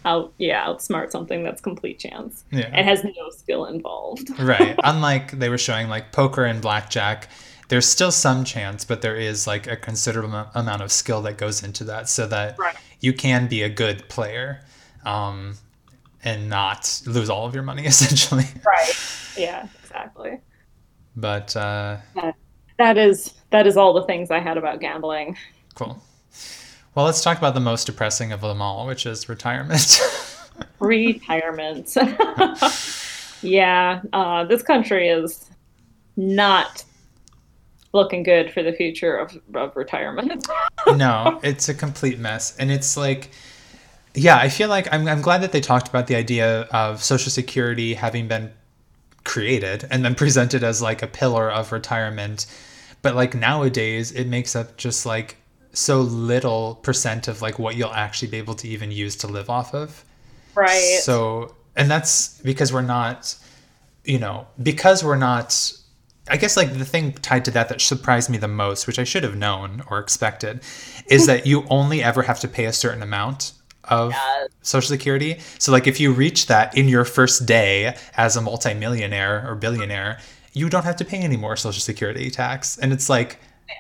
out 0.06 0.32
yeah 0.38 0.66
outsmart 0.66 1.12
something 1.12 1.44
that's 1.44 1.62
complete 1.62 2.00
chance 2.00 2.44
yeah. 2.52 2.70
and 2.74 2.88
has 2.88 3.04
no 3.04 3.12
skill 3.32 3.66
involved 3.66 4.30
right 4.40 4.80
unlike 4.84 5.32
they 5.40 5.50
were 5.50 5.58
showing 5.58 5.90
like 5.90 6.12
poker 6.12 6.46
and 6.46 6.62
blackjack 6.62 7.30
there's 7.70 7.88
still 7.88 8.12
some 8.12 8.44
chance 8.44 8.84
but 8.84 9.02
there 9.02 9.16
is 9.16 9.48
like 9.48 9.66
a 9.68 9.76
considerable 9.76 10.46
amount 10.54 10.82
of 10.82 10.92
skill 10.92 11.22
that 11.22 11.38
goes 11.38 11.64
into 11.64 11.84
that 11.84 12.10
so 12.10 12.28
that 12.28 12.58
right. 12.60 12.76
you 13.00 13.14
can 13.14 13.48
be 13.48 13.64
a 13.64 13.70
good 13.70 14.08
player 14.10 14.62
um, 15.06 15.56
and 16.24 16.50
not 16.50 17.02
lose 17.06 17.30
all 17.30 17.46
of 17.46 17.54
your 17.54 17.64
money 17.64 17.86
essentially. 17.86 18.46
Right. 18.66 18.94
Yeah, 19.38 19.68
exactly. 19.82 20.40
But 21.16 21.56
uh 21.56 21.98
that, 22.16 22.36
that 22.78 22.98
is 22.98 23.34
that 23.52 23.66
is 23.66 23.78
all 23.78 23.94
the 23.94 24.04
things 24.04 24.32
I 24.32 24.40
had 24.40 24.58
about 24.58 24.80
gambling. 24.80 25.38
Cool. 25.76 26.02
Well, 26.96 27.06
let's 27.06 27.22
talk 27.22 27.38
about 27.38 27.54
the 27.54 27.60
most 27.60 27.86
depressing 27.86 28.32
of 28.32 28.42
them 28.42 28.62
all, 28.62 28.88
which 28.88 29.06
is 29.06 29.30
retirement. 29.30 30.02
retirement. 30.80 31.96
yeah, 33.42 34.02
uh, 34.12 34.44
this 34.46 34.64
country 34.64 35.08
is 35.08 35.50
not 36.18 36.84
looking 37.94 38.24
good 38.24 38.52
for 38.52 38.62
the 38.62 38.74
future 38.74 39.18
of, 39.18 39.38
of 39.56 39.76
retirement. 39.76 40.48
no, 40.96 41.40
it's 41.44 41.70
a 41.70 41.74
complete 41.74 42.20
mess. 42.20 42.56
And 42.58 42.72
it's 42.72 42.96
like 42.96 43.32
yeah, 44.16 44.38
I 44.38 44.50
feel 44.50 44.70
like 44.70 44.88
I'm, 44.92 45.08
I'm 45.08 45.22
glad 45.22 45.42
that 45.42 45.52
they 45.52 45.62
talked 45.62 45.88
about 45.88 46.08
the 46.08 46.16
idea 46.16 46.62
of 46.72 47.04
Social 47.04 47.32
Security 47.32 47.94
having 47.94 48.28
been 48.28 48.52
created 49.24 49.88
and 49.92 50.04
then 50.04 50.16
presented 50.16 50.64
as 50.64 50.82
like 50.82 51.02
a 51.02 51.08
pillar 51.08 51.52
of 51.52 51.72
retirement. 51.72 52.46
But 53.02 53.16
like 53.16 53.36
nowadays, 53.36 54.12
it 54.12 54.28
makes 54.28 54.56
up 54.56 54.78
just 54.78 55.06
like 55.06 55.38
so 55.74 56.02
little 56.02 56.76
percent 56.76 57.28
of 57.28 57.42
like 57.42 57.60
what 57.60 57.76
you'll 57.76 57.94
actually 57.94 58.30
be 58.30 58.38
able 58.38 58.56
to 58.56 58.68
even 58.68 58.92
use 58.92 59.16
to 59.18 59.28
live 59.28 59.50
off 59.50 59.74
of. 59.74 60.04
Right. 60.56 61.00
So, 61.02 61.56
and 61.76 61.90
that's 61.90 62.42
because 62.42 62.74
we're 62.74 62.82
not, 62.82 63.36
you 64.04 64.18
know, 64.18 64.48
because 64.62 65.04
we're 65.04 65.18
not 65.18 65.72
I 66.30 66.38
guess 66.38 66.56
like 66.56 66.78
the 66.78 66.86
thing 66.86 67.14
tied 67.14 67.46
to 67.46 67.52
that 67.52 67.70
that 67.70 67.82
surprised 67.82 68.30
me 68.30 68.38
the 68.38 68.48
most, 68.48 68.88
which 68.88 69.00
I 69.00 69.04
should 69.04 69.24
have 69.24 69.36
known 69.36 69.84
or 69.90 70.00
expected, 70.00 70.62
is 71.08 71.26
that 71.26 71.46
you 71.46 71.66
only 71.70 72.04
ever 72.04 72.22
have 72.24 72.40
to 72.42 72.48
pay 72.48 72.66
a 72.66 72.74
certain 72.74 73.02
amount 73.02 73.54
of 73.86 74.14
Social 74.62 74.88
Security. 74.88 75.40
So, 75.58 75.72
like, 75.72 75.88
if 75.88 76.00
you 76.00 76.14
reach 76.14 76.48
that 76.48 76.78
in 76.78 76.88
your 76.88 77.06
first 77.06 77.46
day 77.46 77.96
as 78.16 78.38
a 78.38 78.42
multimillionaire 78.42 79.50
or 79.50 79.56
billionaire, 79.56 80.20
you 80.54 80.70
don't 80.70 80.86
have 80.86 80.96
to 80.98 81.06
pay 81.06 81.18
any 81.18 81.38
more 81.38 81.56
Social 81.56 81.82
Security 81.82 82.30
tax. 82.30 82.78
And 82.78 82.94
it's 82.94 83.10
like, 83.10 83.40
yeah. 83.68 83.74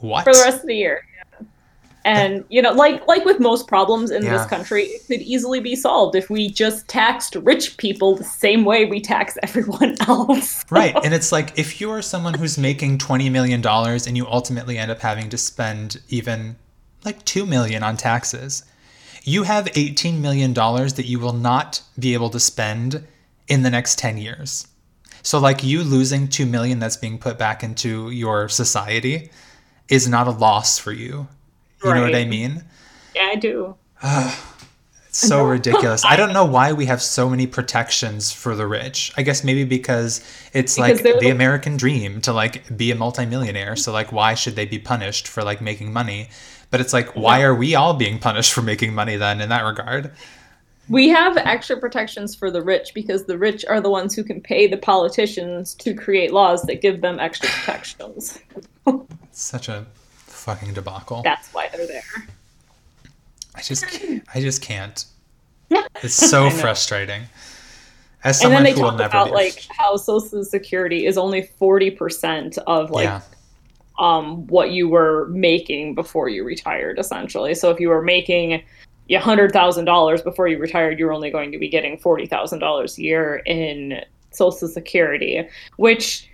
what? 0.00 0.24
For 0.24 0.32
the 0.32 0.40
rest 0.40 0.60
of 0.60 0.66
the 0.66 0.76
year. 0.76 1.02
And 2.06 2.44
you 2.48 2.62
know, 2.62 2.72
like 2.72 3.06
like 3.06 3.24
with 3.24 3.40
most 3.40 3.66
problems 3.66 4.10
in 4.10 4.22
yeah. 4.22 4.36
this 4.36 4.46
country, 4.46 4.84
it 4.84 5.06
could 5.06 5.20
easily 5.20 5.60
be 5.60 5.74
solved 5.74 6.14
if 6.14 6.30
we 6.30 6.48
just 6.48 6.86
taxed 6.88 7.34
rich 7.36 7.76
people 7.76 8.14
the 8.14 8.24
same 8.24 8.64
way 8.64 8.84
we 8.84 9.00
tax 9.00 9.36
everyone 9.42 9.96
else. 10.06 10.64
right. 10.70 10.96
And 11.04 11.12
it's 11.12 11.32
like 11.32 11.58
if 11.58 11.80
you 11.80 11.90
are 11.90 12.02
someone 12.02 12.34
who's 12.34 12.56
making 12.56 12.98
twenty 12.98 13.28
million 13.28 13.60
dollars 13.60 14.06
and 14.06 14.16
you 14.16 14.26
ultimately 14.26 14.78
end 14.78 14.90
up 14.90 15.00
having 15.00 15.28
to 15.30 15.36
spend 15.36 16.00
even 16.08 16.56
like 17.04 17.24
two 17.24 17.44
million 17.44 17.82
on 17.82 17.96
taxes, 17.96 18.64
you 19.26 19.42
have 19.42 19.64
$18 19.66 20.20
million 20.20 20.54
that 20.54 21.04
you 21.04 21.18
will 21.18 21.32
not 21.32 21.82
be 21.98 22.14
able 22.14 22.30
to 22.30 22.38
spend 22.38 23.04
in 23.48 23.62
the 23.62 23.70
next 23.70 23.98
10 23.98 24.18
years. 24.18 24.68
So 25.22 25.40
like 25.40 25.64
you 25.64 25.82
losing 25.82 26.28
2 26.28 26.46
million 26.46 26.78
that's 26.78 26.96
being 26.96 27.18
put 27.18 27.36
back 27.36 27.64
into 27.64 28.10
your 28.10 28.48
society 28.48 29.30
is 29.88 30.08
not 30.08 30.28
a 30.28 30.30
loss 30.30 30.78
for 30.78 30.92
you. 30.92 31.26
You 31.82 31.90
right. 31.90 31.96
know 31.96 32.02
what 32.02 32.14
I 32.14 32.24
mean? 32.24 32.64
Yeah, 33.14 33.30
I 33.32 33.36
do. 33.36 33.74
it's 34.02 35.18
so 35.18 35.44
ridiculous. 35.46 36.04
I 36.04 36.16
don't 36.16 36.32
know 36.32 36.44
why 36.44 36.72
we 36.72 36.86
have 36.86 37.02
so 37.02 37.28
many 37.28 37.46
protections 37.46 38.32
for 38.32 38.54
the 38.54 38.66
rich. 38.66 39.12
I 39.16 39.22
guess 39.22 39.44
maybe 39.44 39.64
because 39.64 40.18
it's 40.52 40.76
because 40.76 41.02
like 41.02 41.20
the 41.20 41.30
American 41.30 41.76
dream 41.76 42.20
to 42.22 42.32
like 42.32 42.76
be 42.76 42.90
a 42.90 42.94
multimillionaire. 42.94 43.76
So 43.76 43.92
like 43.92 44.12
why 44.12 44.34
should 44.34 44.56
they 44.56 44.66
be 44.66 44.78
punished 44.78 45.28
for 45.28 45.42
like 45.42 45.60
making 45.60 45.92
money? 45.92 46.28
But 46.70 46.80
it's 46.80 46.92
like, 46.92 47.14
why 47.14 47.42
are 47.42 47.54
we 47.54 47.74
all 47.74 47.94
being 47.94 48.18
punished 48.18 48.52
for 48.52 48.62
making 48.62 48.94
money 48.94 49.16
then 49.16 49.40
in 49.40 49.48
that 49.50 49.62
regard? 49.62 50.10
We 50.88 51.08
have 51.08 51.36
extra 51.36 51.76
protections 51.78 52.34
for 52.34 52.50
the 52.50 52.62
rich 52.62 52.92
because 52.94 53.24
the 53.24 53.38
rich 53.38 53.64
are 53.64 53.80
the 53.80 53.90
ones 53.90 54.14
who 54.14 54.22
can 54.22 54.40
pay 54.40 54.66
the 54.66 54.76
politicians 54.76 55.74
to 55.76 55.94
create 55.94 56.32
laws 56.32 56.62
that 56.62 56.80
give 56.80 57.00
them 57.00 57.18
extra 57.18 57.48
protections. 57.48 58.38
Such 59.32 59.68
a 59.68 59.86
fucking 60.46 60.72
debacle. 60.72 61.22
That's 61.22 61.52
why 61.52 61.68
they're 61.72 61.86
there. 61.86 62.02
I 63.54 63.62
just 63.62 63.86
can't, 63.88 64.24
I 64.34 64.40
just 64.40 64.62
can't. 64.62 65.04
It's 66.02 66.14
so 66.14 66.50
frustrating. 66.50 67.22
As 68.22 68.40
someone 68.40 68.58
and 68.58 68.66
then 68.66 68.74
they 68.74 68.80
talk 68.80 69.00
about 69.00 69.30
like 69.30 69.66
how 69.70 69.96
Social 69.96 70.44
Security 70.44 71.06
is 71.06 71.18
only 71.18 71.42
forty 71.42 71.90
percent 71.90 72.58
of 72.66 72.90
like 72.90 73.04
yeah 73.04 73.20
um, 73.98 74.46
what 74.48 74.70
you 74.70 74.88
were 74.88 75.26
making 75.28 75.94
before 75.94 76.28
you 76.28 76.44
retired, 76.44 76.98
essentially. 76.98 77.54
So 77.54 77.70
if 77.70 77.80
you 77.80 77.88
were 77.88 78.02
making 78.02 78.62
hundred 79.14 79.52
thousand 79.52 79.84
dollars 79.84 80.22
before 80.22 80.48
you 80.48 80.58
retired, 80.58 80.98
you're 80.98 81.12
only 81.12 81.30
going 81.30 81.52
to 81.52 81.58
be 81.58 81.68
getting 81.68 81.98
forty 81.98 82.26
thousand 82.26 82.58
dollars 82.58 82.98
a 82.98 83.02
year 83.02 83.36
in 83.46 84.02
Social 84.30 84.68
Security, 84.68 85.48
which 85.76 86.28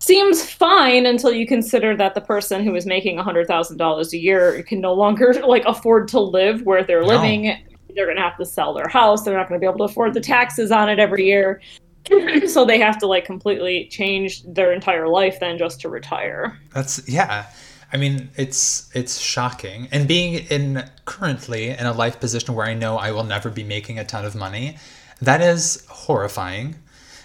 seems 0.00 0.42
fine 0.42 1.06
until 1.06 1.32
you 1.32 1.46
consider 1.46 1.96
that 1.96 2.14
the 2.14 2.20
person 2.20 2.64
who 2.64 2.74
is 2.74 2.86
making 2.86 3.18
hundred 3.18 3.46
thousand 3.46 3.76
dollars 3.76 4.12
a 4.12 4.18
year 4.18 4.62
can 4.64 4.80
no 4.80 4.92
longer 4.92 5.32
like 5.46 5.64
afford 5.66 6.08
to 6.08 6.20
live 6.20 6.62
where 6.62 6.82
they're 6.82 7.02
no. 7.02 7.08
living. 7.08 7.56
They're 7.94 8.06
going 8.06 8.16
to 8.16 8.22
have 8.22 8.36
to 8.38 8.46
sell 8.46 8.72
their 8.72 8.88
house. 8.88 9.24
They're 9.24 9.36
not 9.36 9.48
going 9.48 9.60
to 9.60 9.64
be 9.64 9.68
able 9.68 9.78
to 9.78 9.92
afford 9.92 10.14
the 10.14 10.20
taxes 10.20 10.70
on 10.70 10.88
it 10.88 10.98
every 10.98 11.26
year. 11.26 11.60
so 12.46 12.64
they 12.64 12.78
have 12.78 12.98
to 12.98 13.06
like 13.06 13.24
completely 13.24 13.86
change 13.88 14.42
their 14.44 14.72
entire 14.72 15.08
life 15.08 15.38
then 15.40 15.58
just 15.58 15.80
to 15.80 15.88
retire. 15.88 16.58
That's 16.72 17.06
yeah. 17.08 17.46
I 17.92 17.96
mean, 17.96 18.30
it's 18.36 18.88
it's 18.94 19.18
shocking. 19.18 19.88
And 19.90 20.06
being 20.06 20.34
in 20.50 20.88
currently 21.04 21.70
in 21.70 21.86
a 21.86 21.92
life 21.92 22.20
position 22.20 22.54
where 22.54 22.66
I 22.66 22.74
know 22.74 22.96
I 22.96 23.10
will 23.10 23.24
never 23.24 23.50
be 23.50 23.64
making 23.64 23.98
a 23.98 24.04
ton 24.04 24.24
of 24.24 24.34
money, 24.34 24.78
that 25.20 25.40
is 25.40 25.84
horrifying. 25.88 26.76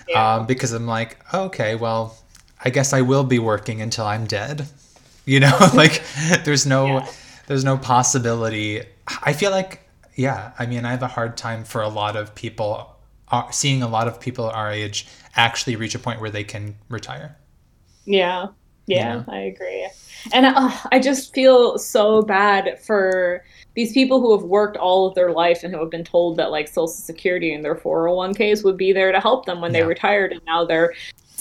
Yeah. 0.09 0.35
Um, 0.35 0.45
because 0.45 0.71
I'm 0.71 0.87
like, 0.87 1.17
okay, 1.33 1.75
well, 1.75 2.17
I 2.65 2.71
guess 2.71 2.91
I 2.93 3.01
will 3.01 3.23
be 3.23 3.39
working 3.39 3.81
until 3.81 4.05
I'm 4.05 4.25
dead. 4.25 4.67
You 5.25 5.39
know, 5.39 5.57
like 5.73 6.03
there's 6.43 6.65
no 6.65 6.87
yeah. 6.87 7.07
there's 7.47 7.63
no 7.63 7.77
possibility. 7.77 8.81
I 9.23 9.33
feel 9.33 9.51
like 9.51 9.81
yeah, 10.15 10.53
I 10.57 10.65
mean, 10.65 10.85
I 10.85 10.91
have 10.91 11.03
a 11.03 11.07
hard 11.07 11.37
time 11.37 11.63
for 11.63 11.81
a 11.81 11.89
lot 11.89 12.15
of 12.15 12.33
people 12.35 12.95
are 13.29 13.51
seeing 13.51 13.81
a 13.81 13.87
lot 13.87 14.07
of 14.07 14.19
people 14.19 14.45
our 14.45 14.71
age 14.71 15.07
actually 15.35 15.75
reach 15.75 15.95
a 15.95 15.99
point 15.99 16.21
where 16.21 16.29
they 16.29 16.43
can 16.43 16.75
retire. 16.89 17.35
Yeah, 18.05 18.47
yeah, 18.87 19.23
I 19.27 19.37
agree. 19.37 19.89
And 20.31 20.45
uh, 20.45 20.71
I 20.91 20.99
just 20.99 21.33
feel 21.33 21.77
so 21.77 22.21
bad 22.21 22.79
for 22.81 23.43
these 23.75 23.91
people 23.93 24.21
who 24.21 24.31
have 24.37 24.43
worked 24.43 24.77
all 24.77 25.07
of 25.07 25.15
their 25.15 25.31
life 25.31 25.63
and 25.63 25.73
who 25.73 25.79
have 25.79 25.89
been 25.89 26.03
told 26.03 26.37
that 26.37 26.51
like 26.51 26.67
Social 26.67 26.87
Security 26.87 27.53
and 27.53 27.65
their 27.65 27.75
401ks 27.75 28.63
would 28.63 28.77
be 28.77 28.93
there 28.93 29.11
to 29.11 29.19
help 29.19 29.45
them 29.45 29.59
when 29.59 29.73
yeah. 29.73 29.81
they 29.81 29.87
retired, 29.87 30.31
and 30.31 30.41
now 30.45 30.65
they're 30.65 30.93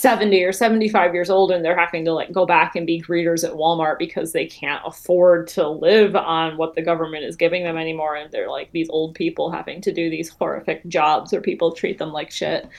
70 0.05 0.43
or 0.43 0.51
75 0.51 1.15
years 1.15 1.31
old 1.31 1.49
and 1.49 1.65
they're 1.65 1.75
having 1.75 2.05
to 2.05 2.13
like 2.13 2.31
go 2.31 2.45
back 2.45 2.75
and 2.75 2.85
be 2.85 3.01
greeters 3.01 3.43
at 3.43 3.55
Walmart 3.55 3.97
because 3.97 4.33
they 4.33 4.45
can't 4.45 4.79
afford 4.85 5.47
to 5.47 5.67
live 5.67 6.15
on 6.15 6.57
what 6.57 6.75
the 6.75 6.83
government 6.83 7.23
is 7.23 7.35
giving 7.35 7.63
them 7.63 7.75
anymore 7.75 8.15
and 8.15 8.31
they're 8.31 8.47
like 8.47 8.71
these 8.71 8.87
old 8.91 9.15
people 9.15 9.49
having 9.49 9.81
to 9.81 9.91
do 9.91 10.11
these 10.11 10.29
horrific 10.29 10.85
jobs 10.87 11.31
where 11.31 11.41
people 11.41 11.71
treat 11.71 11.97
them 11.97 12.11
like 12.13 12.29
shit. 12.29 12.69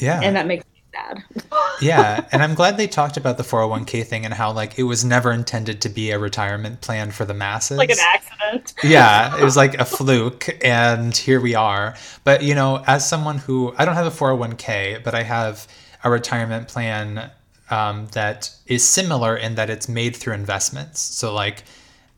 Yeah. 0.00 0.22
And 0.22 0.34
that 0.34 0.46
makes 0.46 0.64
me 0.64 0.82
sad. 0.94 1.22
yeah. 1.82 2.26
And 2.32 2.42
I'm 2.42 2.54
glad 2.54 2.78
they 2.78 2.86
talked 2.86 3.18
about 3.18 3.36
the 3.36 3.42
401k 3.42 4.06
thing 4.06 4.24
and 4.24 4.32
how, 4.32 4.52
like, 4.52 4.78
it 4.78 4.84
was 4.84 5.04
never 5.04 5.30
intended 5.30 5.82
to 5.82 5.90
be 5.90 6.10
a 6.10 6.18
retirement 6.18 6.80
plan 6.80 7.10
for 7.10 7.26
the 7.26 7.34
masses. 7.34 7.76
Like 7.76 7.90
an 7.90 7.98
accident. 8.00 8.74
yeah. 8.82 9.36
It 9.38 9.44
was 9.44 9.56
like 9.56 9.74
a 9.74 9.84
fluke. 9.84 10.48
And 10.64 11.14
here 11.14 11.40
we 11.40 11.54
are. 11.54 11.96
But, 12.24 12.42
you 12.44 12.54
know, 12.54 12.82
as 12.86 13.06
someone 13.06 13.38
who, 13.38 13.74
I 13.76 13.84
don't 13.84 13.94
have 13.94 14.06
a 14.06 14.10
401k, 14.10 15.02
but 15.02 15.14
I 15.14 15.24
have 15.24 15.66
a 16.04 16.10
retirement 16.10 16.68
plan 16.68 17.30
um, 17.70 18.06
that 18.12 18.50
is 18.66 18.84
similar 18.84 19.36
in 19.36 19.54
that 19.56 19.70
it's 19.70 19.88
made 19.88 20.16
through 20.16 20.34
investments. 20.34 21.00
So, 21.00 21.34
like, 21.34 21.64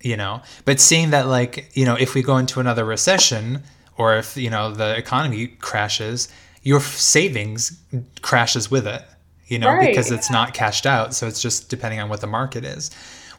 you 0.01 0.17
know, 0.17 0.43
but 0.65 0.81
seeing 0.81 1.11
that, 1.11 1.27
like, 1.27 1.71
you 1.75 1.85
know, 1.85 1.95
if 1.95 2.15
we 2.15 2.23
go 2.23 2.37
into 2.37 2.61
another 2.61 2.85
recession 2.85 3.63
or 3.97 4.17
if, 4.17 4.37
you 4.37 4.51
know, 4.51 4.73
the 4.73 4.97
economy 4.97 5.49
crashes, 5.49 6.29
your 6.63 6.81
savings 6.81 7.81
crashes 8.23 8.71
with 8.71 8.87
it, 8.87 9.03
you 9.47 9.59
know, 9.59 9.69
right, 9.69 9.89
because 9.89 10.11
it's 10.11 10.31
not 10.31 10.55
cashed 10.55 10.87
out. 10.87 11.15
So 11.15 11.27
it's 11.27 11.43
just 11.43 11.69
depending 11.69 12.01
on 12.01 12.09
what 12.09 12.21
the 12.21 12.27
market 12.27 12.65
is, 12.65 12.91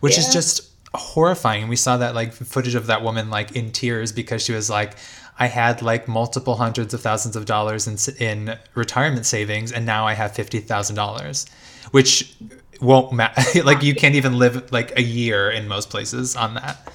which 0.02 0.14
yeah. 0.14 0.20
is 0.20 0.34
just 0.34 0.70
horrifying. 0.94 1.68
We 1.68 1.78
saw 1.78 1.98
that 1.98 2.16
like 2.16 2.34
footage 2.34 2.76
of 2.76 2.88
that 2.88 3.02
woman 3.02 3.30
like 3.30 3.56
in 3.56 3.72
tears 3.72 4.12
because 4.12 4.44
she 4.44 4.54
was 4.54 4.70
like, 4.70 4.96
I 5.40 5.48
had 5.48 5.82
like 5.82 6.08
multiple 6.08 6.56
hundreds 6.56 6.94
of 6.94 7.02
thousands 7.02 7.36
of 7.36 7.46
dollars 7.46 7.88
in, 7.88 7.98
in 8.20 8.58
retirement 8.76 9.26
savings 9.26 9.72
and 9.72 9.86
now 9.86 10.06
I 10.06 10.14
have 10.14 10.32
$50,000, 10.34 11.50
which 11.92 12.36
won't 12.80 13.14
matter. 13.14 13.64
like 13.64 13.84
you 13.84 13.96
can't 13.96 14.16
even 14.16 14.38
live 14.38 14.72
like 14.72 14.98
a 14.98 15.02
year 15.02 15.50
in 15.50 15.68
most 15.68 15.90
places 15.90 16.36
on 16.36 16.56
that. 16.56 16.92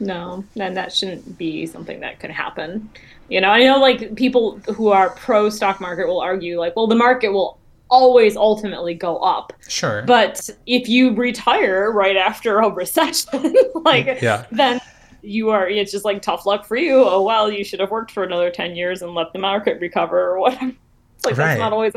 No, 0.00 0.44
and 0.56 0.76
that 0.76 0.92
shouldn't 0.92 1.38
be 1.38 1.64
something 1.66 2.00
that 2.00 2.18
could 2.18 2.30
happen. 2.30 2.90
You 3.28 3.40
know, 3.40 3.50
I 3.50 3.62
know 3.62 3.78
like 3.78 4.16
people 4.16 4.58
who 4.74 4.88
are 4.88 5.10
pro 5.10 5.48
stock 5.48 5.80
market 5.80 6.08
will 6.08 6.20
argue 6.20 6.58
like, 6.58 6.74
well, 6.74 6.88
the 6.88 6.96
market 6.96 7.28
will 7.28 7.58
always 7.88 8.36
ultimately 8.36 8.94
go 8.94 9.18
up. 9.18 9.52
Sure. 9.68 10.02
But 10.02 10.50
if 10.66 10.88
you 10.88 11.14
retire 11.14 11.92
right 11.92 12.16
after 12.16 12.58
a 12.58 12.68
recession, 12.68 13.54
like 13.74 14.20
yeah. 14.20 14.46
then 14.50 14.80
you 15.22 15.50
are 15.50 15.68
it's 15.68 15.92
just 15.92 16.04
like 16.04 16.20
tough 16.22 16.46
luck 16.46 16.64
for 16.64 16.76
you. 16.76 17.04
Oh 17.04 17.22
well, 17.22 17.50
you 17.50 17.64
should 17.64 17.80
have 17.80 17.90
worked 17.90 18.10
for 18.10 18.24
another 18.24 18.50
10 18.50 18.76
years 18.76 19.02
and 19.02 19.14
let 19.14 19.32
the 19.32 19.38
market 19.38 19.80
recover 19.80 20.20
or 20.20 20.38
whatever. 20.40 20.72
It's 21.16 21.24
like 21.24 21.36
right. 21.36 21.46
that's 21.46 21.60
not 21.60 21.72
always 21.72 21.92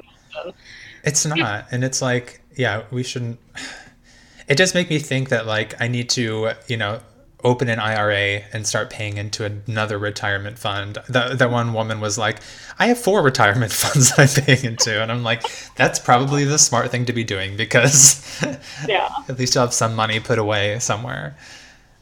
It's 1.04 1.26
not. 1.26 1.68
And 1.72 1.84
it's 1.84 2.02
like, 2.02 2.42
yeah, 2.56 2.84
we 2.92 3.04
shouldn't 3.04 3.40
it 4.48 4.58
does 4.58 4.74
make 4.74 4.90
me 4.90 5.00
think 5.00 5.30
that 5.30 5.46
like 5.46 5.80
I 5.82 5.88
need 5.88 6.10
to, 6.12 6.52
you 6.68 6.78
know, 6.78 7.00
open 7.46 7.70
an 7.70 7.80
IRA 7.80 8.42
and 8.52 8.66
start 8.66 8.90
paying 8.90 9.18
into 9.18 9.46
another 9.46 10.00
retirement 10.00 10.58
fund. 10.58 10.98
That, 11.08 11.38
that 11.38 11.52
one 11.52 11.74
woman 11.74 12.02
was 12.02 12.18
like, 12.18 12.40
I 12.80 12.88
have 12.88 12.98
four 12.98 13.22
retirement 13.22 13.72
funds 13.72 14.12
I'm 14.18 14.28
paying 14.44 14.66
into. 14.66 15.02
And 15.02 15.12
I'm 15.12 15.24
like, 15.24 15.44
that's 15.76 16.00
probably 16.00 16.44
the 16.44 16.58
smart 16.58 16.90
thing 16.90 17.06
to 17.06 17.14
be 17.14 17.24
doing 17.24 17.56
because 17.56 18.42
yeah. 18.88 19.10
at 19.30 19.38
least 19.38 19.54
you'll 19.54 19.64
have 19.64 19.74
some 19.74 19.96
money 19.96 20.20
put 20.20 20.40
away 20.40 20.80
somewhere. 20.80 21.38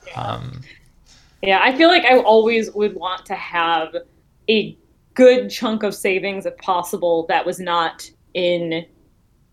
Yeah. 0.08 0.22
Um, 0.22 0.62
yeah, 1.44 1.60
I 1.62 1.76
feel 1.76 1.90
like 1.90 2.06
I 2.06 2.20
always 2.20 2.72
would 2.72 2.96
want 2.96 3.26
to 3.28 3.36
have 3.36 3.96
a 4.50 4.78
good 5.14 5.50
chunk 5.50 5.84
of 5.84 5.94
savings 5.94 6.46
if 6.46 6.58
possible 6.58 7.26
that 7.28 7.46
was 7.46 7.60
not 7.60 8.10
in 8.34 8.86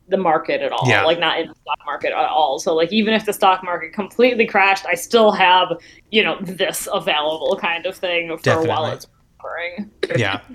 the 0.08 0.16
market 0.16 0.60
at 0.60 0.72
all. 0.72 0.88
Yeah. 0.88 1.04
Like 1.04 1.18
not 1.18 1.40
in 1.40 1.48
the 1.48 1.54
stock 1.54 1.78
market 1.84 2.12
at 2.12 2.28
all. 2.28 2.58
So 2.58 2.74
like 2.74 2.92
even 2.92 3.14
if 3.14 3.26
the 3.26 3.32
stock 3.32 3.62
market 3.64 3.92
completely 3.92 4.46
crashed, 4.46 4.86
I 4.86 4.94
still 4.94 5.32
have, 5.32 5.68
you 6.10 6.22
know, 6.22 6.38
this 6.40 6.88
available 6.92 7.56
kind 7.60 7.86
of 7.86 7.96
thing 7.96 8.28
for 8.36 8.42
Definitely. 8.42 8.68
while 8.68 8.86
it's 8.86 9.06
recovering. 9.38 9.90
yeah. 10.16 10.40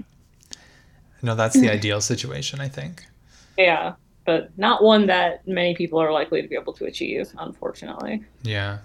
No, 1.22 1.34
that's 1.34 1.60
the 1.60 1.72
ideal 1.72 2.02
situation, 2.02 2.60
I 2.62 2.68
think. 2.68 3.04
Yeah. 3.58 3.94
But 4.26 4.56
not 4.60 4.84
one 4.84 5.08
that 5.08 5.48
many 5.48 5.74
people 5.74 6.00
are 6.00 6.12
likely 6.12 6.40
to 6.44 6.48
be 6.48 6.54
able 6.56 6.74
to 6.74 6.86
achieve, 6.86 7.34
unfortunately. 7.40 8.24
Yeah. 8.44 8.80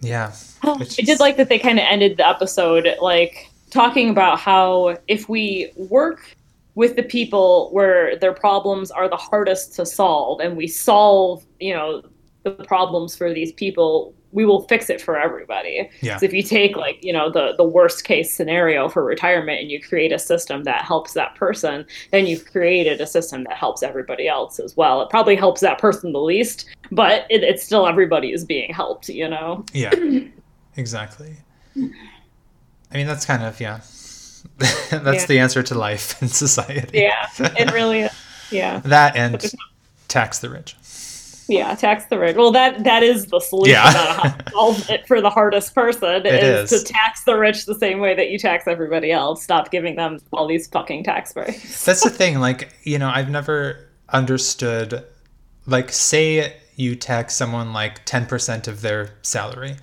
Yeah. 0.00 0.32
I 0.62 0.84
did 0.84 1.20
like 1.20 1.36
that 1.36 1.48
they 1.48 1.58
kind 1.58 1.78
of 1.78 1.84
ended 1.88 2.16
the 2.16 2.28
episode 2.28 2.88
like 3.00 3.50
talking 3.70 4.10
about 4.10 4.38
how 4.38 4.96
if 5.08 5.28
we 5.28 5.72
work 5.76 6.36
with 6.74 6.96
the 6.96 7.02
people 7.02 7.68
where 7.72 8.16
their 8.16 8.32
problems 8.32 8.90
are 8.90 9.08
the 9.08 9.16
hardest 9.16 9.74
to 9.74 9.86
solve 9.86 10.40
and 10.40 10.56
we 10.56 10.66
solve 10.66 11.44
you 11.58 11.74
know 11.74 12.02
the 12.42 12.52
problems 12.52 13.16
for 13.16 13.32
these 13.32 13.52
people 13.52 14.14
we 14.32 14.44
will 14.44 14.62
fix 14.68 14.88
it 14.88 15.00
for 15.00 15.18
everybody 15.18 15.90
yeah. 16.00 16.16
so 16.16 16.24
if 16.24 16.32
you 16.32 16.42
take 16.42 16.76
like 16.76 17.02
you 17.02 17.12
know 17.12 17.30
the 17.30 17.54
the 17.56 17.64
worst 17.64 18.04
case 18.04 18.32
scenario 18.32 18.88
for 18.88 19.04
retirement 19.04 19.60
and 19.60 19.70
you 19.70 19.80
create 19.80 20.12
a 20.12 20.18
system 20.18 20.64
that 20.64 20.84
helps 20.84 21.12
that 21.12 21.34
person 21.34 21.84
then 22.12 22.26
you've 22.26 22.46
created 22.46 23.00
a 23.00 23.06
system 23.06 23.44
that 23.44 23.56
helps 23.56 23.82
everybody 23.82 24.28
else 24.28 24.60
as 24.60 24.76
well 24.76 25.02
it 25.02 25.10
probably 25.10 25.36
helps 25.36 25.60
that 25.60 25.78
person 25.78 26.12
the 26.12 26.20
least 26.20 26.66
but 26.90 27.26
it, 27.30 27.42
it's 27.42 27.62
still 27.62 27.86
everybody 27.86 28.32
is 28.32 28.44
being 28.44 28.72
helped 28.72 29.08
you 29.08 29.28
know 29.28 29.64
yeah 29.72 29.92
exactly 30.76 31.36
i 31.76 32.94
mean 32.96 33.06
that's 33.06 33.24
kind 33.24 33.42
of 33.42 33.60
yeah 33.60 33.80
That's 34.90 35.22
yeah. 35.22 35.26
the 35.26 35.38
answer 35.38 35.62
to 35.62 35.74
life 35.74 36.20
in 36.22 36.28
society. 36.28 36.98
Yeah, 36.98 37.26
it 37.38 37.72
really 37.72 38.02
is. 38.02 38.12
Yeah. 38.50 38.80
that 38.84 39.16
and 39.16 39.42
tax 40.08 40.38
the 40.40 40.50
rich. 40.50 40.76
Yeah, 41.48 41.74
tax 41.74 42.06
the 42.06 42.18
rich. 42.18 42.36
Well, 42.36 42.52
that 42.52 42.84
that 42.84 43.02
is 43.02 43.26
the 43.26 43.40
solution 43.40 43.72
yeah. 43.72 44.36
for 45.06 45.20
the 45.20 45.30
hardest 45.30 45.74
person 45.74 46.24
it 46.24 46.44
is, 46.44 46.70
is, 46.70 46.84
to 46.84 46.92
tax 46.92 47.24
the 47.24 47.36
rich 47.36 47.66
the 47.66 47.74
same 47.74 47.98
way 47.98 48.14
that 48.14 48.30
you 48.30 48.38
tax 48.38 48.68
everybody 48.68 49.10
else. 49.10 49.42
Stop 49.42 49.72
giving 49.72 49.96
them 49.96 50.20
all 50.32 50.46
these 50.46 50.68
fucking 50.68 51.02
tax 51.02 51.32
breaks. 51.32 51.84
That's 51.84 52.04
the 52.04 52.10
thing. 52.10 52.38
Like, 52.38 52.72
you 52.84 52.98
know, 52.98 53.10
I've 53.12 53.30
never 53.30 53.88
understood. 54.10 55.04
Like, 55.66 55.90
say 55.90 56.56
you 56.80 56.96
tax 56.96 57.34
someone 57.34 57.72
like 57.72 58.04
ten 58.06 58.26
percent 58.26 58.66
of 58.66 58.80
their 58.80 59.10
salary. 59.22 59.76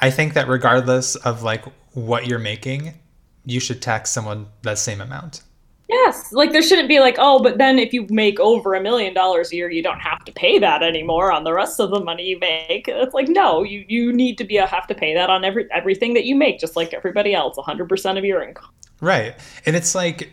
I 0.00 0.10
think 0.10 0.34
that 0.34 0.46
regardless 0.46 1.16
of 1.16 1.42
like 1.42 1.64
what 1.92 2.26
you're 2.26 2.38
making, 2.38 3.00
you 3.46 3.60
should 3.60 3.80
tax 3.80 4.10
someone 4.10 4.46
that 4.62 4.78
same 4.78 5.00
amount. 5.00 5.42
Yes, 5.88 6.32
like 6.32 6.52
there 6.52 6.62
shouldn't 6.62 6.88
be 6.88 6.98
like, 6.98 7.16
oh, 7.18 7.42
but 7.42 7.58
then 7.58 7.78
if 7.78 7.92
you 7.92 8.06
make 8.08 8.40
over 8.40 8.74
a 8.74 8.80
million 8.80 9.12
dollars 9.12 9.52
a 9.52 9.56
year, 9.56 9.70
you 9.70 9.82
don't 9.82 10.00
have 10.00 10.24
to 10.24 10.32
pay 10.32 10.58
that 10.58 10.82
anymore 10.82 11.30
on 11.30 11.44
the 11.44 11.52
rest 11.52 11.78
of 11.78 11.90
the 11.90 12.00
money 12.00 12.24
you 12.24 12.38
make. 12.38 12.88
It's 12.88 13.14
like, 13.14 13.28
no, 13.28 13.62
you 13.62 13.84
you 13.88 14.12
need 14.12 14.38
to 14.38 14.44
be 14.44 14.56
a, 14.56 14.66
have 14.66 14.86
to 14.88 14.94
pay 14.94 15.14
that 15.14 15.30
on 15.30 15.44
every 15.44 15.70
everything 15.72 16.14
that 16.14 16.24
you 16.24 16.36
make, 16.36 16.58
just 16.58 16.74
like 16.74 16.94
everybody 16.94 17.34
else, 17.34 17.56
100% 17.56 18.18
of 18.18 18.24
your 18.24 18.42
income. 18.42 18.70
Right, 19.00 19.34
and 19.66 19.76
it's 19.76 19.94
like, 19.94 20.30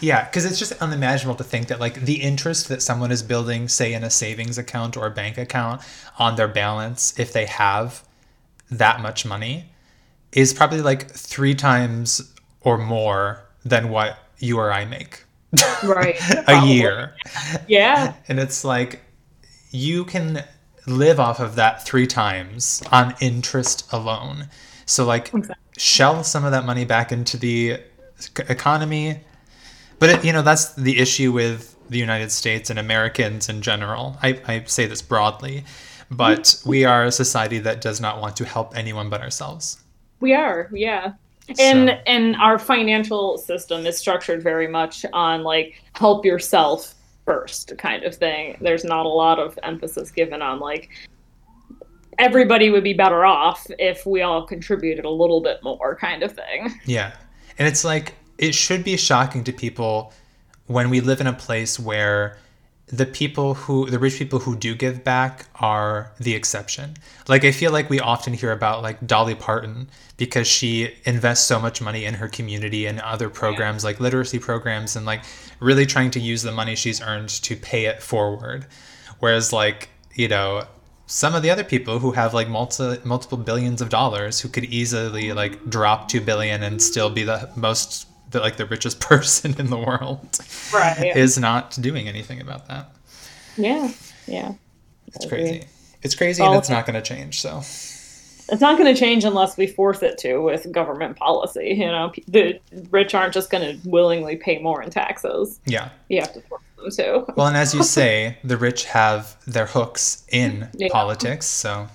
yeah, 0.00 0.24
because 0.24 0.44
it's 0.44 0.58
just 0.58 0.72
unimaginable 0.82 1.36
to 1.36 1.44
think 1.44 1.68
that 1.68 1.80
like 1.80 2.02
the 2.02 2.22
interest 2.22 2.68
that 2.68 2.82
someone 2.82 3.10
is 3.10 3.22
building, 3.22 3.68
say 3.68 3.92
in 3.92 4.04
a 4.04 4.10
savings 4.10 4.58
account 4.58 4.96
or 4.96 5.06
a 5.06 5.10
bank 5.10 5.38
account, 5.38 5.82
on 6.18 6.36
their 6.36 6.48
balance, 6.48 7.18
if 7.18 7.32
they 7.32 7.46
have 7.46 8.02
that 8.70 9.00
much 9.00 9.24
money, 9.24 9.70
is 10.32 10.52
probably 10.52 10.80
like 10.80 11.10
three 11.10 11.54
times 11.54 12.32
or 12.60 12.78
more 12.78 13.44
than 13.64 13.88
what 13.88 14.18
you 14.38 14.58
or 14.58 14.72
I 14.72 14.84
make. 14.84 15.24
Right. 15.84 16.16
a 16.48 16.66
year. 16.66 17.14
Yeah. 17.68 18.14
And 18.28 18.38
it's 18.38 18.64
like 18.64 19.00
you 19.70 20.04
can 20.04 20.44
live 20.86 21.18
off 21.18 21.40
of 21.40 21.56
that 21.56 21.84
three 21.84 22.06
times 22.06 22.82
on 22.92 23.14
interest 23.20 23.90
alone. 23.92 24.48
So 24.86 25.04
like 25.04 25.32
exactly. 25.32 25.56
shell 25.78 26.24
some 26.24 26.44
of 26.44 26.50
that 26.50 26.64
money 26.64 26.84
back 26.84 27.12
into 27.12 27.36
the 27.36 27.78
economy. 28.48 29.20
But 30.04 30.18
it, 30.18 30.24
you 30.24 30.32
know 30.34 30.42
that's 30.42 30.74
the 30.74 30.98
issue 30.98 31.32
with 31.32 31.74
the 31.88 31.98
United 31.98 32.30
States 32.30 32.68
and 32.68 32.78
Americans 32.78 33.48
in 33.48 33.62
general. 33.62 34.18
I, 34.22 34.38
I 34.46 34.64
say 34.64 34.84
this 34.86 35.00
broadly, 35.00 35.64
but 36.10 36.40
mm-hmm. 36.40 36.68
we 36.68 36.84
are 36.84 37.04
a 37.04 37.12
society 37.12 37.58
that 37.60 37.80
does 37.80 38.02
not 38.02 38.20
want 38.20 38.36
to 38.36 38.44
help 38.44 38.76
anyone 38.76 39.08
but 39.08 39.22
ourselves. 39.22 39.82
We 40.20 40.34
are, 40.34 40.68
yeah. 40.74 41.14
And 41.58 41.88
so. 41.88 41.94
and 42.06 42.36
our 42.36 42.58
financial 42.58 43.38
system 43.38 43.86
is 43.86 43.96
structured 43.96 44.42
very 44.42 44.68
much 44.68 45.06
on 45.14 45.42
like 45.42 45.82
help 45.94 46.26
yourself 46.26 46.94
first 47.24 47.72
kind 47.78 48.04
of 48.04 48.14
thing. 48.14 48.58
There's 48.60 48.84
not 48.84 49.06
a 49.06 49.08
lot 49.08 49.38
of 49.38 49.58
emphasis 49.62 50.10
given 50.10 50.42
on 50.42 50.60
like 50.60 50.90
everybody 52.18 52.68
would 52.68 52.84
be 52.84 52.92
better 52.92 53.24
off 53.24 53.66
if 53.78 54.04
we 54.04 54.20
all 54.20 54.46
contributed 54.46 55.06
a 55.06 55.10
little 55.10 55.40
bit 55.40 55.62
more 55.62 55.96
kind 55.96 56.22
of 56.22 56.32
thing. 56.32 56.78
Yeah. 56.84 57.14
And 57.58 57.66
it's 57.66 57.84
like 57.84 58.14
it 58.38 58.54
should 58.54 58.84
be 58.84 58.96
shocking 58.96 59.44
to 59.44 59.52
people 59.52 60.12
when 60.66 60.90
we 60.90 61.00
live 61.00 61.20
in 61.20 61.26
a 61.26 61.32
place 61.32 61.78
where 61.78 62.38
the 62.86 63.06
people 63.06 63.54
who 63.54 63.88
the 63.88 63.98
rich 63.98 64.18
people 64.18 64.38
who 64.38 64.54
do 64.54 64.74
give 64.74 65.02
back 65.02 65.46
are 65.56 66.12
the 66.18 66.34
exception. 66.34 66.94
Like 67.28 67.44
I 67.44 67.50
feel 67.50 67.72
like 67.72 67.88
we 67.88 67.98
often 67.98 68.34
hear 68.34 68.52
about 68.52 68.82
like 68.82 69.06
Dolly 69.06 69.34
Parton 69.34 69.88
because 70.16 70.46
she 70.46 70.94
invests 71.04 71.46
so 71.46 71.58
much 71.58 71.80
money 71.80 72.04
in 72.04 72.14
her 72.14 72.28
community 72.28 72.86
and 72.86 73.00
other 73.00 73.30
programs 73.30 73.84
like 73.84 74.00
literacy 74.00 74.38
programs 74.38 74.96
and 74.96 75.06
like 75.06 75.22
really 75.60 75.86
trying 75.86 76.10
to 76.12 76.20
use 76.20 76.42
the 76.42 76.52
money 76.52 76.76
she's 76.76 77.00
earned 77.00 77.30
to 77.30 77.56
pay 77.56 77.86
it 77.86 78.02
forward. 78.02 78.66
Whereas 79.18 79.52
like, 79.52 79.88
you 80.14 80.28
know, 80.28 80.64
some 81.06 81.34
of 81.34 81.42
the 81.42 81.50
other 81.50 81.64
people 81.64 81.98
who 81.98 82.12
have 82.12 82.34
like 82.34 82.48
multi, 82.48 82.98
multiple 83.04 83.38
billions 83.38 83.80
of 83.80 83.88
dollars 83.88 84.40
who 84.40 84.48
could 84.48 84.64
easily 84.64 85.32
like 85.32 85.68
drop 85.70 86.08
2 86.08 86.20
billion 86.20 86.62
and 86.62 86.82
still 86.82 87.10
be 87.10 87.24
the 87.24 87.50
most 87.56 88.06
the 88.34 88.40
like 88.40 88.56
the 88.56 88.66
richest 88.66 89.00
person 89.12 89.58
in 89.58 89.70
the 89.70 89.78
world, 89.78 90.38
right, 90.72 91.16
is 91.16 91.38
not 91.38 91.78
doing 91.80 92.06
anything 92.06 92.42
about 92.42 92.68
that. 92.68 92.90
Yeah, 93.56 93.90
yeah, 94.26 94.52
it's 95.06 95.24
crazy. 95.24 95.64
It's 96.02 96.14
crazy, 96.14 96.42
and 96.42 96.54
it's 96.56 96.68
not 96.68 96.84
going 96.84 97.02
to 97.02 97.02
change. 97.02 97.40
So 97.40 97.58
it's 97.58 98.60
not 98.60 98.76
going 98.76 98.92
to 98.92 98.98
change 98.98 99.24
unless 99.24 99.56
we 99.56 99.66
force 99.66 100.02
it 100.02 100.18
to 100.18 100.38
with 100.42 100.70
government 100.70 101.16
policy. 101.16 101.74
You 101.78 101.86
know, 101.86 102.12
the 102.28 102.60
rich 102.90 103.14
aren't 103.14 103.32
just 103.32 103.48
going 103.48 103.62
to 103.80 103.88
willingly 103.88 104.36
pay 104.36 104.58
more 104.58 104.82
in 104.82 104.90
taxes. 104.90 105.60
Yeah, 105.64 105.88
you 106.10 106.20
have 106.20 106.34
to 106.34 106.42
force 106.42 106.62
them 106.76 106.90
to. 106.90 107.32
well, 107.36 107.46
and 107.46 107.56
as 107.56 107.74
you 107.74 107.82
say, 107.98 108.36
the 108.44 108.58
rich 108.58 108.84
have 108.84 109.36
their 109.46 109.66
hooks 109.66 110.26
in 110.30 110.68
yeah. 110.74 110.88
politics, 110.90 111.46
so. 111.46 111.88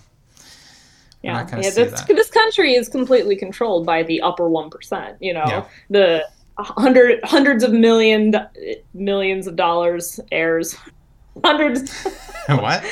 Yeah, 1.21 1.45
yeah. 1.51 1.69
This, 1.69 2.01
this 2.03 2.29
country 2.29 2.75
is 2.75 2.87
completely 2.87 3.35
controlled 3.35 3.85
by 3.85 4.03
the 4.03 4.21
upper 4.21 4.47
one 4.47 4.69
percent. 4.69 5.17
You 5.19 5.33
know, 5.33 5.45
yeah. 5.45 5.65
the 5.89 6.25
hundred 6.57 7.19
hundreds 7.23 7.63
of 7.63 7.71
million 7.73 8.35
uh, 8.35 8.47
millions 8.93 9.47
of 9.47 9.55
dollars 9.55 10.19
heirs, 10.31 10.75
hundreds. 11.43 11.91
what? 12.47 12.83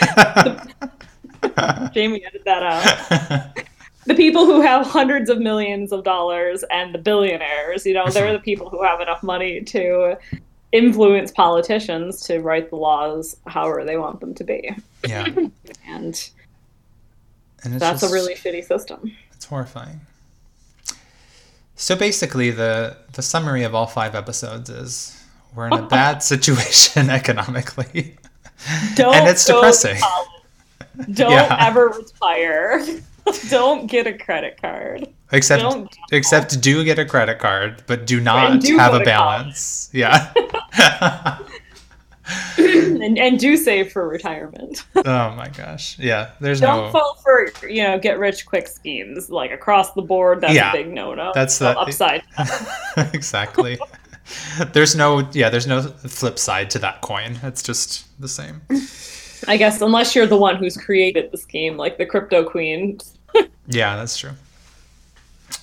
Jamie 1.94 2.24
edited 2.26 2.44
that 2.46 2.64
out. 2.64 3.56
the 4.06 4.16
people 4.16 4.46
who 4.46 4.62
have 4.62 4.86
hundreds 4.86 5.30
of 5.30 5.40
millions 5.40 5.92
of 5.92 6.04
dollars 6.04 6.64
and 6.70 6.94
the 6.94 7.00
billionaires, 7.00 7.86
you 7.86 7.94
know, 7.94 8.10
they're 8.10 8.34
the 8.34 8.40
people 8.40 8.70
who 8.70 8.84
have 8.84 9.00
enough 9.00 9.24
money 9.24 9.62
to 9.62 10.18
influence 10.72 11.32
politicians 11.32 12.22
to 12.22 12.40
write 12.40 12.70
the 12.70 12.76
laws 12.76 13.38
however 13.48 13.86
they 13.86 13.98
want 13.98 14.20
them 14.20 14.34
to 14.34 14.44
be. 14.44 14.76
Yeah. 15.08 15.28
and, 15.88 16.30
and 17.64 17.80
that's 17.80 18.02
just, 18.02 18.12
a 18.12 18.14
really 18.14 18.36
shitty 18.36 18.64
system. 18.64 19.16
It's 19.34 19.46
horrifying. 19.46 20.02
So 21.76 21.96
basically 21.96 22.52
the 22.52 22.98
the 23.14 23.22
summary 23.22 23.64
of 23.64 23.76
all 23.76 23.88
five 23.88 24.16
episodes 24.16 24.70
is 24.70 25.24
we're 25.56 25.68
in 25.68 25.74
a 25.74 25.82
bad 25.88 26.24
situation 26.24 27.10
economically. 27.10 28.18
Don't 28.96 29.16
and 29.16 29.28
it's 29.28 29.46
depressing. 29.46 30.00
Don't 31.14 31.32
yeah. 31.32 31.56
ever 31.60 31.90
retire. 31.90 32.84
don't 33.50 33.86
get 33.86 34.08
a 34.08 34.18
credit 34.18 34.60
card. 34.60 35.08
Except, 35.32 35.62
don't, 35.62 35.96
except 36.12 36.60
do 36.60 36.84
get 36.84 36.98
a 36.98 37.06
credit 37.06 37.38
card, 37.38 37.84
but 37.86 38.08
do 38.08 38.20
not 38.20 38.64
have 38.66 38.96
a 38.96 39.02
balance. 39.02 39.92
Yeah. 39.94 40.34
and, 42.58 43.18
and 43.18 43.40
do 43.40 43.56
save 43.56 43.92
for 43.92 44.08
retirement. 44.08 44.84
oh 44.96 45.36
my 45.36 45.50
gosh. 45.56 45.98
Yeah. 46.00 46.32
There's 46.40 46.60
don't 46.60 46.88
no... 46.88 46.92
fall 46.92 47.16
for, 47.24 47.68
you 47.68 47.84
know, 47.84 48.00
get 48.00 48.20
rich 48.20 48.46
quick 48.46 48.68
schemes. 48.68 49.30
Like 49.30 49.52
across 49.52 49.94
the 49.94 50.02
board, 50.02 50.42
that's 50.42 50.54
yeah, 50.54 50.72
a 50.72 50.74
big 50.74 50.92
no 50.92 51.14
no. 51.14 51.32
That's 51.34 51.58
the 51.60 51.78
upside. 51.78 52.24
exactly. 53.14 53.80
there's 54.74 54.96
no 54.96 55.28
yeah, 55.32 55.50
there's 55.50 55.68
no 55.68 55.82
flip 55.82 56.38
side 56.38 56.70
to 56.72 56.80
that 56.80 57.02
coin. 57.02 57.40
It's 57.44 57.64
just 57.64 58.08
the 58.20 58.28
same. 58.28 58.62
I 59.48 59.56
guess 59.56 59.82
unless 59.82 60.16
you're 60.16 60.28
the 60.28 60.38
one 60.38 60.58
who's 60.58 60.76
created 60.76 61.32
the 61.32 61.38
scheme, 61.38 61.78
like 61.78 61.98
the 61.98 62.06
crypto 62.06 62.44
queen. 62.44 63.00
yeah, 63.68 63.96
that's 63.96 64.18
true. 64.18 64.32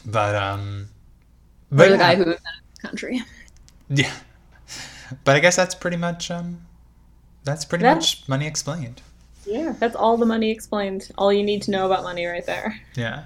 But 0.07 0.35
um, 0.35 0.89
but 1.71 1.89
or 1.89 1.91
the 1.91 1.97
yeah. 1.97 1.99
guy 1.99 2.15
who 2.15 2.23
invented 2.23 2.43
the 2.75 2.89
country. 2.89 3.23
Yeah, 3.91 4.12
but 5.23 5.37
I 5.37 5.41
guess 5.41 5.57
that's 5.57 5.75
pretty 5.75 5.97
much 5.97 6.31
um, 6.31 6.62
that's 7.45 7.65
pretty 7.65 7.83
that's, 7.83 8.21
much 8.21 8.29
money 8.29 8.47
explained. 8.47 9.03
Yeah, 9.47 9.75
that's 9.79 9.95
all 9.95 10.17
the 10.17 10.27
money 10.27 10.51
explained. 10.51 11.11
All 11.19 11.33
you 11.33 11.43
need 11.43 11.62
to 11.62 11.71
know 11.71 11.87
about 11.87 12.03
money, 12.03 12.27
right 12.27 12.45
there. 12.47 12.81
Yeah, 12.97 13.25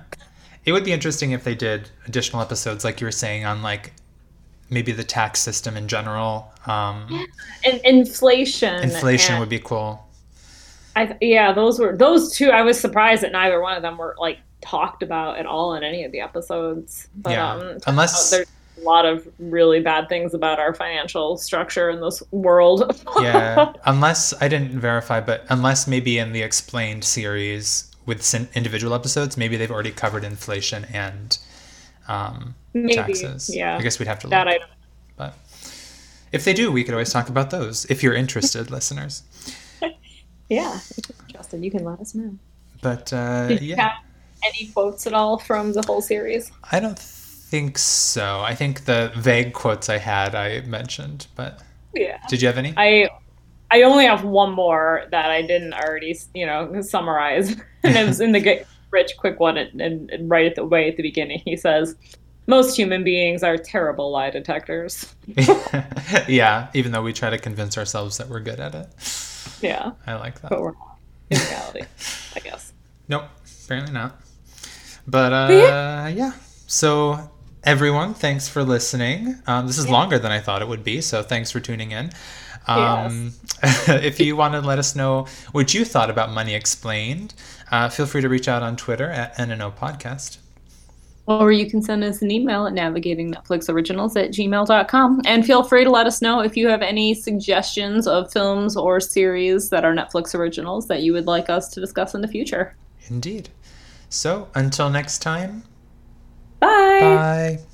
it 0.64 0.72
would 0.72 0.84
be 0.84 0.92
interesting 0.92 1.32
if 1.32 1.44
they 1.44 1.54
did 1.54 1.90
additional 2.06 2.42
episodes, 2.42 2.84
like 2.84 3.00
you 3.00 3.06
were 3.06 3.12
saying, 3.12 3.44
on 3.44 3.62
like 3.62 3.92
maybe 4.70 4.92
the 4.92 5.04
tax 5.04 5.40
system 5.40 5.76
in 5.76 5.88
general. 5.88 6.52
Um, 6.66 7.06
yeah. 7.08 7.24
And 7.64 7.80
inflation. 7.84 8.82
Inflation 8.82 9.34
and, 9.34 9.40
would 9.40 9.48
be 9.48 9.58
cool. 9.58 10.06
I 10.96 11.16
yeah, 11.20 11.52
those 11.52 11.78
were 11.78 11.96
those 11.96 12.34
two. 12.34 12.50
I 12.50 12.62
was 12.62 12.78
surprised 12.78 13.22
that 13.22 13.32
neither 13.32 13.60
one 13.60 13.76
of 13.76 13.82
them 13.82 13.96
were 13.96 14.16
like 14.18 14.38
talked 14.60 15.02
about 15.02 15.38
at 15.38 15.46
all 15.46 15.74
in 15.74 15.84
any 15.84 16.04
of 16.04 16.12
the 16.12 16.20
episodes. 16.20 17.08
But, 17.14 17.30
yeah, 17.30 17.52
um, 17.52 17.78
unless 17.86 18.30
there's 18.30 18.48
a 18.80 18.84
lot 18.84 19.06
of 19.06 19.28
really 19.38 19.80
bad 19.80 20.08
things 20.08 20.34
about 20.34 20.58
our 20.58 20.74
financial 20.74 21.36
structure 21.36 21.90
in 21.90 22.00
this 22.00 22.22
world. 22.30 23.02
yeah, 23.20 23.72
unless 23.84 24.34
I 24.40 24.48
didn't 24.48 24.78
verify, 24.78 25.20
but 25.20 25.44
unless 25.48 25.86
maybe 25.86 26.18
in 26.18 26.32
the 26.32 26.42
explained 26.42 27.04
series 27.04 27.90
with 28.06 28.34
individual 28.56 28.94
episodes, 28.94 29.36
maybe 29.36 29.56
they've 29.56 29.70
already 29.70 29.90
covered 29.90 30.24
inflation 30.24 30.86
and 30.92 31.38
um, 32.08 32.54
maybe, 32.72 32.94
taxes. 32.94 33.54
Yeah, 33.54 33.76
I 33.76 33.82
guess 33.82 33.98
we'd 33.98 34.08
have 34.08 34.18
to 34.20 34.28
that 34.28 34.46
look. 34.46 34.62
I 34.62 34.66
but 35.16 35.34
if 36.32 36.44
they 36.44 36.54
do, 36.54 36.70
we 36.72 36.84
could 36.84 36.94
always 36.94 37.12
talk 37.12 37.28
about 37.28 37.50
those 37.50 37.84
if 37.86 38.02
you're 38.02 38.14
interested, 38.14 38.70
listeners. 38.70 39.22
Yeah, 40.48 40.80
Justin, 41.26 41.62
you 41.62 41.70
can 41.70 41.84
let 41.84 42.00
us 42.00 42.14
know. 42.14 42.38
But 42.80 43.12
uh, 43.12 43.58
yeah. 43.60 43.96
any 44.44 44.68
quotes 44.68 45.06
at 45.06 45.12
all 45.12 45.38
from 45.38 45.72
the 45.72 45.82
whole 45.82 46.00
series? 46.00 46.50
I 46.72 46.80
don't 46.80 46.98
think 47.50 47.78
so. 47.78 48.40
I 48.40 48.54
think 48.54 48.84
the 48.84 49.12
vague 49.16 49.52
quotes 49.52 49.88
I 49.88 49.98
had 49.98 50.34
I 50.34 50.60
mentioned, 50.62 51.26
but 51.34 51.62
yeah. 51.94 52.18
Did 52.28 52.42
you 52.42 52.48
have 52.48 52.58
any? 52.58 52.74
I 52.76 53.08
I 53.70 53.82
only 53.82 54.06
have 54.06 54.24
one 54.24 54.52
more 54.52 55.04
that 55.10 55.30
I 55.30 55.42
didn't 55.42 55.74
already, 55.74 56.18
you 56.34 56.46
know, 56.46 56.80
summarize, 56.80 57.50
and 57.82 57.96
it 57.96 58.06
was 58.06 58.20
in 58.20 58.32
the 58.32 58.40
Get 58.40 58.66
Rich 58.90 59.12
Quick 59.18 59.40
one, 59.40 59.56
and, 59.56 59.80
and 59.80 60.30
right 60.30 60.46
at 60.46 60.54
the 60.54 60.64
way 60.64 60.88
at 60.88 60.96
the 60.96 61.02
beginning, 61.02 61.42
he 61.44 61.56
says, 61.56 61.94
"Most 62.46 62.76
human 62.76 63.04
beings 63.04 63.42
are 63.42 63.56
terrible 63.56 64.10
lie 64.10 64.30
detectors." 64.30 65.14
yeah, 66.28 66.68
even 66.74 66.92
though 66.92 67.02
we 67.02 67.12
try 67.12 67.30
to 67.30 67.38
convince 67.38 67.76
ourselves 67.78 68.18
that 68.18 68.28
we're 68.28 68.40
good 68.40 68.60
at 68.60 68.74
it. 68.74 68.88
Yeah. 69.62 69.92
I 70.06 70.14
like 70.14 70.40
that. 70.42 70.50
But 70.50 70.60
we're 70.60 70.72
not 70.72 70.98
in 71.30 71.38
reality, 71.38 71.82
I 72.36 72.40
guess. 72.40 72.72
Nope, 73.10 73.24
apparently 73.64 73.94
not. 73.94 74.20
But, 75.06 75.32
uh, 75.32 75.48
yeah. 75.50 76.08
yeah. 76.08 76.32
So, 76.66 77.30
everyone, 77.68 78.14
thanks 78.14 78.48
for 78.48 78.64
listening. 78.64 79.36
Um, 79.46 79.66
this 79.66 79.76
is 79.76 79.84
yeah. 79.84 79.92
longer 79.92 80.18
than 80.18 80.32
I 80.32 80.40
thought 80.40 80.62
it 80.62 80.68
would 80.68 80.82
be, 80.82 81.02
so 81.02 81.22
thanks 81.22 81.50
for 81.50 81.60
tuning 81.60 81.92
in. 81.92 82.10
Um, 82.66 83.34
yes. 83.62 83.88
if 83.88 84.18
you 84.18 84.36
want 84.36 84.54
to 84.54 84.62
let 84.62 84.78
us 84.78 84.96
know 84.96 85.26
what 85.52 85.74
you 85.74 85.84
thought 85.84 86.08
about 86.08 86.30
Money 86.30 86.54
Explained, 86.54 87.34
uh, 87.70 87.90
feel 87.90 88.06
free 88.06 88.22
to 88.22 88.28
reach 88.28 88.48
out 88.48 88.62
on 88.62 88.76
Twitter 88.76 89.10
at 89.10 89.36
NNO 89.36 89.76
Podcast. 89.76 90.38
Or 91.26 91.52
you 91.52 91.68
can 91.68 91.82
send 91.82 92.02
us 92.04 92.22
an 92.22 92.30
email 92.30 92.66
at 92.66 92.72
navigatingnetflixoriginals 92.72 94.16
at 94.16 94.30
gmail.com. 94.30 95.20
And 95.26 95.44
feel 95.44 95.62
free 95.62 95.84
to 95.84 95.90
let 95.90 96.06
us 96.06 96.22
know 96.22 96.40
if 96.40 96.56
you 96.56 96.68
have 96.68 96.80
any 96.80 97.12
suggestions 97.12 98.06
of 98.06 98.32
films 98.32 98.78
or 98.78 98.98
series 98.98 99.68
that 99.68 99.84
are 99.84 99.94
Netflix 99.94 100.34
originals 100.34 100.86
that 100.86 101.02
you 101.02 101.12
would 101.12 101.26
like 101.26 101.50
us 101.50 101.68
to 101.72 101.80
discuss 101.80 102.14
in 102.14 102.22
the 102.22 102.28
future. 102.28 102.74
Indeed. 103.08 103.50
So 104.08 104.48
until 104.54 104.88
next 104.88 105.18
time. 105.18 105.64
Bye. 106.60 106.98
Bye. 107.00 107.58